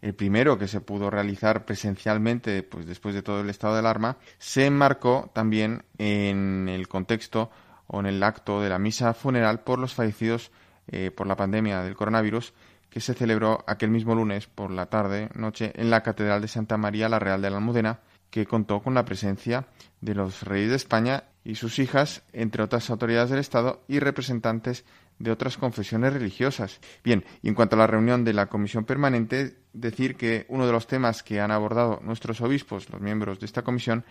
el 0.00 0.14
primero 0.14 0.56
que 0.56 0.66
se 0.66 0.80
pudo 0.80 1.10
realizar 1.10 1.66
presencialmente, 1.66 2.62
pues 2.62 2.86
después 2.86 3.14
de 3.14 3.20
todo 3.20 3.42
el 3.42 3.50
estado 3.50 3.74
de 3.74 3.80
alarma, 3.80 4.16
se 4.38 4.64
enmarcó 4.64 5.30
también 5.34 5.84
en 5.98 6.70
el 6.70 6.88
contexto 6.88 7.50
o 7.86 8.00
en 8.00 8.06
el 8.06 8.22
acto 8.22 8.62
de 8.62 8.70
la 8.70 8.78
misa 8.78 9.12
funeral 9.12 9.60
por 9.60 9.78
los 9.78 9.92
fallecidos 9.92 10.50
eh, 10.86 11.10
por 11.10 11.26
la 11.26 11.36
pandemia 11.36 11.82
del 11.82 11.96
coronavirus 11.96 12.54
que 12.88 13.00
se 13.00 13.12
celebró 13.12 13.62
aquel 13.66 13.90
mismo 13.90 14.14
lunes 14.14 14.46
por 14.46 14.70
la 14.70 14.86
tarde, 14.86 15.28
noche, 15.34 15.72
en 15.74 15.90
la 15.90 16.02
Catedral 16.02 16.40
de 16.40 16.48
Santa 16.48 16.78
María 16.78 17.10
la 17.10 17.18
Real 17.18 17.42
de 17.42 17.50
la 17.50 17.58
Almudena, 17.58 18.00
que 18.30 18.46
contó 18.46 18.80
con 18.80 18.94
la 18.94 19.04
presencia 19.04 19.66
de 20.00 20.14
los 20.14 20.44
reyes 20.44 20.70
de 20.70 20.76
España 20.76 21.24
y 21.44 21.56
sus 21.56 21.78
hijas, 21.78 22.22
entre 22.32 22.62
otras 22.62 22.88
autoridades 22.88 23.28
del 23.28 23.38
Estado 23.38 23.82
y 23.86 23.98
representantes 24.00 24.86
de 25.18 25.30
otras 25.30 25.56
confesiones 25.56 26.12
religiosas. 26.12 26.80
Bien, 27.02 27.24
y 27.42 27.48
en 27.48 27.54
cuanto 27.54 27.76
a 27.76 27.80
la 27.80 27.86
reunión 27.86 28.24
de 28.24 28.32
la 28.32 28.46
Comisión 28.46 28.84
Permanente, 28.84 29.56
decir 29.72 30.16
que 30.16 30.46
uno 30.48 30.66
de 30.66 30.72
los 30.72 30.86
temas 30.86 31.22
que 31.22 31.40
han 31.40 31.50
abordado 31.50 32.00
nuestros 32.02 32.40
obispos, 32.40 32.90
los 32.90 33.00
miembros 33.00 33.40
de 33.40 33.46
esta 33.46 33.62
comisión, 33.62 34.04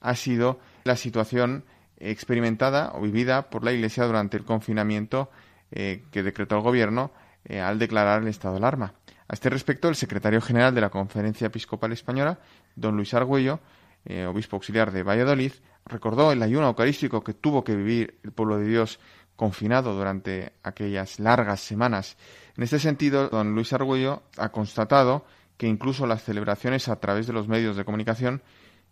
ha 0.00 0.14
sido 0.14 0.60
la 0.84 0.96
situación 0.96 1.64
experimentada 1.98 2.92
o 2.94 3.02
vivida 3.02 3.50
por 3.50 3.64
la 3.64 3.72
Iglesia 3.72 4.04
durante 4.04 4.36
el 4.36 4.44
confinamiento 4.44 5.30
eh, 5.70 6.04
que 6.10 6.22
decretó 6.22 6.56
el 6.56 6.62
Gobierno 6.62 7.12
eh, 7.44 7.60
al 7.60 7.78
declarar 7.78 8.22
el 8.22 8.28
estado 8.28 8.54
de 8.54 8.58
alarma. 8.58 8.94
A 9.28 9.34
este 9.34 9.48
respecto, 9.50 9.88
el 9.88 9.94
secretario 9.94 10.40
general 10.40 10.74
de 10.74 10.80
la 10.80 10.90
Conferencia 10.90 11.46
Episcopal 11.46 11.92
Española, 11.92 12.38
don 12.74 12.96
Luis 12.96 13.14
Argüello, 13.14 13.60
eh, 14.04 14.26
obispo 14.26 14.56
auxiliar 14.56 14.90
de 14.90 15.02
Valladolid, 15.02 15.52
recordó 15.84 16.32
el 16.32 16.42
ayuno 16.42 16.66
eucarístico 16.68 17.22
que 17.22 17.34
tuvo 17.34 17.62
que 17.62 17.76
vivir 17.76 18.18
el 18.24 18.32
pueblo 18.32 18.58
de 18.58 18.66
Dios 18.66 18.98
confinado 19.40 19.94
durante 19.94 20.52
aquellas 20.62 21.18
largas 21.18 21.60
semanas. 21.60 22.18
En 22.58 22.62
este 22.62 22.78
sentido, 22.78 23.30
don 23.30 23.54
Luis 23.54 23.72
Argüello 23.72 24.22
ha 24.36 24.50
constatado 24.50 25.24
que 25.56 25.66
incluso 25.66 26.06
las 26.06 26.22
celebraciones 26.22 26.88
a 26.88 27.00
través 27.00 27.26
de 27.26 27.32
los 27.32 27.48
medios 27.48 27.74
de 27.74 27.86
comunicación 27.86 28.42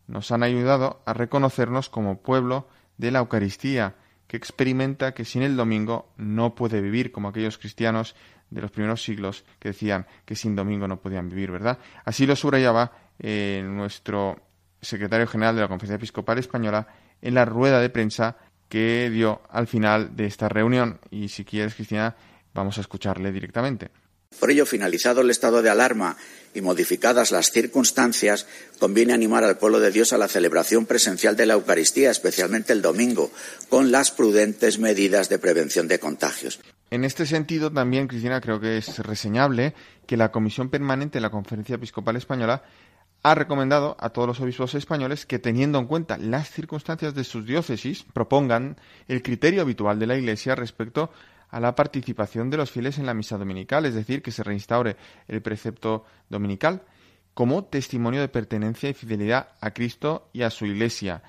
nos 0.07 0.33
han 0.33 0.43
ayudado 0.43 1.03
a 1.05 1.13
reconocernos 1.13 1.91
como 1.91 2.23
pueblo 2.23 2.67
de 2.97 3.11
la 3.11 3.19
Eucaristía, 3.19 3.97
que 4.27 4.39
experimenta 4.39 5.13
que 5.13 5.27
sin 5.27 5.43
el 5.43 5.55
domingo 5.55 6.15
no 6.17 6.55
puede 6.55 6.81
vivir, 6.81 7.13
como 7.13 7.29
aquellos 7.29 7.59
cristianos 7.59 8.17
de 8.49 8.63
los 8.63 8.71
primeros 8.71 9.03
siglos 9.03 9.45
que 9.59 9.69
decían 9.69 10.07
que 10.25 10.35
sin 10.35 10.57
domingo 10.57 10.89
no 10.89 10.99
podían 10.99 11.29
vivir, 11.29 11.51
¿verdad? 11.51 11.79
Así 12.07 12.27
lo 12.27 12.35
subrayaba 12.37 12.93
eh, 13.19 13.63
nuestro 13.63 14.41
secretario 14.81 15.27
general 15.27 15.57
de 15.57 15.61
la 15.61 15.69
Conferencia 15.69 15.97
Episcopal 15.97 16.39
Española 16.39 16.89
en 17.21 17.35
la 17.35 17.45
rueda 17.45 17.81
de 17.81 17.91
prensa 17.91 18.39
que 18.69 19.11
dio 19.11 19.43
al 19.51 19.67
final 19.67 20.17
de 20.17 20.27
esta 20.27 20.49
reunión. 20.49 21.01
Y 21.11 21.29
si 21.29 21.45
quieres, 21.45 21.75
Cristina, 21.75 22.17
vamos 22.55 22.79
a 22.79 22.83
escucharle 22.83 23.33
directamente. 23.33 23.91
Por 24.39 24.51
ello, 24.51 24.67
finalizado 24.67 25.23
el 25.23 25.31
estado 25.31 25.63
de 25.63 25.71
alarma 25.71 26.17
y 26.55 26.61
modificadas 26.61 27.33
las 27.33 27.51
circunstancias, 27.51 28.47
conviene 28.79 29.15
animar 29.15 29.43
al 29.43 29.59
pueblo 29.59 29.81
de 29.81 29.91
Dios 29.91 30.13
a 30.13 30.19
la 30.19 30.29
celebración 30.29 30.87
presencial 30.87 31.35
de 31.35 31.47
la 31.47 31.55
Eucaristía, 31.55 32.11
especialmente 32.11 32.73
el 32.73 32.83
domingo, 32.83 33.31
con 33.69 33.91
las 33.91 34.11
prudentes 34.11 34.79
medidas 34.79 35.29
de 35.29 35.39
prevención 35.39 35.89
de 35.89 35.99
contagios. 35.99 36.61
En 36.91 37.05
este 37.05 37.27
sentido, 37.27 37.73
también, 37.73 38.07
Cristina, 38.07 38.41
creo 38.41 38.61
que 38.61 38.79
es 38.79 38.99
reseñable 38.99 39.75
que 40.07 40.17
la 40.17 40.31
Comisión 40.31 40.71
Permanente 40.71 41.19
de 41.19 41.23
la 41.23 41.31
Conferencia 41.31 41.75
Episcopal 41.75 42.17
Española 42.17 42.63
ha 43.23 43.35
recomendado 43.35 43.97
a 43.99 44.11
todos 44.11 44.29
los 44.29 44.41
obispos 44.41 44.75
españoles 44.75 45.27
que, 45.27 45.39
teniendo 45.39 45.79
en 45.79 45.87
cuenta 45.87 46.19
las 46.19 46.51
circunstancias 46.51 47.15
de 47.15 47.25
sus 47.25 47.45
diócesis, 47.45 48.05
propongan 48.13 48.77
el 49.09 49.23
criterio 49.23 49.63
habitual 49.63 49.99
de 49.99 50.07
la 50.07 50.17
Iglesia 50.17 50.55
respecto 50.55 51.11
a 51.51 51.61
la 51.61 51.75
participación 51.75 52.51
de 52.51 52.59
los 52.59 52.71
fieles 52.71 52.99
en 52.99 53.07
la 53.07 53.15
misa 53.15 53.39
dominical, 53.39 53.87
es 53.87 53.95
decir, 53.95 54.23
que 54.23 54.31
se 54.31 54.45
reinstaure 54.45 54.97
el 55.27 55.43
precepto 55.43 56.05
dominical 56.29 56.83
como 57.35 57.65
testimonio 57.65 58.21
de 58.21 58.29
pertenencia 58.29 58.91
y 58.91 58.95
fidelidad 58.95 59.49
a 59.61 59.71
Cristo 59.71 60.29
y 60.33 60.43
a 60.43 60.51
su 60.51 60.67
Iglesia. 60.67 61.23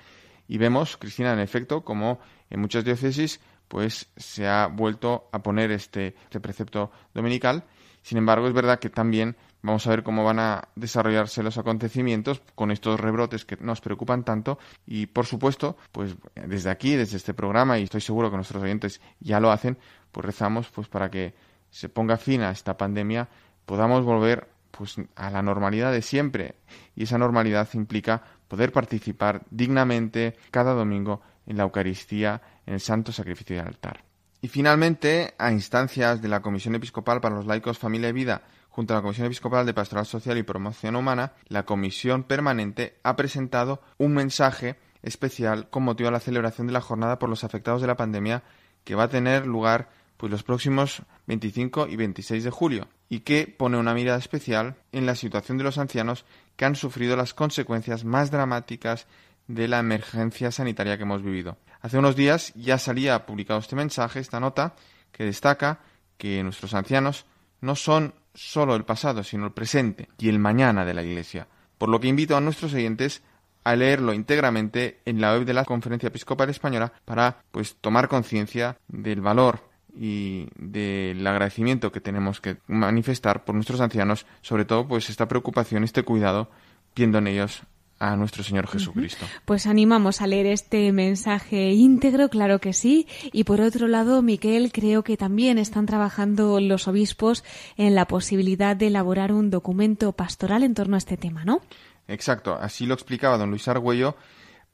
Y 0.48 0.58
vemos, 0.58 0.96
Cristina, 0.96 1.32
en 1.32 1.38
efecto, 1.38 1.82
como 1.82 2.20
en 2.50 2.60
muchas 2.60 2.84
diócesis 2.84 3.40
pues 3.70 4.08
se 4.16 4.48
ha 4.48 4.66
vuelto 4.66 5.28
a 5.30 5.44
poner 5.44 5.70
este, 5.70 6.16
este 6.24 6.40
precepto 6.40 6.90
dominical. 7.14 7.62
Sin 8.02 8.18
embargo, 8.18 8.48
es 8.48 8.52
verdad 8.52 8.80
que 8.80 8.90
también 8.90 9.36
vamos 9.62 9.86
a 9.86 9.90
ver 9.90 10.02
cómo 10.02 10.24
van 10.24 10.38
a 10.38 10.68
desarrollarse 10.74 11.42
los 11.42 11.58
acontecimientos 11.58 12.42
con 12.54 12.70
estos 12.70 12.98
rebrotes 12.98 13.44
que 13.44 13.56
nos 13.60 13.80
preocupan 13.80 14.24
tanto 14.24 14.58
y 14.86 15.06
por 15.06 15.26
supuesto, 15.26 15.76
pues 15.92 16.16
desde 16.34 16.70
aquí, 16.70 16.96
desde 16.96 17.16
este 17.16 17.34
programa 17.34 17.78
y 17.78 17.84
estoy 17.84 18.00
seguro 18.00 18.30
que 18.30 18.36
nuestros 18.36 18.62
oyentes 18.62 19.00
ya 19.20 19.40
lo 19.40 19.50
hacen, 19.50 19.78
pues 20.12 20.24
rezamos 20.24 20.68
pues 20.68 20.88
para 20.88 21.10
que 21.10 21.34
se 21.70 21.88
ponga 21.88 22.16
fin 22.16 22.42
a 22.42 22.50
esta 22.50 22.76
pandemia, 22.76 23.28
podamos 23.66 24.04
volver 24.04 24.48
pues 24.70 24.96
a 25.16 25.30
la 25.30 25.42
normalidad 25.42 25.92
de 25.92 26.02
siempre 26.02 26.56
y 26.94 27.04
esa 27.04 27.18
normalidad 27.18 27.68
implica 27.74 28.22
poder 28.48 28.72
participar 28.72 29.42
dignamente 29.50 30.36
cada 30.50 30.72
domingo 30.74 31.20
en 31.46 31.56
la 31.56 31.64
Eucaristía, 31.64 32.40
en 32.66 32.74
el 32.74 32.80
santo 32.80 33.12
sacrificio 33.12 33.56
del 33.56 33.66
altar. 33.66 34.04
Y 34.42 34.48
finalmente, 34.48 35.34
a 35.38 35.52
instancias 35.52 36.22
de 36.22 36.28
la 36.28 36.40
Comisión 36.40 36.74
Episcopal 36.74 37.20
para 37.20 37.34
los 37.34 37.46
Laicos, 37.46 37.78
Familia 37.78 38.08
y 38.08 38.12
Vida, 38.12 38.42
junto 38.70 38.94
a 38.94 38.96
la 38.96 39.02
Comisión 39.02 39.26
Episcopal 39.26 39.66
de 39.66 39.74
Pastoral 39.74 40.06
Social 40.06 40.38
y 40.38 40.42
Promoción 40.42 40.96
Humana, 40.96 41.32
la 41.48 41.64
Comisión 41.64 42.22
Permanente 42.22 42.98
ha 43.02 43.16
presentado 43.16 43.82
un 43.98 44.14
mensaje 44.14 44.76
especial 45.02 45.68
con 45.70 45.82
motivo 45.82 46.08
de 46.08 46.12
la 46.12 46.20
celebración 46.20 46.66
de 46.66 46.72
la 46.72 46.80
jornada 46.80 47.18
por 47.18 47.28
los 47.28 47.44
afectados 47.44 47.80
de 47.80 47.86
la 47.86 47.96
pandemia 47.96 48.42
que 48.84 48.94
va 48.94 49.04
a 49.04 49.08
tener 49.08 49.46
lugar 49.46 49.90
pues 50.16 50.30
los 50.30 50.42
próximos 50.42 51.02
25 51.26 51.88
y 51.88 51.96
26 51.96 52.44
de 52.44 52.50
julio 52.50 52.88
y 53.08 53.20
que 53.20 53.46
pone 53.46 53.78
una 53.78 53.94
mirada 53.94 54.18
especial 54.18 54.76
en 54.92 55.06
la 55.06 55.14
situación 55.14 55.56
de 55.56 55.64
los 55.64 55.78
ancianos 55.78 56.26
que 56.56 56.66
han 56.66 56.76
sufrido 56.76 57.16
las 57.16 57.32
consecuencias 57.32 58.04
más 58.04 58.30
dramáticas 58.30 59.06
de 59.48 59.66
la 59.66 59.78
emergencia 59.78 60.52
sanitaria 60.52 60.96
que 60.96 61.04
hemos 61.04 61.22
vivido. 61.22 61.56
Hace 61.80 61.98
unos 61.98 62.16
días 62.16 62.52
ya 62.54 62.78
salía 62.78 63.24
publicado 63.24 63.58
este 63.60 63.76
mensaje, 63.76 64.20
esta 64.20 64.40
nota, 64.40 64.74
que 65.10 65.24
destaca 65.24 65.80
que 66.18 66.42
nuestros 66.42 66.74
ancianos 66.74 67.24
no 67.62 67.74
son 67.74 68.14
solo 68.34 68.74
el 68.74 68.84
pasado, 68.84 69.22
sino 69.22 69.46
el 69.46 69.52
presente 69.52 70.08
y 70.18 70.28
el 70.28 70.38
mañana 70.38 70.84
de 70.84 70.94
la 70.94 71.02
Iglesia. 71.02 71.48
Por 71.78 71.88
lo 71.88 72.00
que 72.00 72.08
invito 72.08 72.36
a 72.36 72.40
nuestros 72.40 72.74
oyentes 72.74 73.22
a 73.64 73.76
leerlo 73.76 74.14
íntegramente 74.14 75.00
en 75.04 75.20
la 75.20 75.32
web 75.32 75.44
de 75.44 75.54
la 75.54 75.64
Conferencia 75.64 76.08
Episcopal 76.08 76.48
Española 76.50 76.92
para 77.04 77.42
pues 77.50 77.76
tomar 77.80 78.08
conciencia 78.08 78.78
del 78.88 79.20
valor 79.20 79.68
y 79.94 80.48
del 80.56 81.26
agradecimiento 81.26 81.92
que 81.92 82.00
tenemos 82.00 82.40
que 82.40 82.58
manifestar 82.66 83.44
por 83.44 83.54
nuestros 83.54 83.80
ancianos, 83.80 84.26
sobre 84.40 84.64
todo 84.64 84.86
pues 84.86 85.10
esta 85.10 85.28
preocupación, 85.28 85.84
este 85.84 86.04
cuidado, 86.04 86.50
viendo 86.94 87.18
en 87.18 87.26
ellos 87.26 87.62
a 88.00 88.16
nuestro 88.16 88.42
Señor 88.42 88.66
Jesucristo. 88.66 89.26
Pues 89.44 89.66
animamos 89.66 90.22
a 90.22 90.26
leer 90.26 90.46
este 90.46 90.90
mensaje 90.90 91.70
íntegro, 91.72 92.30
claro 92.30 92.58
que 92.58 92.72
sí. 92.72 93.06
Y 93.30 93.44
por 93.44 93.60
otro 93.60 93.86
lado, 93.86 94.22
Miquel, 94.22 94.72
creo 94.72 95.04
que 95.04 95.18
también 95.18 95.58
están 95.58 95.84
trabajando 95.86 96.58
los 96.60 96.88
obispos 96.88 97.44
en 97.76 97.94
la 97.94 98.06
posibilidad 98.06 98.74
de 98.74 98.86
elaborar 98.88 99.32
un 99.32 99.50
documento 99.50 100.12
pastoral 100.12 100.64
en 100.64 100.74
torno 100.74 100.96
a 100.96 100.98
este 100.98 101.18
tema, 101.18 101.44
¿no? 101.44 101.60
Exacto, 102.08 102.54
así 102.54 102.86
lo 102.86 102.94
explicaba 102.94 103.36
don 103.36 103.50
Luis 103.50 103.68
Argüello, 103.68 104.16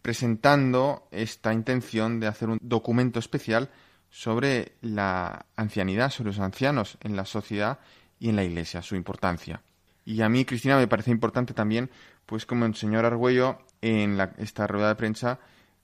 presentando 0.00 1.08
esta 1.10 1.52
intención 1.52 2.20
de 2.20 2.28
hacer 2.28 2.48
un 2.48 2.58
documento 2.62 3.18
especial 3.18 3.70
sobre 4.08 4.76
la 4.80 5.46
ancianidad, 5.56 6.10
sobre 6.10 6.28
los 6.28 6.38
ancianos 6.38 6.96
en 7.02 7.16
la 7.16 7.24
sociedad 7.24 7.80
y 8.20 8.28
en 8.28 8.36
la 8.36 8.44
Iglesia, 8.44 8.82
su 8.82 8.94
importancia. 8.94 9.62
Y 10.06 10.22
a 10.22 10.28
mí, 10.28 10.44
Cristina, 10.44 10.76
me 10.76 10.86
parece 10.86 11.10
importante 11.10 11.52
también, 11.52 11.90
pues 12.24 12.46
como 12.46 12.64
el 12.64 12.76
señor 12.76 13.04
Argüello 13.04 13.58
en 13.82 14.16
la, 14.16 14.32
esta 14.38 14.66
rueda 14.66 14.88
de 14.88 14.94
prensa, 14.94 15.40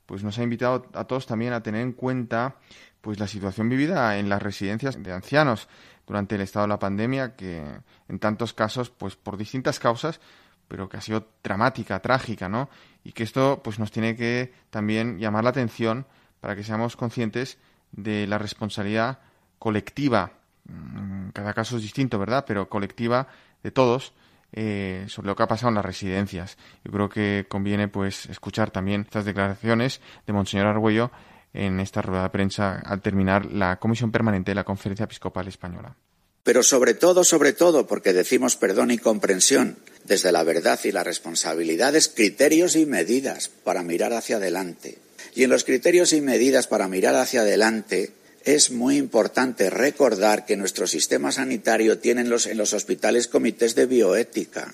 pues 0.07 0.23
nos 0.23 0.39
ha 0.39 0.45
invitado 0.45 0.87
a 0.95 1.05
todos 1.05 1.27
también 1.27 1.53
a 1.53 1.62
tener 1.62 1.83
en 1.83 1.93
cuenta 1.93 2.57
pues 3.01 3.18
la 3.18 3.27
situación 3.27 3.68
vivida 3.68 4.16
en 4.18 4.29
las 4.29 4.41
residencias 4.41 5.03
de 5.03 5.12
ancianos 5.12 5.68
durante 6.07 6.37
el 6.37 6.41
estado 6.43 6.64
de 6.64 6.68
la 6.68 6.79
pandemia, 6.79 7.35
que 7.35 7.64
en 8.09 8.18
tantos 8.20 8.53
casos, 8.53 8.91
pues 8.91 9.16
por 9.16 9.37
distintas 9.37 9.81
causas, 9.81 10.20
pero 10.68 10.89
que 10.89 10.99
ha 10.99 11.01
sido 11.01 11.29
dramática, 11.43 12.01
trágica, 12.01 12.49
¿no? 12.49 12.70
Y 13.03 13.12
que 13.12 13.25
esto 13.25 13.61
pues 13.62 13.81
nos 13.81 13.91
tiene 13.91 14.14
que 14.14 14.55
también 14.70 15.18
llamar 15.18 15.43
la 15.43 15.51
atención 15.51 16.07
para 16.41 16.55
que 16.55 16.62
seamos 16.62 16.97
conscientes 16.97 17.59
de 17.91 18.29
la 18.29 18.39
responsabilidad 18.39 19.18
colectiva, 19.59 20.33
mm, 20.68 21.31
cada 21.31 21.55
caso 21.55 21.77
es 21.77 21.83
distinto, 21.83 22.20
¿verdad? 22.20 22.45
Pero 22.47 22.68
colectiva 22.68 23.27
de 23.63 23.71
todos 23.71 24.13
eh, 24.53 25.07
sobre 25.09 25.29
lo 25.29 25.37
que 25.37 25.43
ha 25.43 25.49
pasado 25.49 25.71
en 25.71 25.77
las 25.77 25.85
residencias. 25.85 26.59
Yo 26.85 26.93
creo 26.93 27.09
que 27.09 27.47
conviene 27.49 27.89
pues 27.89 28.27
escuchar 28.27 28.71
también 28.71 29.03
estas 29.03 29.25
declaraciones 29.25 30.01
de 30.27 30.33
Monseñor 30.33 30.67
Argüello 30.67 31.11
en 31.55 31.81
esta 31.81 32.03
rueda 32.03 32.25
de 32.25 32.31
prensa 32.31 32.81
al 32.85 33.01
terminar 33.01 33.47
la 33.47 33.79
comisión 33.79 34.11
permanente 34.11 34.51
de 34.51 34.57
la 34.57 34.65
Conferencia 34.65 35.05
Episcopal 35.05 35.49
Española. 35.49 35.97
Pero 36.45 36.63
sobre 36.63 36.95
todo, 36.95 37.25
sobre 37.25 37.53
todo, 37.53 37.87
porque 37.87 38.13
decimos 38.13 38.57
perdón 38.57 38.91
y 38.91 38.99
comprensión, 38.99 39.79
desde 40.05 40.33
la 40.33 40.43
verdad 40.43 40.79
y 40.85 40.91
las 40.91 41.07
responsabilidades, 41.07 42.09
criterios 42.09 42.75
y 42.75 42.85
medidas 42.85 43.49
para 43.49 43.83
mirar 43.83 44.13
hacia 44.13 44.37
adelante. 44.37 44.99
Y 45.35 45.45
en 45.45 45.51
los 45.51 45.65
criterios 45.65 46.13
y 46.13 46.21
medidas 46.21 46.67
para 46.67 46.89
mirar 46.89 47.15
hacia 47.15 47.43
adelante 47.43 48.13
es 48.45 48.70
muy 48.70 48.97
importante 48.97 49.70
recordar 49.70 50.45
que 50.45 50.57
nuestro 50.57 50.86
sistema 50.86 51.32
sanitario 51.32 51.99
tiene 51.99 52.22
en 52.22 52.30
los, 52.30 52.72
hospitales 52.72 53.28
comités 53.28 53.74
de 53.74 53.86
bioética 53.86 54.72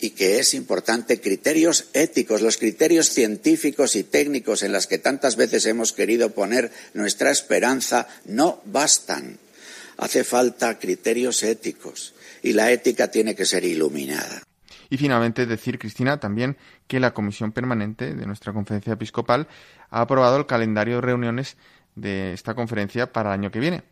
y 0.00 0.10
que 0.10 0.38
es 0.38 0.54
importante 0.54 1.20
criterios 1.20 1.86
éticos, 1.92 2.40
los 2.40 2.56
criterios 2.56 3.10
científicos 3.10 3.96
y 3.96 4.04
técnicos 4.04 4.62
en 4.62 4.72
los 4.72 4.86
que 4.86 4.98
tantas 4.98 5.36
veces 5.36 5.66
hemos 5.66 5.92
querido 5.92 6.30
poner 6.30 6.70
nuestra 6.94 7.30
esperanza 7.30 8.08
no 8.24 8.62
bastan. 8.64 9.38
Hace 9.98 10.24
falta 10.24 10.78
criterios 10.78 11.42
éticos 11.42 12.14
y 12.42 12.54
la 12.54 12.70
ética 12.70 13.10
tiene 13.10 13.34
que 13.34 13.44
ser 13.44 13.64
iluminada. 13.64 14.42
Y 14.88 14.96
finalmente 14.96 15.46
decir, 15.46 15.78
Cristina, 15.78 16.18
también 16.18 16.56
que 16.88 16.98
la 16.98 17.14
Comisión 17.14 17.52
Permanente 17.52 18.14
de 18.14 18.26
nuestra 18.26 18.52
Conferencia 18.52 18.94
Episcopal 18.94 19.46
ha 19.90 20.00
aprobado 20.00 20.36
el 20.36 20.46
calendario 20.46 20.96
de 20.96 21.02
reuniones 21.02 21.56
de 21.94 22.32
esta 22.32 22.54
conferencia 22.54 23.12
para 23.12 23.30
el 23.30 23.40
año 23.40 23.50
que 23.50 23.60
viene. 23.60 23.82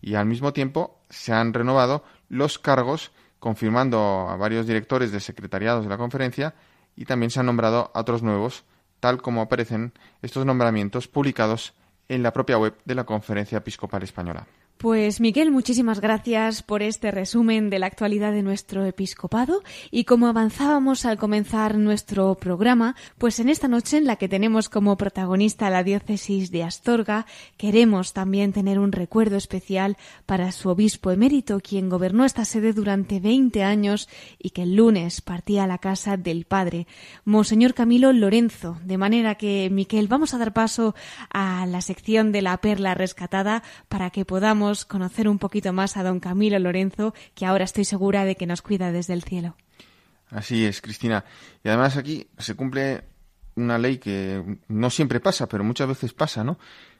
Y 0.00 0.14
al 0.14 0.26
mismo 0.26 0.52
tiempo 0.52 1.00
se 1.10 1.32
han 1.32 1.52
renovado 1.52 2.04
los 2.28 2.58
cargos, 2.58 3.10
confirmando 3.38 4.28
a 4.28 4.36
varios 4.36 4.66
directores 4.66 5.12
de 5.12 5.20
secretariados 5.20 5.84
de 5.84 5.90
la 5.90 5.98
conferencia 5.98 6.54
y 6.96 7.04
también 7.04 7.30
se 7.30 7.40
han 7.40 7.46
nombrado 7.46 7.90
a 7.94 8.00
otros 8.00 8.22
nuevos, 8.22 8.64
tal 9.00 9.22
como 9.22 9.42
aparecen 9.42 9.92
estos 10.22 10.44
nombramientos 10.44 11.08
publicados 11.08 11.74
en 12.08 12.22
la 12.22 12.32
propia 12.32 12.58
web 12.58 12.76
de 12.84 12.94
la 12.94 13.04
Conferencia 13.04 13.58
Episcopal 13.58 14.02
Española. 14.02 14.46
Pues 14.78 15.20
Miguel, 15.20 15.50
muchísimas 15.50 16.00
gracias 16.00 16.62
por 16.62 16.84
este 16.84 17.10
resumen 17.10 17.68
de 17.68 17.80
la 17.80 17.86
actualidad 17.86 18.30
de 18.30 18.44
nuestro 18.44 18.84
episcopado. 18.84 19.60
Y 19.90 20.04
como 20.04 20.28
avanzábamos 20.28 21.04
al 21.04 21.18
comenzar 21.18 21.76
nuestro 21.76 22.36
programa, 22.36 22.94
pues 23.18 23.40
en 23.40 23.48
esta 23.48 23.66
noche 23.66 23.96
en 23.96 24.04
la 24.04 24.14
que 24.14 24.28
tenemos 24.28 24.68
como 24.68 24.96
protagonista 24.96 25.68
la 25.68 25.82
diócesis 25.82 26.52
de 26.52 26.62
Astorga, 26.62 27.26
queremos 27.56 28.12
también 28.12 28.52
tener 28.52 28.78
un 28.78 28.92
recuerdo 28.92 29.36
especial 29.36 29.96
para 30.26 30.52
su 30.52 30.68
obispo 30.68 31.10
emérito, 31.10 31.58
quien 31.58 31.88
gobernó 31.88 32.24
esta 32.24 32.44
sede 32.44 32.72
durante 32.72 33.18
20 33.18 33.64
años 33.64 34.08
y 34.38 34.50
que 34.50 34.62
el 34.62 34.76
lunes 34.76 35.22
partía 35.22 35.64
a 35.64 35.66
la 35.66 35.78
casa 35.78 36.16
del 36.16 36.44
padre, 36.44 36.86
Monseñor 37.24 37.74
Camilo 37.74 38.12
Lorenzo, 38.12 38.78
de 38.84 38.96
manera 38.96 39.34
que 39.34 39.70
Miquel 39.72 40.06
vamos 40.06 40.34
a 40.34 40.38
dar 40.38 40.52
paso 40.52 40.94
a 41.30 41.66
la 41.66 41.80
sección 41.80 42.30
de 42.30 42.42
la 42.42 42.56
perla 42.58 42.94
rescatada 42.94 43.64
para 43.88 44.10
que 44.10 44.24
podamos 44.24 44.67
conocer 44.84 45.28
un 45.28 45.38
poquito 45.38 45.72
más 45.72 45.96
a 45.96 46.02
don 46.02 46.20
Camilo 46.20 46.58
Lorenzo, 46.58 47.14
que 47.34 47.46
ahora 47.46 47.64
estoy 47.64 47.84
segura 47.84 48.24
de 48.24 48.36
que 48.36 48.46
nos 48.46 48.62
cuida 48.62 48.92
desde 48.92 49.14
el 49.14 49.22
cielo. 49.22 49.56
Así 50.30 50.64
es, 50.64 50.80
Cristina. 50.80 51.24
Y 51.64 51.68
además 51.68 51.96
aquí 51.96 52.28
se 52.38 52.54
cumple 52.54 53.04
una 53.56 53.78
ley 53.78 53.98
que 53.98 54.58
no 54.68 54.90
siempre 54.90 55.20
pasa, 55.20 55.48
pero 55.48 55.64
muchas 55.64 55.88
veces 55.88 56.12
pasa, 56.12 56.44
¿no? 56.44 56.58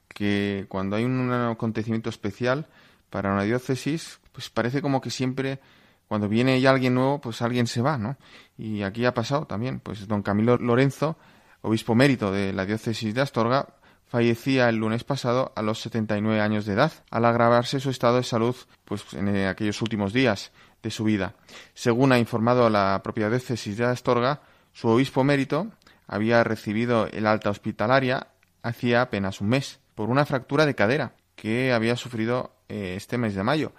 Que 0.09 0.67
cuando 0.69 0.97
hay 0.97 1.05
un 1.05 1.31
acontecimiento 1.33 2.09
especial, 2.09 2.67
para 3.11 3.33
una 3.33 3.43
diócesis, 3.43 4.21
pues 4.33 4.51
parece 4.51 4.83
como 4.83 5.01
que 5.01 5.11
siempre 5.11 5.61
cuando 6.09 6.29
viene 6.29 6.61
ya 6.61 6.71
alguien 6.71 6.95
nuevo, 6.95 7.21
pues 7.21 7.43
alguien 7.43 7.67
se 7.67 7.83
va, 7.83 7.99
¿no? 7.99 8.17
Y 8.57 8.83
aquí 8.83 9.05
ha 9.05 9.15
pasado 9.15 9.47
también, 9.47 9.81
pues 9.81 10.07
don 10.09 10.23
Camilo 10.23 10.57
Lorenzo, 10.57 11.19
obispo 11.61 11.95
mérito 11.95 12.33
de 12.33 12.53
la 12.53 12.65
diócesis 12.65 13.15
de 13.15 13.21
Astorga, 13.21 13.69
fallecía 14.09 14.69
el 14.69 14.77
lunes 14.77 15.05
pasado 15.05 15.53
a 15.55 15.63
los 15.63 15.81
79 15.81 16.41
años 16.41 16.67
de 16.67 16.73
edad, 16.75 16.93
al 17.11 17.25
agravarse 17.25 17.81
su 17.81 17.91
estado 17.91 18.17
de 18.17 18.25
salud 18.25 18.57
pues 18.85 19.13
en 19.13 19.29
aquellos 19.47 19.81
últimos 19.83 20.13
días 20.13 20.51
de 20.83 20.91
su 20.91 21.05
vida. 21.05 21.35
Según 21.75 22.13
ha 22.13 22.19
informado 22.19 22.71
la 22.71 23.01
propia 23.03 23.29
diócesis 23.29 23.77
de 23.77 23.85
Astorga, 23.85 24.41
su 24.73 24.89
obispo 24.89 25.25
mérito 25.25 25.69
había 26.07 26.43
recibido 26.43 27.07
el 27.07 27.27
alta 27.27 27.51
hospitalaria 27.51 28.29
hacía 28.63 29.03
apenas 29.03 29.41
un 29.41 29.49
mes 29.49 29.81
por 29.95 30.09
una 30.09 30.25
fractura 30.25 30.67
de 30.67 30.75
cadera 30.75 31.15
que 31.35 31.73
había 31.73 31.97
sufrido 31.97 32.53
eh, 32.69 32.95
este 32.97 33.19
mes 33.19 33.35
de 33.35 33.43
mayo 33.43 33.73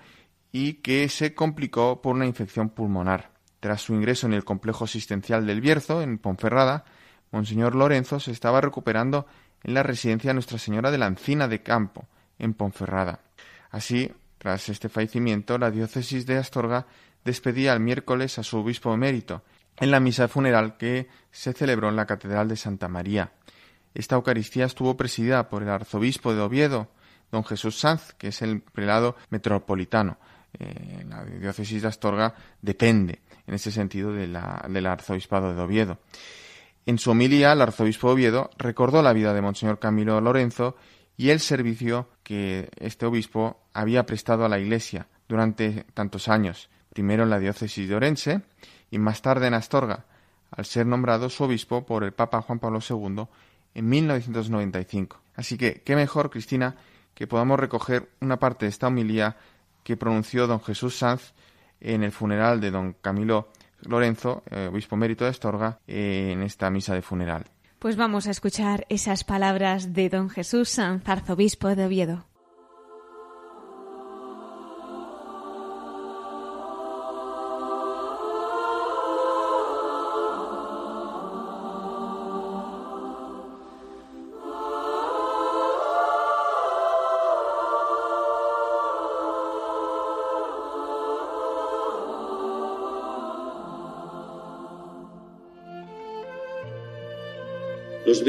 y 0.51 0.75
que 0.75 1.09
se 1.09 1.33
complicó 1.33 2.01
por 2.01 2.15
una 2.15 2.25
infección 2.25 2.69
pulmonar. 2.69 3.31
Tras 3.59 3.81
su 3.81 3.93
ingreso 3.93 4.25
en 4.25 4.33
el 4.33 4.45
complejo 4.45 4.85
asistencial 4.85 5.45
del 5.45 5.61
Bierzo, 5.61 6.01
en 6.01 6.17
Ponferrada, 6.17 6.85
Monseñor 7.31 7.75
Lorenzo 7.75 8.19
se 8.19 8.31
estaba 8.31 8.61
recuperando 8.61 9.27
en 9.63 9.73
la 9.73 9.83
residencia 9.83 10.33
Nuestra 10.33 10.57
Señora 10.57 10.91
de 10.91 10.97
la 10.97 11.07
Encina 11.07 11.47
de 11.47 11.61
Campo, 11.61 12.07
en 12.37 12.53
Ponferrada. 12.53 13.19
Así, 13.71 14.11
tras 14.37 14.69
este 14.69 14.89
fallecimiento, 14.89 15.57
la 15.57 15.71
diócesis 15.71 16.25
de 16.25 16.37
Astorga 16.37 16.87
despedía 17.23 17.73
el 17.73 17.79
miércoles 17.79 18.39
a 18.39 18.43
su 18.43 18.57
obispo 18.57 18.93
emérito 18.93 19.43
en 19.77 19.91
la 19.91 19.99
misa 19.99 20.27
funeral 20.27 20.77
que 20.77 21.07
se 21.31 21.53
celebró 21.53 21.89
en 21.89 21.95
la 21.95 22.05
Catedral 22.05 22.47
de 22.47 22.55
Santa 22.55 22.87
María. 22.87 23.31
Esta 23.93 24.15
Eucaristía 24.15 24.65
estuvo 24.65 24.95
presidida 24.97 25.49
por 25.49 25.63
el 25.63 25.69
arzobispo 25.69 26.33
de 26.33 26.41
Oviedo, 26.41 26.89
don 27.31 27.43
Jesús 27.43 27.79
Sanz, 27.79 28.13
que 28.17 28.29
es 28.29 28.41
el 28.41 28.61
prelado 28.61 29.15
metropolitano. 29.29 30.17
Eh, 30.57 31.05
la 31.07 31.23
diócesis 31.25 31.81
de 31.81 31.87
Astorga 31.87 32.33
depende, 32.61 33.21
en 33.45 33.53
ese 33.53 33.71
sentido, 33.71 34.13
de 34.13 34.27
del 34.27 34.85
arzobispado 34.85 35.53
de 35.53 35.61
Oviedo. 35.61 35.99
En 36.89 36.97
su 36.97 37.11
homilía, 37.11 37.51
el 37.51 37.61
arzobispo 37.61 38.09
Oviedo 38.09 38.49
recordó 38.57 39.03
la 39.03 39.13
vida 39.13 39.31
de 39.35 39.43
Monseñor 39.43 39.77
Camilo 39.77 40.19
Lorenzo 40.21 40.75
y 41.17 41.29
el 41.29 41.39
servicio 41.39 42.09
que 42.23 42.71
este 42.79 43.05
obispo 43.05 43.61
había 43.73 44.07
prestado 44.07 44.43
a 44.43 44.49
la 44.49 44.57
Iglesia 44.57 45.05
durante 45.27 45.85
tantos 45.93 46.27
años, 46.29 46.67
primero 46.89 47.21
en 47.21 47.29
la 47.29 47.37
diócesis 47.37 47.87
de 47.87 47.93
Orense 47.93 48.41
y 48.89 48.97
más 48.97 49.21
tarde 49.21 49.45
en 49.45 49.53
Astorga, 49.53 50.07
al 50.49 50.65
ser 50.65 50.87
nombrado 50.87 51.29
su 51.29 51.43
obispo 51.43 51.85
por 51.85 52.03
el 52.03 52.11
Papa 52.11 52.41
Juan 52.41 52.57
Pablo 52.57 52.79
II 52.79 53.27
en 53.75 53.87
1995. 53.87 55.21
Así 55.35 55.59
que, 55.59 55.83
qué 55.85 55.95
mejor, 55.95 56.31
Cristina, 56.31 56.75
que 57.13 57.27
podamos 57.27 57.59
recoger 57.59 58.09
una 58.19 58.39
parte 58.39 58.65
de 58.65 58.71
esta 58.71 58.87
homilía 58.87 59.37
que 59.83 59.95
pronunció 59.95 60.47
don 60.47 60.59
Jesús 60.59 60.97
Sanz 60.97 61.33
en 61.81 62.01
el 62.01 62.11
funeral 62.11 62.59
de 62.59 62.71
don 62.71 62.93
Camilo 62.93 63.49
Lorenzo, 63.81 64.43
eh, 64.49 64.67
obispo 64.71 64.95
mérito 64.95 65.23
de 65.23 65.31
Astorga, 65.31 65.79
eh, 65.87 66.31
en 66.33 66.43
esta 66.43 66.69
misa 66.69 66.93
de 66.93 67.01
funeral. 67.01 67.45
Pues 67.79 67.95
vamos 67.95 68.27
a 68.27 68.31
escuchar 68.31 68.85
esas 68.89 69.23
palabras 69.23 69.93
de 69.93 70.09
don 70.09 70.29
Jesús 70.29 70.69
Sanz, 70.69 71.07
arzobispo 71.07 71.75
de 71.75 71.85
Oviedo. 71.85 72.28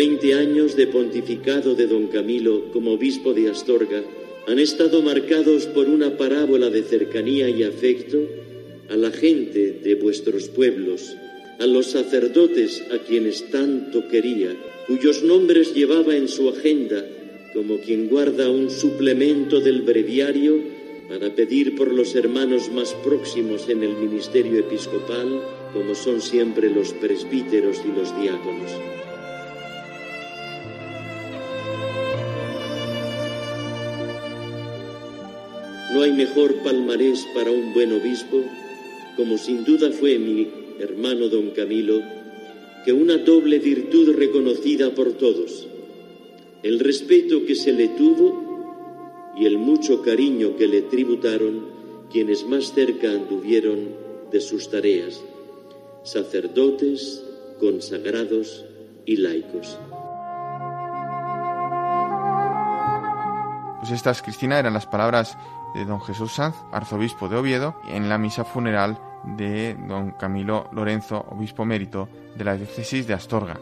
20 0.00 0.32
años 0.32 0.76
de 0.76 0.86
pontificado 0.86 1.74
de 1.74 1.86
don 1.86 2.06
Camilo 2.06 2.72
como 2.72 2.92
obispo 2.92 3.34
de 3.34 3.50
Astorga 3.50 4.02
han 4.46 4.58
estado 4.58 5.02
marcados 5.02 5.66
por 5.66 5.90
una 5.90 6.16
parábola 6.16 6.70
de 6.70 6.82
cercanía 6.84 7.50
y 7.50 7.64
afecto 7.64 8.16
a 8.88 8.96
la 8.96 9.10
gente 9.10 9.72
de 9.84 9.96
vuestros 9.96 10.48
pueblos, 10.48 11.14
a 11.58 11.66
los 11.66 11.88
sacerdotes 11.88 12.82
a 12.90 12.96
quienes 13.00 13.50
tanto 13.50 14.08
quería, 14.08 14.56
cuyos 14.86 15.22
nombres 15.22 15.74
llevaba 15.74 16.16
en 16.16 16.28
su 16.28 16.48
agenda 16.48 17.06
como 17.52 17.76
quien 17.76 18.08
guarda 18.08 18.48
un 18.48 18.70
suplemento 18.70 19.60
del 19.60 19.82
breviario 19.82 20.62
para 21.10 21.34
pedir 21.34 21.76
por 21.76 21.92
los 21.92 22.14
hermanos 22.14 22.72
más 22.72 22.94
próximos 23.04 23.68
en 23.68 23.82
el 23.82 23.96
ministerio 23.96 24.60
episcopal, 24.60 25.42
como 25.74 25.94
son 25.94 26.22
siempre 26.22 26.70
los 26.70 26.94
presbíteros 26.94 27.82
y 27.84 27.98
los 28.00 28.18
diáconos. 28.18 28.99
No 36.00 36.06
hay 36.06 36.12
mejor 36.12 36.54
palmarés 36.62 37.26
para 37.34 37.50
un 37.50 37.74
buen 37.74 37.92
obispo, 37.92 38.42
como 39.18 39.36
sin 39.36 39.64
duda 39.66 39.92
fue 39.92 40.18
mi 40.18 40.48
hermano 40.78 41.28
don 41.28 41.50
Camilo, 41.50 42.00
que 42.86 42.94
una 42.94 43.18
doble 43.18 43.58
virtud 43.58 44.14
reconocida 44.16 44.94
por 44.94 45.12
todos, 45.12 45.66
el 46.62 46.78
respeto 46.78 47.44
que 47.44 47.54
se 47.54 47.74
le 47.74 47.88
tuvo 47.88 49.34
y 49.38 49.44
el 49.44 49.58
mucho 49.58 50.00
cariño 50.00 50.56
que 50.56 50.68
le 50.68 50.80
tributaron 50.80 51.66
quienes 52.10 52.46
más 52.46 52.72
cerca 52.72 53.10
anduvieron 53.10 53.90
de 54.32 54.40
sus 54.40 54.70
tareas, 54.70 55.22
sacerdotes, 56.02 57.22
consagrados 57.58 58.64
y 59.04 59.16
laicos. 59.16 59.76
Pues 63.80 63.92
estas, 63.92 64.20
Cristina, 64.20 64.58
eran 64.58 64.74
las 64.74 64.86
palabras 64.86 65.38
de 65.74 65.86
don 65.86 66.02
Jesús 66.02 66.34
Sanz, 66.34 66.54
arzobispo 66.70 67.30
de 67.30 67.36
Oviedo, 67.36 67.80
en 67.88 68.10
la 68.10 68.18
misa 68.18 68.44
funeral 68.44 69.00
de 69.24 69.74
don 69.74 70.10
Camilo 70.10 70.68
Lorenzo, 70.72 71.24
obispo 71.30 71.64
mérito 71.64 72.06
de 72.36 72.44
la 72.44 72.56
diócesis 72.56 73.06
de 73.06 73.14
Astorga. 73.14 73.58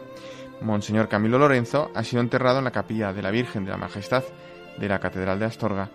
Monseñor 0.59 1.07
Camilo 1.07 1.39
Lorenzo 1.39 1.89
ha 1.95 2.03
sido 2.03 2.21
enterrado 2.21 2.59
en 2.59 2.65
la 2.65 2.71
capilla 2.71 3.13
de 3.13 3.21
la 3.21 3.31
Virgen 3.31 3.63
de 3.63 3.71
la 3.71 3.77
Majestad 3.77 4.23
de 4.77 4.89
la 4.89 4.99
Catedral 4.99 5.39
de 5.39 5.45
Astorga 5.45 5.89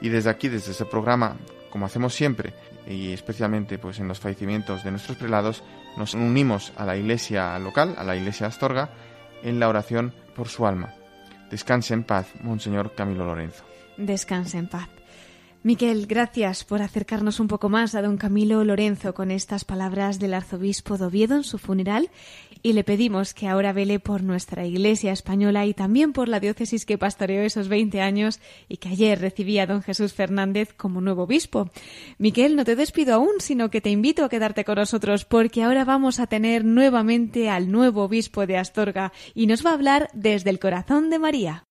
y 0.00 0.08
desde 0.08 0.30
aquí, 0.30 0.48
desde 0.48 0.72
este 0.72 0.84
programa, 0.84 1.36
como 1.70 1.86
hacemos 1.86 2.14
siempre 2.14 2.54
y 2.84 3.12
especialmente 3.12 3.78
pues 3.78 4.00
en 4.00 4.08
los 4.08 4.18
fallecimientos 4.18 4.82
de 4.82 4.90
nuestros 4.90 5.18
prelados, 5.18 5.62
nos 5.96 6.14
unimos 6.14 6.72
a 6.76 6.84
la 6.84 6.96
iglesia 6.96 7.56
local, 7.60 7.94
a 7.96 8.02
la 8.02 8.16
iglesia 8.16 8.48
Astorga, 8.48 8.90
en 9.44 9.60
la 9.60 9.68
oración 9.68 10.12
por 10.34 10.48
su 10.48 10.66
alma. 10.66 10.97
Descanse 11.50 11.94
en 11.94 12.04
paz, 12.04 12.26
Monseñor 12.42 12.94
Camilo 12.94 13.24
Lorenzo. 13.24 13.64
Descanse 13.96 14.58
en 14.58 14.66
paz. 14.66 14.88
Miquel, 15.64 16.06
gracias 16.06 16.62
por 16.62 16.82
acercarnos 16.82 17.40
un 17.40 17.48
poco 17.48 17.68
más 17.68 17.96
a 17.96 18.02
don 18.02 18.16
Camilo 18.16 18.62
Lorenzo 18.62 19.12
con 19.12 19.32
estas 19.32 19.64
palabras 19.64 20.20
del 20.20 20.34
arzobispo 20.34 20.96
de 20.96 21.06
Oviedo 21.06 21.34
en 21.34 21.42
su 21.42 21.58
funeral 21.58 22.10
y 22.62 22.74
le 22.74 22.84
pedimos 22.84 23.34
que 23.34 23.48
ahora 23.48 23.72
vele 23.72 23.98
por 23.98 24.22
nuestra 24.22 24.64
Iglesia 24.64 25.10
española 25.10 25.66
y 25.66 25.74
también 25.74 26.12
por 26.12 26.28
la 26.28 26.38
diócesis 26.38 26.86
que 26.86 26.96
pastoreó 26.96 27.42
esos 27.42 27.66
20 27.66 28.00
años 28.00 28.38
y 28.68 28.76
que 28.76 28.90
ayer 28.90 29.20
recibía 29.20 29.64
a 29.64 29.66
don 29.66 29.82
Jesús 29.82 30.14
Fernández 30.14 30.72
como 30.72 31.00
nuevo 31.00 31.24
obispo. 31.24 31.70
Miquel, 32.18 32.54
no 32.54 32.64
te 32.64 32.76
despido 32.76 33.14
aún, 33.14 33.40
sino 33.40 33.68
que 33.68 33.80
te 33.80 33.90
invito 33.90 34.24
a 34.24 34.28
quedarte 34.28 34.64
con 34.64 34.76
nosotros 34.76 35.24
porque 35.24 35.64
ahora 35.64 35.84
vamos 35.84 36.20
a 36.20 36.28
tener 36.28 36.64
nuevamente 36.64 37.50
al 37.50 37.72
nuevo 37.72 38.04
obispo 38.04 38.46
de 38.46 38.58
Astorga 38.58 39.12
y 39.34 39.48
nos 39.48 39.66
va 39.66 39.70
a 39.70 39.74
hablar 39.74 40.08
desde 40.14 40.50
el 40.50 40.60
corazón 40.60 41.10
de 41.10 41.18
María. 41.18 41.67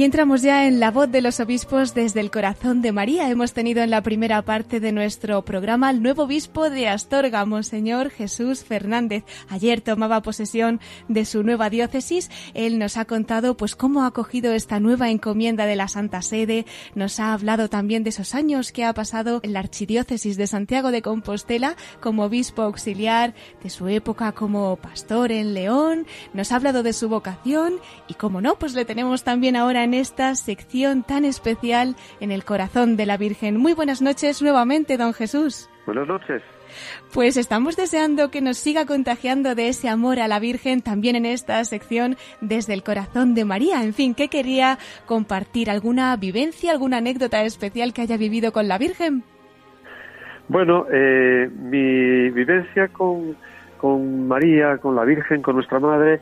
Y 0.00 0.04
entramos 0.04 0.40
ya 0.40 0.66
en 0.66 0.80
la 0.80 0.90
voz 0.90 1.10
de 1.10 1.20
los 1.20 1.40
obispos 1.40 1.92
desde 1.92 2.20
el 2.20 2.30
corazón 2.30 2.80
de 2.80 2.90
María. 2.90 3.28
Hemos 3.28 3.52
tenido 3.52 3.82
en 3.82 3.90
la 3.90 4.02
primera 4.02 4.40
parte 4.40 4.80
de 4.80 4.92
nuestro 4.92 5.44
programa 5.44 5.90
al 5.90 6.02
nuevo 6.02 6.22
obispo 6.22 6.70
de 6.70 6.88
Astorga, 6.88 7.44
Monseñor 7.44 8.08
Jesús 8.08 8.64
Fernández. 8.64 9.24
Ayer 9.50 9.82
tomaba 9.82 10.22
posesión 10.22 10.80
de 11.08 11.26
su 11.26 11.42
nueva 11.42 11.68
diócesis. 11.68 12.30
Él 12.54 12.78
nos 12.78 12.96
ha 12.96 13.04
contado 13.04 13.58
pues 13.58 13.76
cómo 13.76 14.04
ha 14.04 14.06
acogido 14.06 14.54
esta 14.54 14.80
nueva 14.80 15.10
encomienda 15.10 15.66
de 15.66 15.76
la 15.76 15.86
Santa 15.86 16.22
Sede. 16.22 16.64
Nos 16.94 17.20
ha 17.20 17.34
hablado 17.34 17.68
también 17.68 18.02
de 18.02 18.08
esos 18.08 18.34
años 18.34 18.72
que 18.72 18.86
ha 18.86 18.94
pasado 18.94 19.40
en 19.42 19.52
la 19.52 19.58
archidiócesis 19.58 20.38
de 20.38 20.46
Santiago 20.46 20.92
de 20.92 21.02
Compostela 21.02 21.76
como 22.00 22.24
obispo 22.24 22.62
auxiliar, 22.62 23.34
de 23.62 23.68
su 23.68 23.86
época 23.88 24.32
como 24.32 24.76
pastor 24.76 25.30
en 25.30 25.52
León. 25.52 26.06
Nos 26.32 26.52
ha 26.52 26.56
hablado 26.56 26.82
de 26.82 26.94
su 26.94 27.10
vocación 27.10 27.74
y 28.08 28.14
como 28.14 28.40
no, 28.40 28.58
pues 28.58 28.72
le 28.72 28.86
tenemos 28.86 29.24
también 29.24 29.56
ahora 29.56 29.84
en 29.84 29.89
esta 29.94 30.34
sección 30.34 31.02
tan 31.02 31.24
especial 31.24 31.96
en 32.20 32.30
el 32.30 32.44
corazón 32.44 32.96
de 32.96 33.06
la 33.06 33.16
Virgen. 33.16 33.56
Muy 33.56 33.74
buenas 33.74 34.02
noches 34.02 34.42
nuevamente, 34.42 34.96
don 34.96 35.12
Jesús. 35.12 35.68
Buenas 35.86 36.06
noches. 36.06 36.42
Pues 37.12 37.36
estamos 37.36 37.76
deseando 37.76 38.30
que 38.30 38.40
nos 38.40 38.56
siga 38.56 38.86
contagiando 38.86 39.54
de 39.54 39.68
ese 39.68 39.88
amor 39.88 40.20
a 40.20 40.28
la 40.28 40.38
Virgen 40.38 40.82
también 40.82 41.16
en 41.16 41.26
esta 41.26 41.64
sección 41.64 42.16
desde 42.40 42.74
el 42.74 42.82
corazón 42.82 43.34
de 43.34 43.44
María. 43.44 43.82
En 43.82 43.94
fin, 43.94 44.14
¿qué 44.14 44.28
quería 44.28 44.78
compartir? 45.06 45.70
¿Alguna 45.70 46.16
vivencia, 46.16 46.70
alguna 46.70 46.98
anécdota 46.98 47.42
especial 47.42 47.92
que 47.92 48.02
haya 48.02 48.16
vivido 48.16 48.52
con 48.52 48.68
la 48.68 48.78
Virgen? 48.78 49.24
Bueno, 50.48 50.86
eh, 50.92 51.48
mi 51.48 52.30
vivencia 52.30 52.88
con, 52.88 53.36
con 53.78 54.26
María, 54.26 54.78
con 54.78 54.96
la 54.96 55.04
Virgen, 55.04 55.42
con 55.42 55.56
nuestra 55.56 55.78
Madre, 55.78 56.20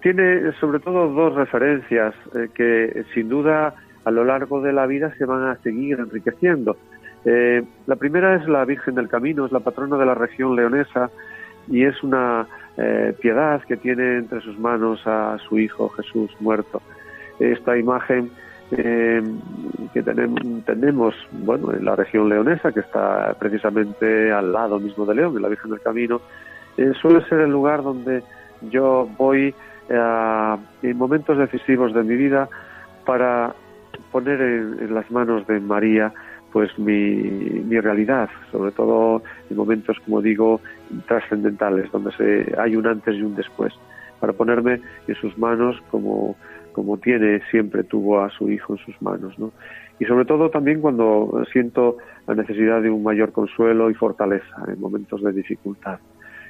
tiene 0.00 0.52
sobre 0.60 0.78
todo 0.78 1.08
dos 1.08 1.34
referencias 1.34 2.14
eh, 2.34 2.48
que 2.54 3.04
sin 3.14 3.28
duda 3.28 3.74
a 4.04 4.10
lo 4.10 4.24
largo 4.24 4.60
de 4.60 4.72
la 4.72 4.86
vida 4.86 5.12
se 5.18 5.24
van 5.24 5.42
a 5.42 5.56
seguir 5.62 5.98
enriqueciendo. 5.98 6.76
Eh, 7.24 7.64
la 7.86 7.96
primera 7.96 8.36
es 8.36 8.46
la 8.46 8.64
Virgen 8.64 8.94
del 8.94 9.08
Camino, 9.08 9.46
es 9.46 9.52
la 9.52 9.58
patrona 9.58 9.96
de 9.96 10.06
la 10.06 10.14
región 10.14 10.54
leonesa 10.54 11.10
y 11.68 11.82
es 11.82 12.00
una 12.04 12.46
eh, 12.76 13.14
piedad 13.20 13.62
que 13.64 13.76
tiene 13.76 14.18
entre 14.18 14.40
sus 14.42 14.56
manos 14.60 15.04
a 15.06 15.36
su 15.48 15.58
Hijo 15.58 15.88
Jesús 15.88 16.30
muerto. 16.38 16.80
Esta 17.40 17.76
imagen 17.76 18.30
eh, 18.70 19.20
que 19.92 20.02
tenemos, 20.04 21.14
bueno, 21.32 21.72
en 21.72 21.84
la 21.84 21.96
región 21.96 22.28
leonesa, 22.28 22.70
que 22.70 22.80
está 22.80 23.34
precisamente 23.40 24.30
al 24.30 24.52
lado 24.52 24.78
mismo 24.78 25.04
de 25.04 25.16
León, 25.16 25.34
en 25.34 25.42
la 25.42 25.48
Virgen 25.48 25.72
del 25.72 25.80
Camino, 25.80 26.20
suele 27.00 27.24
ser 27.28 27.40
el 27.40 27.50
lugar 27.50 27.82
donde 27.82 28.22
yo 28.70 29.08
voy 29.18 29.54
eh, 29.88 30.56
en 30.82 30.96
momentos 30.96 31.38
decisivos 31.38 31.94
de 31.94 32.02
mi 32.02 32.16
vida 32.16 32.48
para 33.04 33.54
poner 34.12 34.40
en, 34.40 34.78
en 34.80 34.94
las 34.94 35.10
manos 35.10 35.46
de 35.46 35.60
María 35.60 36.12
pues 36.52 36.78
mi, 36.78 37.12
mi, 37.12 37.78
realidad, 37.80 38.30
sobre 38.50 38.70
todo 38.70 39.22
en 39.50 39.56
momentos, 39.58 39.98
como 40.06 40.22
digo, 40.22 40.60
trascendentales, 41.06 41.92
donde 41.92 42.12
se, 42.12 42.54
hay 42.58 42.76
un 42.76 42.86
antes 42.86 43.14
y 43.14 43.20
un 43.20 43.34
después, 43.34 43.74
para 44.20 44.32
ponerme 44.32 44.80
en 45.06 45.14
sus 45.16 45.36
manos 45.36 45.76
como, 45.90 46.34
como 46.72 46.96
tiene, 46.96 47.42
siempre 47.50 47.84
tuvo 47.84 48.20
a 48.20 48.30
su 48.30 48.50
hijo 48.50 48.72
en 48.74 48.78
sus 48.86 49.02
manos. 49.02 49.38
¿no? 49.38 49.52
Y 49.98 50.06
sobre 50.06 50.24
todo 50.24 50.48
también 50.48 50.80
cuando 50.80 51.44
siento 51.52 51.98
la 52.26 52.34
necesidad 52.34 52.80
de 52.80 52.90
un 52.90 53.02
mayor 53.02 53.32
consuelo 53.32 53.90
y 53.90 53.94
fortaleza 53.94 54.56
en 54.66 54.80
momentos 54.80 55.22
de 55.22 55.32
dificultad. 55.32 55.98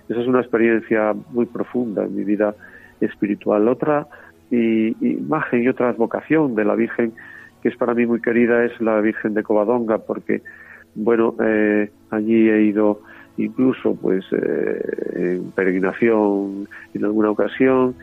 Esa 0.09 0.21
es 0.21 0.27
una 0.27 0.41
experiencia 0.41 1.15
muy 1.31 1.47
profunda 1.47 2.05
en 2.05 2.15
mi 2.15 2.25
vida 2.25 2.55
espiritual. 3.01 3.69
Otra 3.69 4.07
y, 4.51 4.97
imagen 5.07 5.63
y 5.63 5.69
otra 5.69 5.93
vocación 5.93 6.55
de 6.55 6.65
la 6.65 6.75
Virgen 6.75 7.13
que 7.63 7.69
es 7.69 7.77
para 7.77 7.95
mí 7.95 8.07
muy 8.07 8.21
querida 8.21 8.65
es 8.65 8.81
la 8.81 9.01
Virgen 9.01 9.35
de 9.35 9.43
Covadonga 9.43 9.99
porque 9.99 10.43
bueno 10.95 11.35
eh, 11.43 11.91
allí 12.11 12.49
he 12.49 12.63
ido 12.63 13.01
incluso 13.37 13.97
pues 13.97 14.25
eh, 14.33 14.81
en 15.15 15.51
peregrinación 15.53 16.69
en 16.95 17.05
alguna 17.05 17.31
ocasión 17.31 17.95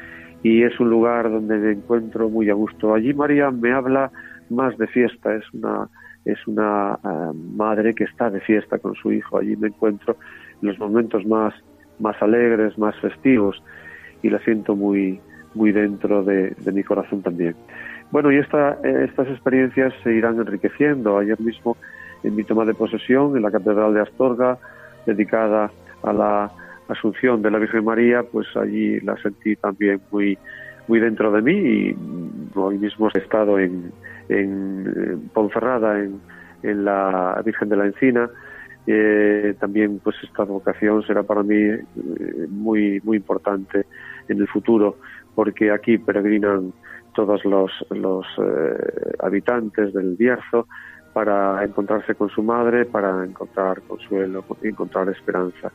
y 0.43 0.63
es 0.63 0.77
un 0.79 0.89
lugar 0.89 1.31
donde 1.31 1.57
me 1.57 1.71
encuentro 1.71 2.29
muy 2.29 2.49
a 2.49 2.53
gusto 2.53 2.93
allí 2.93 3.13
María 3.13 3.51
me 3.51 3.71
habla 3.71 4.11
más 4.49 4.77
de 4.77 4.87
fiesta 4.87 5.33
es 5.33 5.45
una 5.53 5.87
es 6.25 6.45
una 6.47 6.99
uh, 7.03 7.33
madre 7.33 7.93
que 7.93 8.05
está 8.05 8.29
de 8.29 8.39
fiesta 8.41 8.79
con 8.79 8.95
su 8.95 9.11
hijo 9.11 9.37
allí 9.37 9.55
me 9.55 9.67
encuentro 9.69 10.17
en 10.61 10.69
los 10.69 10.79
momentos 10.79 11.25
más 11.25 11.53
más 11.99 12.21
alegres 12.21 12.77
más 12.77 12.95
festivos 12.99 13.61
y 14.21 14.29
la 14.29 14.39
siento 14.39 14.75
muy 14.75 15.19
muy 15.53 15.71
dentro 15.71 16.23
de, 16.23 16.55
mi 16.73 16.83
corazón 16.83 17.21
también 17.21 17.55
bueno, 18.13 18.31
y 18.31 18.37
esta, 18.37 18.77
estas 18.83 19.27
experiencias 19.27 19.91
se 20.03 20.13
irán 20.13 20.39
enriqueciendo. 20.39 21.17
Ayer 21.17 21.39
mismo, 21.41 21.77
en 22.23 22.35
mi 22.35 22.43
toma 22.43 22.63
de 22.63 22.75
posesión 22.75 23.35
en 23.35 23.41
la 23.41 23.49
Catedral 23.49 23.91
de 23.95 24.01
Astorga, 24.01 24.59
dedicada 25.07 25.71
a 26.03 26.13
la 26.13 26.51
Asunción 26.89 27.41
de 27.41 27.49
la 27.49 27.57
Virgen 27.57 27.83
María, 27.85 28.21
pues 28.21 28.45
allí 28.55 28.99
la 28.99 29.17
sentí 29.17 29.55
también 29.55 29.99
muy, 30.11 30.37
muy 30.87 30.99
dentro 30.99 31.31
de 31.31 31.41
mí 31.41 31.53
y 31.53 31.95
hoy 32.53 32.77
mismo 32.77 33.09
he 33.15 33.17
estado 33.17 33.57
en, 33.57 33.91
en 34.29 35.31
Ponferrada, 35.33 35.99
en, 35.99 36.21
en 36.61 36.85
la 36.85 37.41
Virgen 37.43 37.69
de 37.69 37.77
la 37.77 37.85
Encina. 37.87 38.29
Eh, 38.85 39.55
también 39.59 39.99
pues 40.03 40.17
esta 40.23 40.43
vocación 40.43 41.03
será 41.03 41.23
para 41.23 41.41
mí 41.41 41.55
eh, 41.55 41.81
muy 42.49 42.99
muy 43.05 43.15
importante 43.15 43.85
en 44.27 44.39
el 44.39 44.47
futuro 44.49 44.97
porque 45.35 45.71
aquí 45.71 45.97
peregrinan 45.97 46.73
todos 47.13 47.45
los, 47.45 47.71
los 47.91 48.25
eh, 48.39 49.15
habitantes 49.19 49.93
del 49.93 50.15
Bierzo 50.15 50.67
para 51.13 51.63
encontrarse 51.63 52.15
con 52.15 52.29
su 52.29 52.41
madre, 52.41 52.85
para 52.85 53.23
encontrar 53.23 53.81
consuelo, 53.83 54.43
encontrar 54.63 55.07
esperanza, 55.09 55.71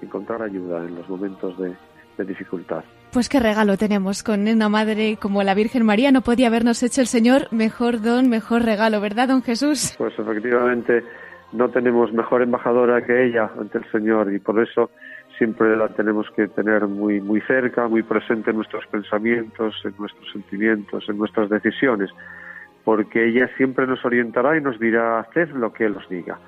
encontrar 0.00 0.42
ayuda 0.42 0.84
en 0.84 0.94
los 0.94 1.08
momentos 1.08 1.58
de, 1.58 1.74
de 2.16 2.24
dificultad. 2.24 2.82
Pues 3.12 3.28
qué 3.28 3.38
regalo 3.38 3.76
tenemos 3.76 4.22
con 4.22 4.48
una 4.48 4.68
madre 4.68 5.16
como 5.20 5.42
la 5.42 5.54
Virgen 5.54 5.84
María. 5.84 6.10
No 6.10 6.22
podía 6.22 6.48
habernos 6.48 6.82
hecho 6.82 7.00
el 7.00 7.06
Señor 7.06 7.48
mejor 7.52 8.02
don, 8.02 8.28
mejor 8.28 8.62
regalo, 8.62 9.00
¿verdad, 9.00 9.28
don 9.28 9.42
Jesús? 9.42 9.94
Pues 9.96 10.12
efectivamente 10.18 11.04
no 11.52 11.70
tenemos 11.70 12.12
mejor 12.12 12.42
embajadora 12.42 13.02
que 13.04 13.24
ella 13.24 13.50
ante 13.58 13.78
el 13.78 13.90
Señor 13.90 14.32
y 14.32 14.38
por 14.38 14.60
eso 14.62 14.90
siempre 15.38 15.76
la 15.76 15.88
tenemos 15.88 16.28
que 16.36 16.48
tener 16.48 16.86
muy 16.86 17.20
muy 17.20 17.40
cerca, 17.42 17.88
muy 17.88 18.02
presente 18.02 18.50
en 18.50 18.56
nuestros 18.56 18.86
pensamientos, 18.86 19.74
en 19.84 19.94
nuestros 19.98 20.30
sentimientos, 20.32 21.08
en 21.08 21.16
nuestras 21.16 21.48
decisiones, 21.48 22.10
porque 22.84 23.26
ella 23.26 23.48
siempre 23.56 23.86
nos 23.86 24.04
orientará 24.04 24.56
y 24.56 24.60
nos 24.60 24.78
dirá 24.78 25.20
haced 25.20 25.50
lo 25.50 25.72
que 25.72 25.86
él 25.86 25.96
os 25.96 26.08
diga. 26.08 26.38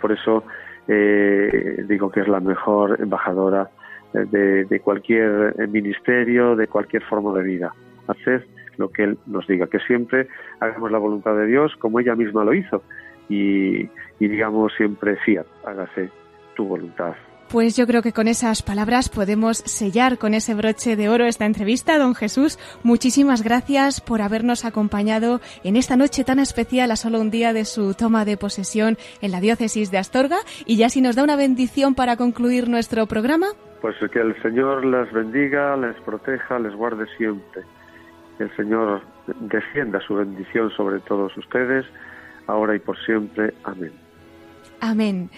Por 0.00 0.12
eso 0.12 0.44
eh, 0.88 1.84
digo 1.86 2.10
que 2.10 2.20
es 2.20 2.28
la 2.28 2.40
mejor 2.40 3.00
embajadora 3.00 3.70
de, 4.12 4.64
de 4.64 4.80
cualquier 4.80 5.54
ministerio, 5.68 6.56
de 6.56 6.66
cualquier 6.66 7.04
forma 7.04 7.32
de 7.38 7.44
vida. 7.44 7.72
Haced 8.08 8.42
lo 8.78 8.90
que 8.90 9.04
él 9.04 9.18
nos 9.26 9.46
diga, 9.46 9.66
que 9.68 9.78
siempre 9.80 10.26
hagamos 10.58 10.90
la 10.90 10.98
voluntad 10.98 11.36
de 11.36 11.46
Dios 11.46 11.76
como 11.76 12.00
ella 12.00 12.16
misma 12.16 12.44
lo 12.44 12.54
hizo 12.54 12.82
y, 13.30 13.88
y 14.18 14.28
digamos 14.28 14.72
siempre 14.76 15.16
fiat, 15.24 15.46
hágase 15.64 16.10
tu 16.54 16.66
voluntad. 16.66 17.14
Pues 17.50 17.76
yo 17.76 17.84
creo 17.88 18.00
que 18.00 18.12
con 18.12 18.28
esas 18.28 18.62
palabras 18.62 19.08
podemos 19.08 19.56
sellar 19.56 20.18
con 20.18 20.34
ese 20.34 20.54
broche 20.54 20.94
de 20.94 21.08
oro 21.08 21.26
esta 21.26 21.46
entrevista. 21.46 21.98
Don 21.98 22.14
Jesús, 22.14 22.60
muchísimas 22.84 23.42
gracias 23.42 24.00
por 24.00 24.22
habernos 24.22 24.64
acompañado 24.64 25.40
en 25.64 25.74
esta 25.74 25.96
noche 25.96 26.22
tan 26.22 26.38
especial 26.38 26.92
a 26.92 26.96
solo 26.96 27.20
un 27.20 27.32
día 27.32 27.52
de 27.52 27.64
su 27.64 27.94
toma 27.94 28.24
de 28.24 28.36
posesión 28.36 28.98
en 29.20 29.32
la 29.32 29.40
diócesis 29.40 29.90
de 29.90 29.98
Astorga. 29.98 30.36
Y 30.64 30.76
ya 30.76 30.90
si 30.90 31.00
nos 31.00 31.16
da 31.16 31.24
una 31.24 31.34
bendición 31.34 31.96
para 31.96 32.16
concluir 32.16 32.68
nuestro 32.68 33.06
programa. 33.06 33.48
Pues 33.80 33.96
que 34.12 34.20
el 34.20 34.40
Señor 34.42 34.84
les 34.84 35.12
bendiga, 35.12 35.76
les 35.76 35.96
proteja, 36.02 36.60
les 36.60 36.74
guarde 36.76 37.06
siempre. 37.16 37.62
Que 38.38 38.44
el 38.44 38.54
Señor 38.54 39.02
defienda 39.40 40.00
su 40.06 40.14
bendición 40.14 40.70
sobre 40.76 41.00
todos 41.00 41.36
ustedes, 41.36 41.84
ahora 42.50 42.74
y 42.74 42.78
por 42.78 42.98
siempre. 43.04 43.54
Amén. 43.64 43.92
Amén. 44.80 45.30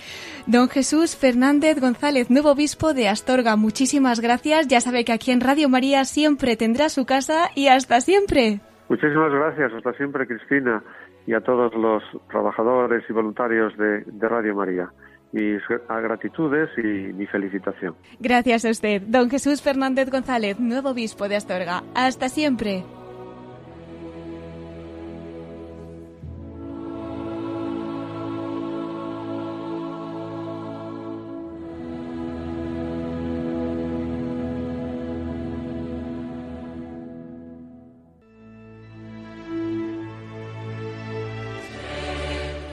Don 0.46 0.68
Jesús 0.68 1.16
Fernández 1.16 1.80
González, 1.80 2.30
nuevo 2.30 2.52
obispo 2.52 2.94
de 2.94 3.08
Astorga, 3.08 3.56
muchísimas 3.56 4.20
gracias. 4.20 4.68
Ya 4.68 4.80
sabe 4.80 5.04
que 5.04 5.12
aquí 5.12 5.32
en 5.32 5.40
Radio 5.40 5.68
María 5.68 6.04
siempre 6.04 6.56
tendrá 6.56 6.88
su 6.88 7.06
casa 7.06 7.50
y 7.54 7.68
hasta 7.68 8.00
siempre. 8.00 8.60
Muchísimas 8.88 9.32
gracias, 9.32 9.72
hasta 9.72 9.92
siempre 9.94 10.26
Cristina 10.26 10.82
y 11.26 11.34
a 11.34 11.40
todos 11.40 11.74
los 11.74 12.02
trabajadores 12.28 13.04
y 13.08 13.12
voluntarios 13.12 13.76
de, 13.76 14.02
de 14.04 14.28
Radio 14.28 14.54
María. 14.54 14.90
Mis 15.32 15.62
gratitudes 15.88 16.68
y 16.76 17.12
mi 17.14 17.26
felicitación. 17.26 17.94
Gracias 18.20 18.66
a 18.66 18.70
usted, 18.70 19.00
don 19.00 19.30
Jesús 19.30 19.62
Fernández 19.62 20.10
González, 20.10 20.60
nuevo 20.60 20.90
obispo 20.90 21.26
de 21.26 21.36
Astorga. 21.36 21.82
Hasta 21.94 22.28
siempre. 22.28 22.84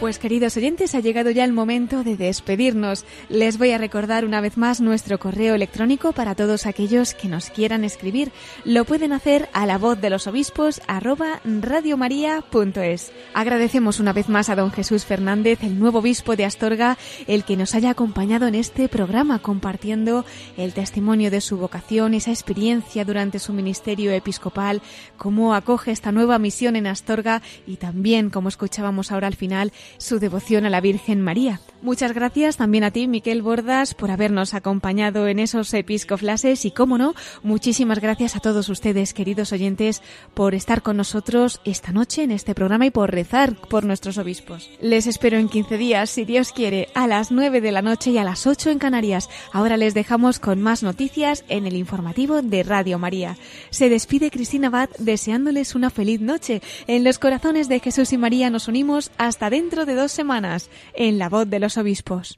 Pues 0.09 0.17
queridos 0.17 0.57
oyentes, 0.57 0.95
ha 0.95 1.01
llegado 1.01 1.29
ya 1.29 1.45
el 1.45 1.53
momento 1.53 2.03
de 2.03 2.17
despedirnos. 2.17 3.05
Les 3.29 3.59
voy 3.59 3.73
a 3.73 3.77
recordar 3.77 4.25
una 4.25 4.41
vez 4.41 4.57
más 4.57 4.81
nuestro 4.81 5.19
correo 5.19 5.53
electrónico 5.53 6.13
para 6.13 6.33
todos 6.33 6.65
aquellos 6.65 7.13
que 7.13 7.27
nos 7.27 7.51
quieran 7.51 7.83
escribir. 7.83 8.31
Lo 8.65 8.85
pueden 8.85 9.13
hacer 9.13 9.49
a 9.53 9.67
la 9.67 9.77
voz 9.77 10.01
de 10.01 10.09
los 10.09 10.25
obispos 10.25 10.81
arroba 10.87 11.41
radiomaria.es. 11.45 13.11
Agradecemos 13.35 13.99
una 13.99 14.11
vez 14.11 14.29
más 14.29 14.49
a 14.49 14.55
don 14.55 14.71
Jesús 14.71 15.05
Fernández, 15.05 15.59
el 15.61 15.77
nuevo 15.77 15.99
obispo 15.99 16.35
de 16.35 16.45
Astorga, 16.45 16.97
el 17.27 17.43
que 17.43 17.55
nos 17.55 17.75
haya 17.75 17.91
acompañado 17.91 18.47
en 18.47 18.55
este 18.55 18.89
programa 18.89 19.37
compartiendo 19.37 20.25
el 20.57 20.73
testimonio 20.73 21.29
de 21.29 21.39
su 21.39 21.57
vocación, 21.57 22.15
esa 22.15 22.31
experiencia 22.31 23.05
durante 23.05 23.37
su 23.37 23.53
ministerio 23.53 24.11
episcopal, 24.11 24.81
cómo 25.17 25.53
acoge 25.53 25.91
esta 25.91 26.11
nueva 26.11 26.39
misión 26.39 26.75
en 26.75 26.87
Astorga 26.87 27.43
y 27.67 27.75
también, 27.75 28.31
como 28.31 28.49
escuchábamos 28.49 29.11
ahora 29.11 29.27
al 29.27 29.35
final, 29.35 29.71
su 29.99 30.19
devoción 30.19 30.65
a 30.65 30.69
la 30.69 30.81
Virgen 30.81 31.21
María. 31.21 31.61
Muchas 31.81 32.13
gracias 32.13 32.57
también 32.57 32.83
a 32.83 32.91
ti, 32.91 33.07
Miquel 33.07 33.41
Bordas, 33.41 33.93
por 33.93 34.11
habernos 34.11 34.53
acompañado 34.53 35.27
en 35.27 35.39
esos 35.39 35.73
episcoflases 35.73 36.65
y, 36.65 36.71
cómo 36.71 36.97
no, 36.97 37.13
muchísimas 37.41 37.99
gracias 37.99 38.35
a 38.35 38.41
todos 38.41 38.67
ustedes, 38.67 39.13
queridos 39.13 39.53
oyentes, 39.53 40.01
por 40.33 40.55
estar 40.55 40.81
con 40.81 40.97
nosotros 40.97 41.61
esta 41.63 41.93
noche 41.93 42.23
en 42.23 42.31
este 42.31 42.53
programa 42.53 42.85
y 42.85 42.91
por 42.91 43.11
rezar 43.11 43.55
por 43.55 43.85
nuestros 43.85 44.17
obispos. 44.17 44.69
Les 44.81 45.07
espero 45.07 45.37
en 45.37 45.47
15 45.47 45.77
días, 45.77 46.09
si 46.09 46.25
Dios 46.25 46.51
quiere, 46.51 46.89
a 46.95 47.07
las 47.07 47.31
9 47.31 47.61
de 47.61 47.71
la 47.71 47.81
noche 47.81 48.11
y 48.11 48.17
a 48.17 48.25
las 48.25 48.45
8 48.45 48.71
en 48.71 48.79
Canarias. 48.79 49.29
Ahora 49.53 49.77
les 49.77 49.93
dejamos 49.93 50.39
con 50.39 50.61
más 50.61 50.83
noticias 50.83 51.45
en 51.47 51.65
el 51.65 51.75
informativo 51.75 52.41
de 52.41 52.63
Radio 52.63 52.99
María. 52.99 53.37
Se 53.69 53.87
despide 53.87 54.31
Cristina 54.31 54.67
Abad 54.67 54.89
deseándoles 54.97 55.75
una 55.75 55.89
feliz 55.89 56.19
noche. 56.19 56.61
En 56.87 57.05
los 57.05 57.19
corazones 57.19 57.69
de 57.69 57.79
Jesús 57.79 58.11
y 58.11 58.17
María 58.17 58.49
nos 58.49 58.67
unimos 58.67 59.11
hasta 59.17 59.49
dentro 59.49 59.85
de 59.85 59.88
dos 59.95 60.11
semanas 60.11 60.69
en 60.93 61.17
la 61.17 61.29
voz 61.29 61.49
de 61.49 61.59
los 61.59 61.77
obispos. 61.77 62.37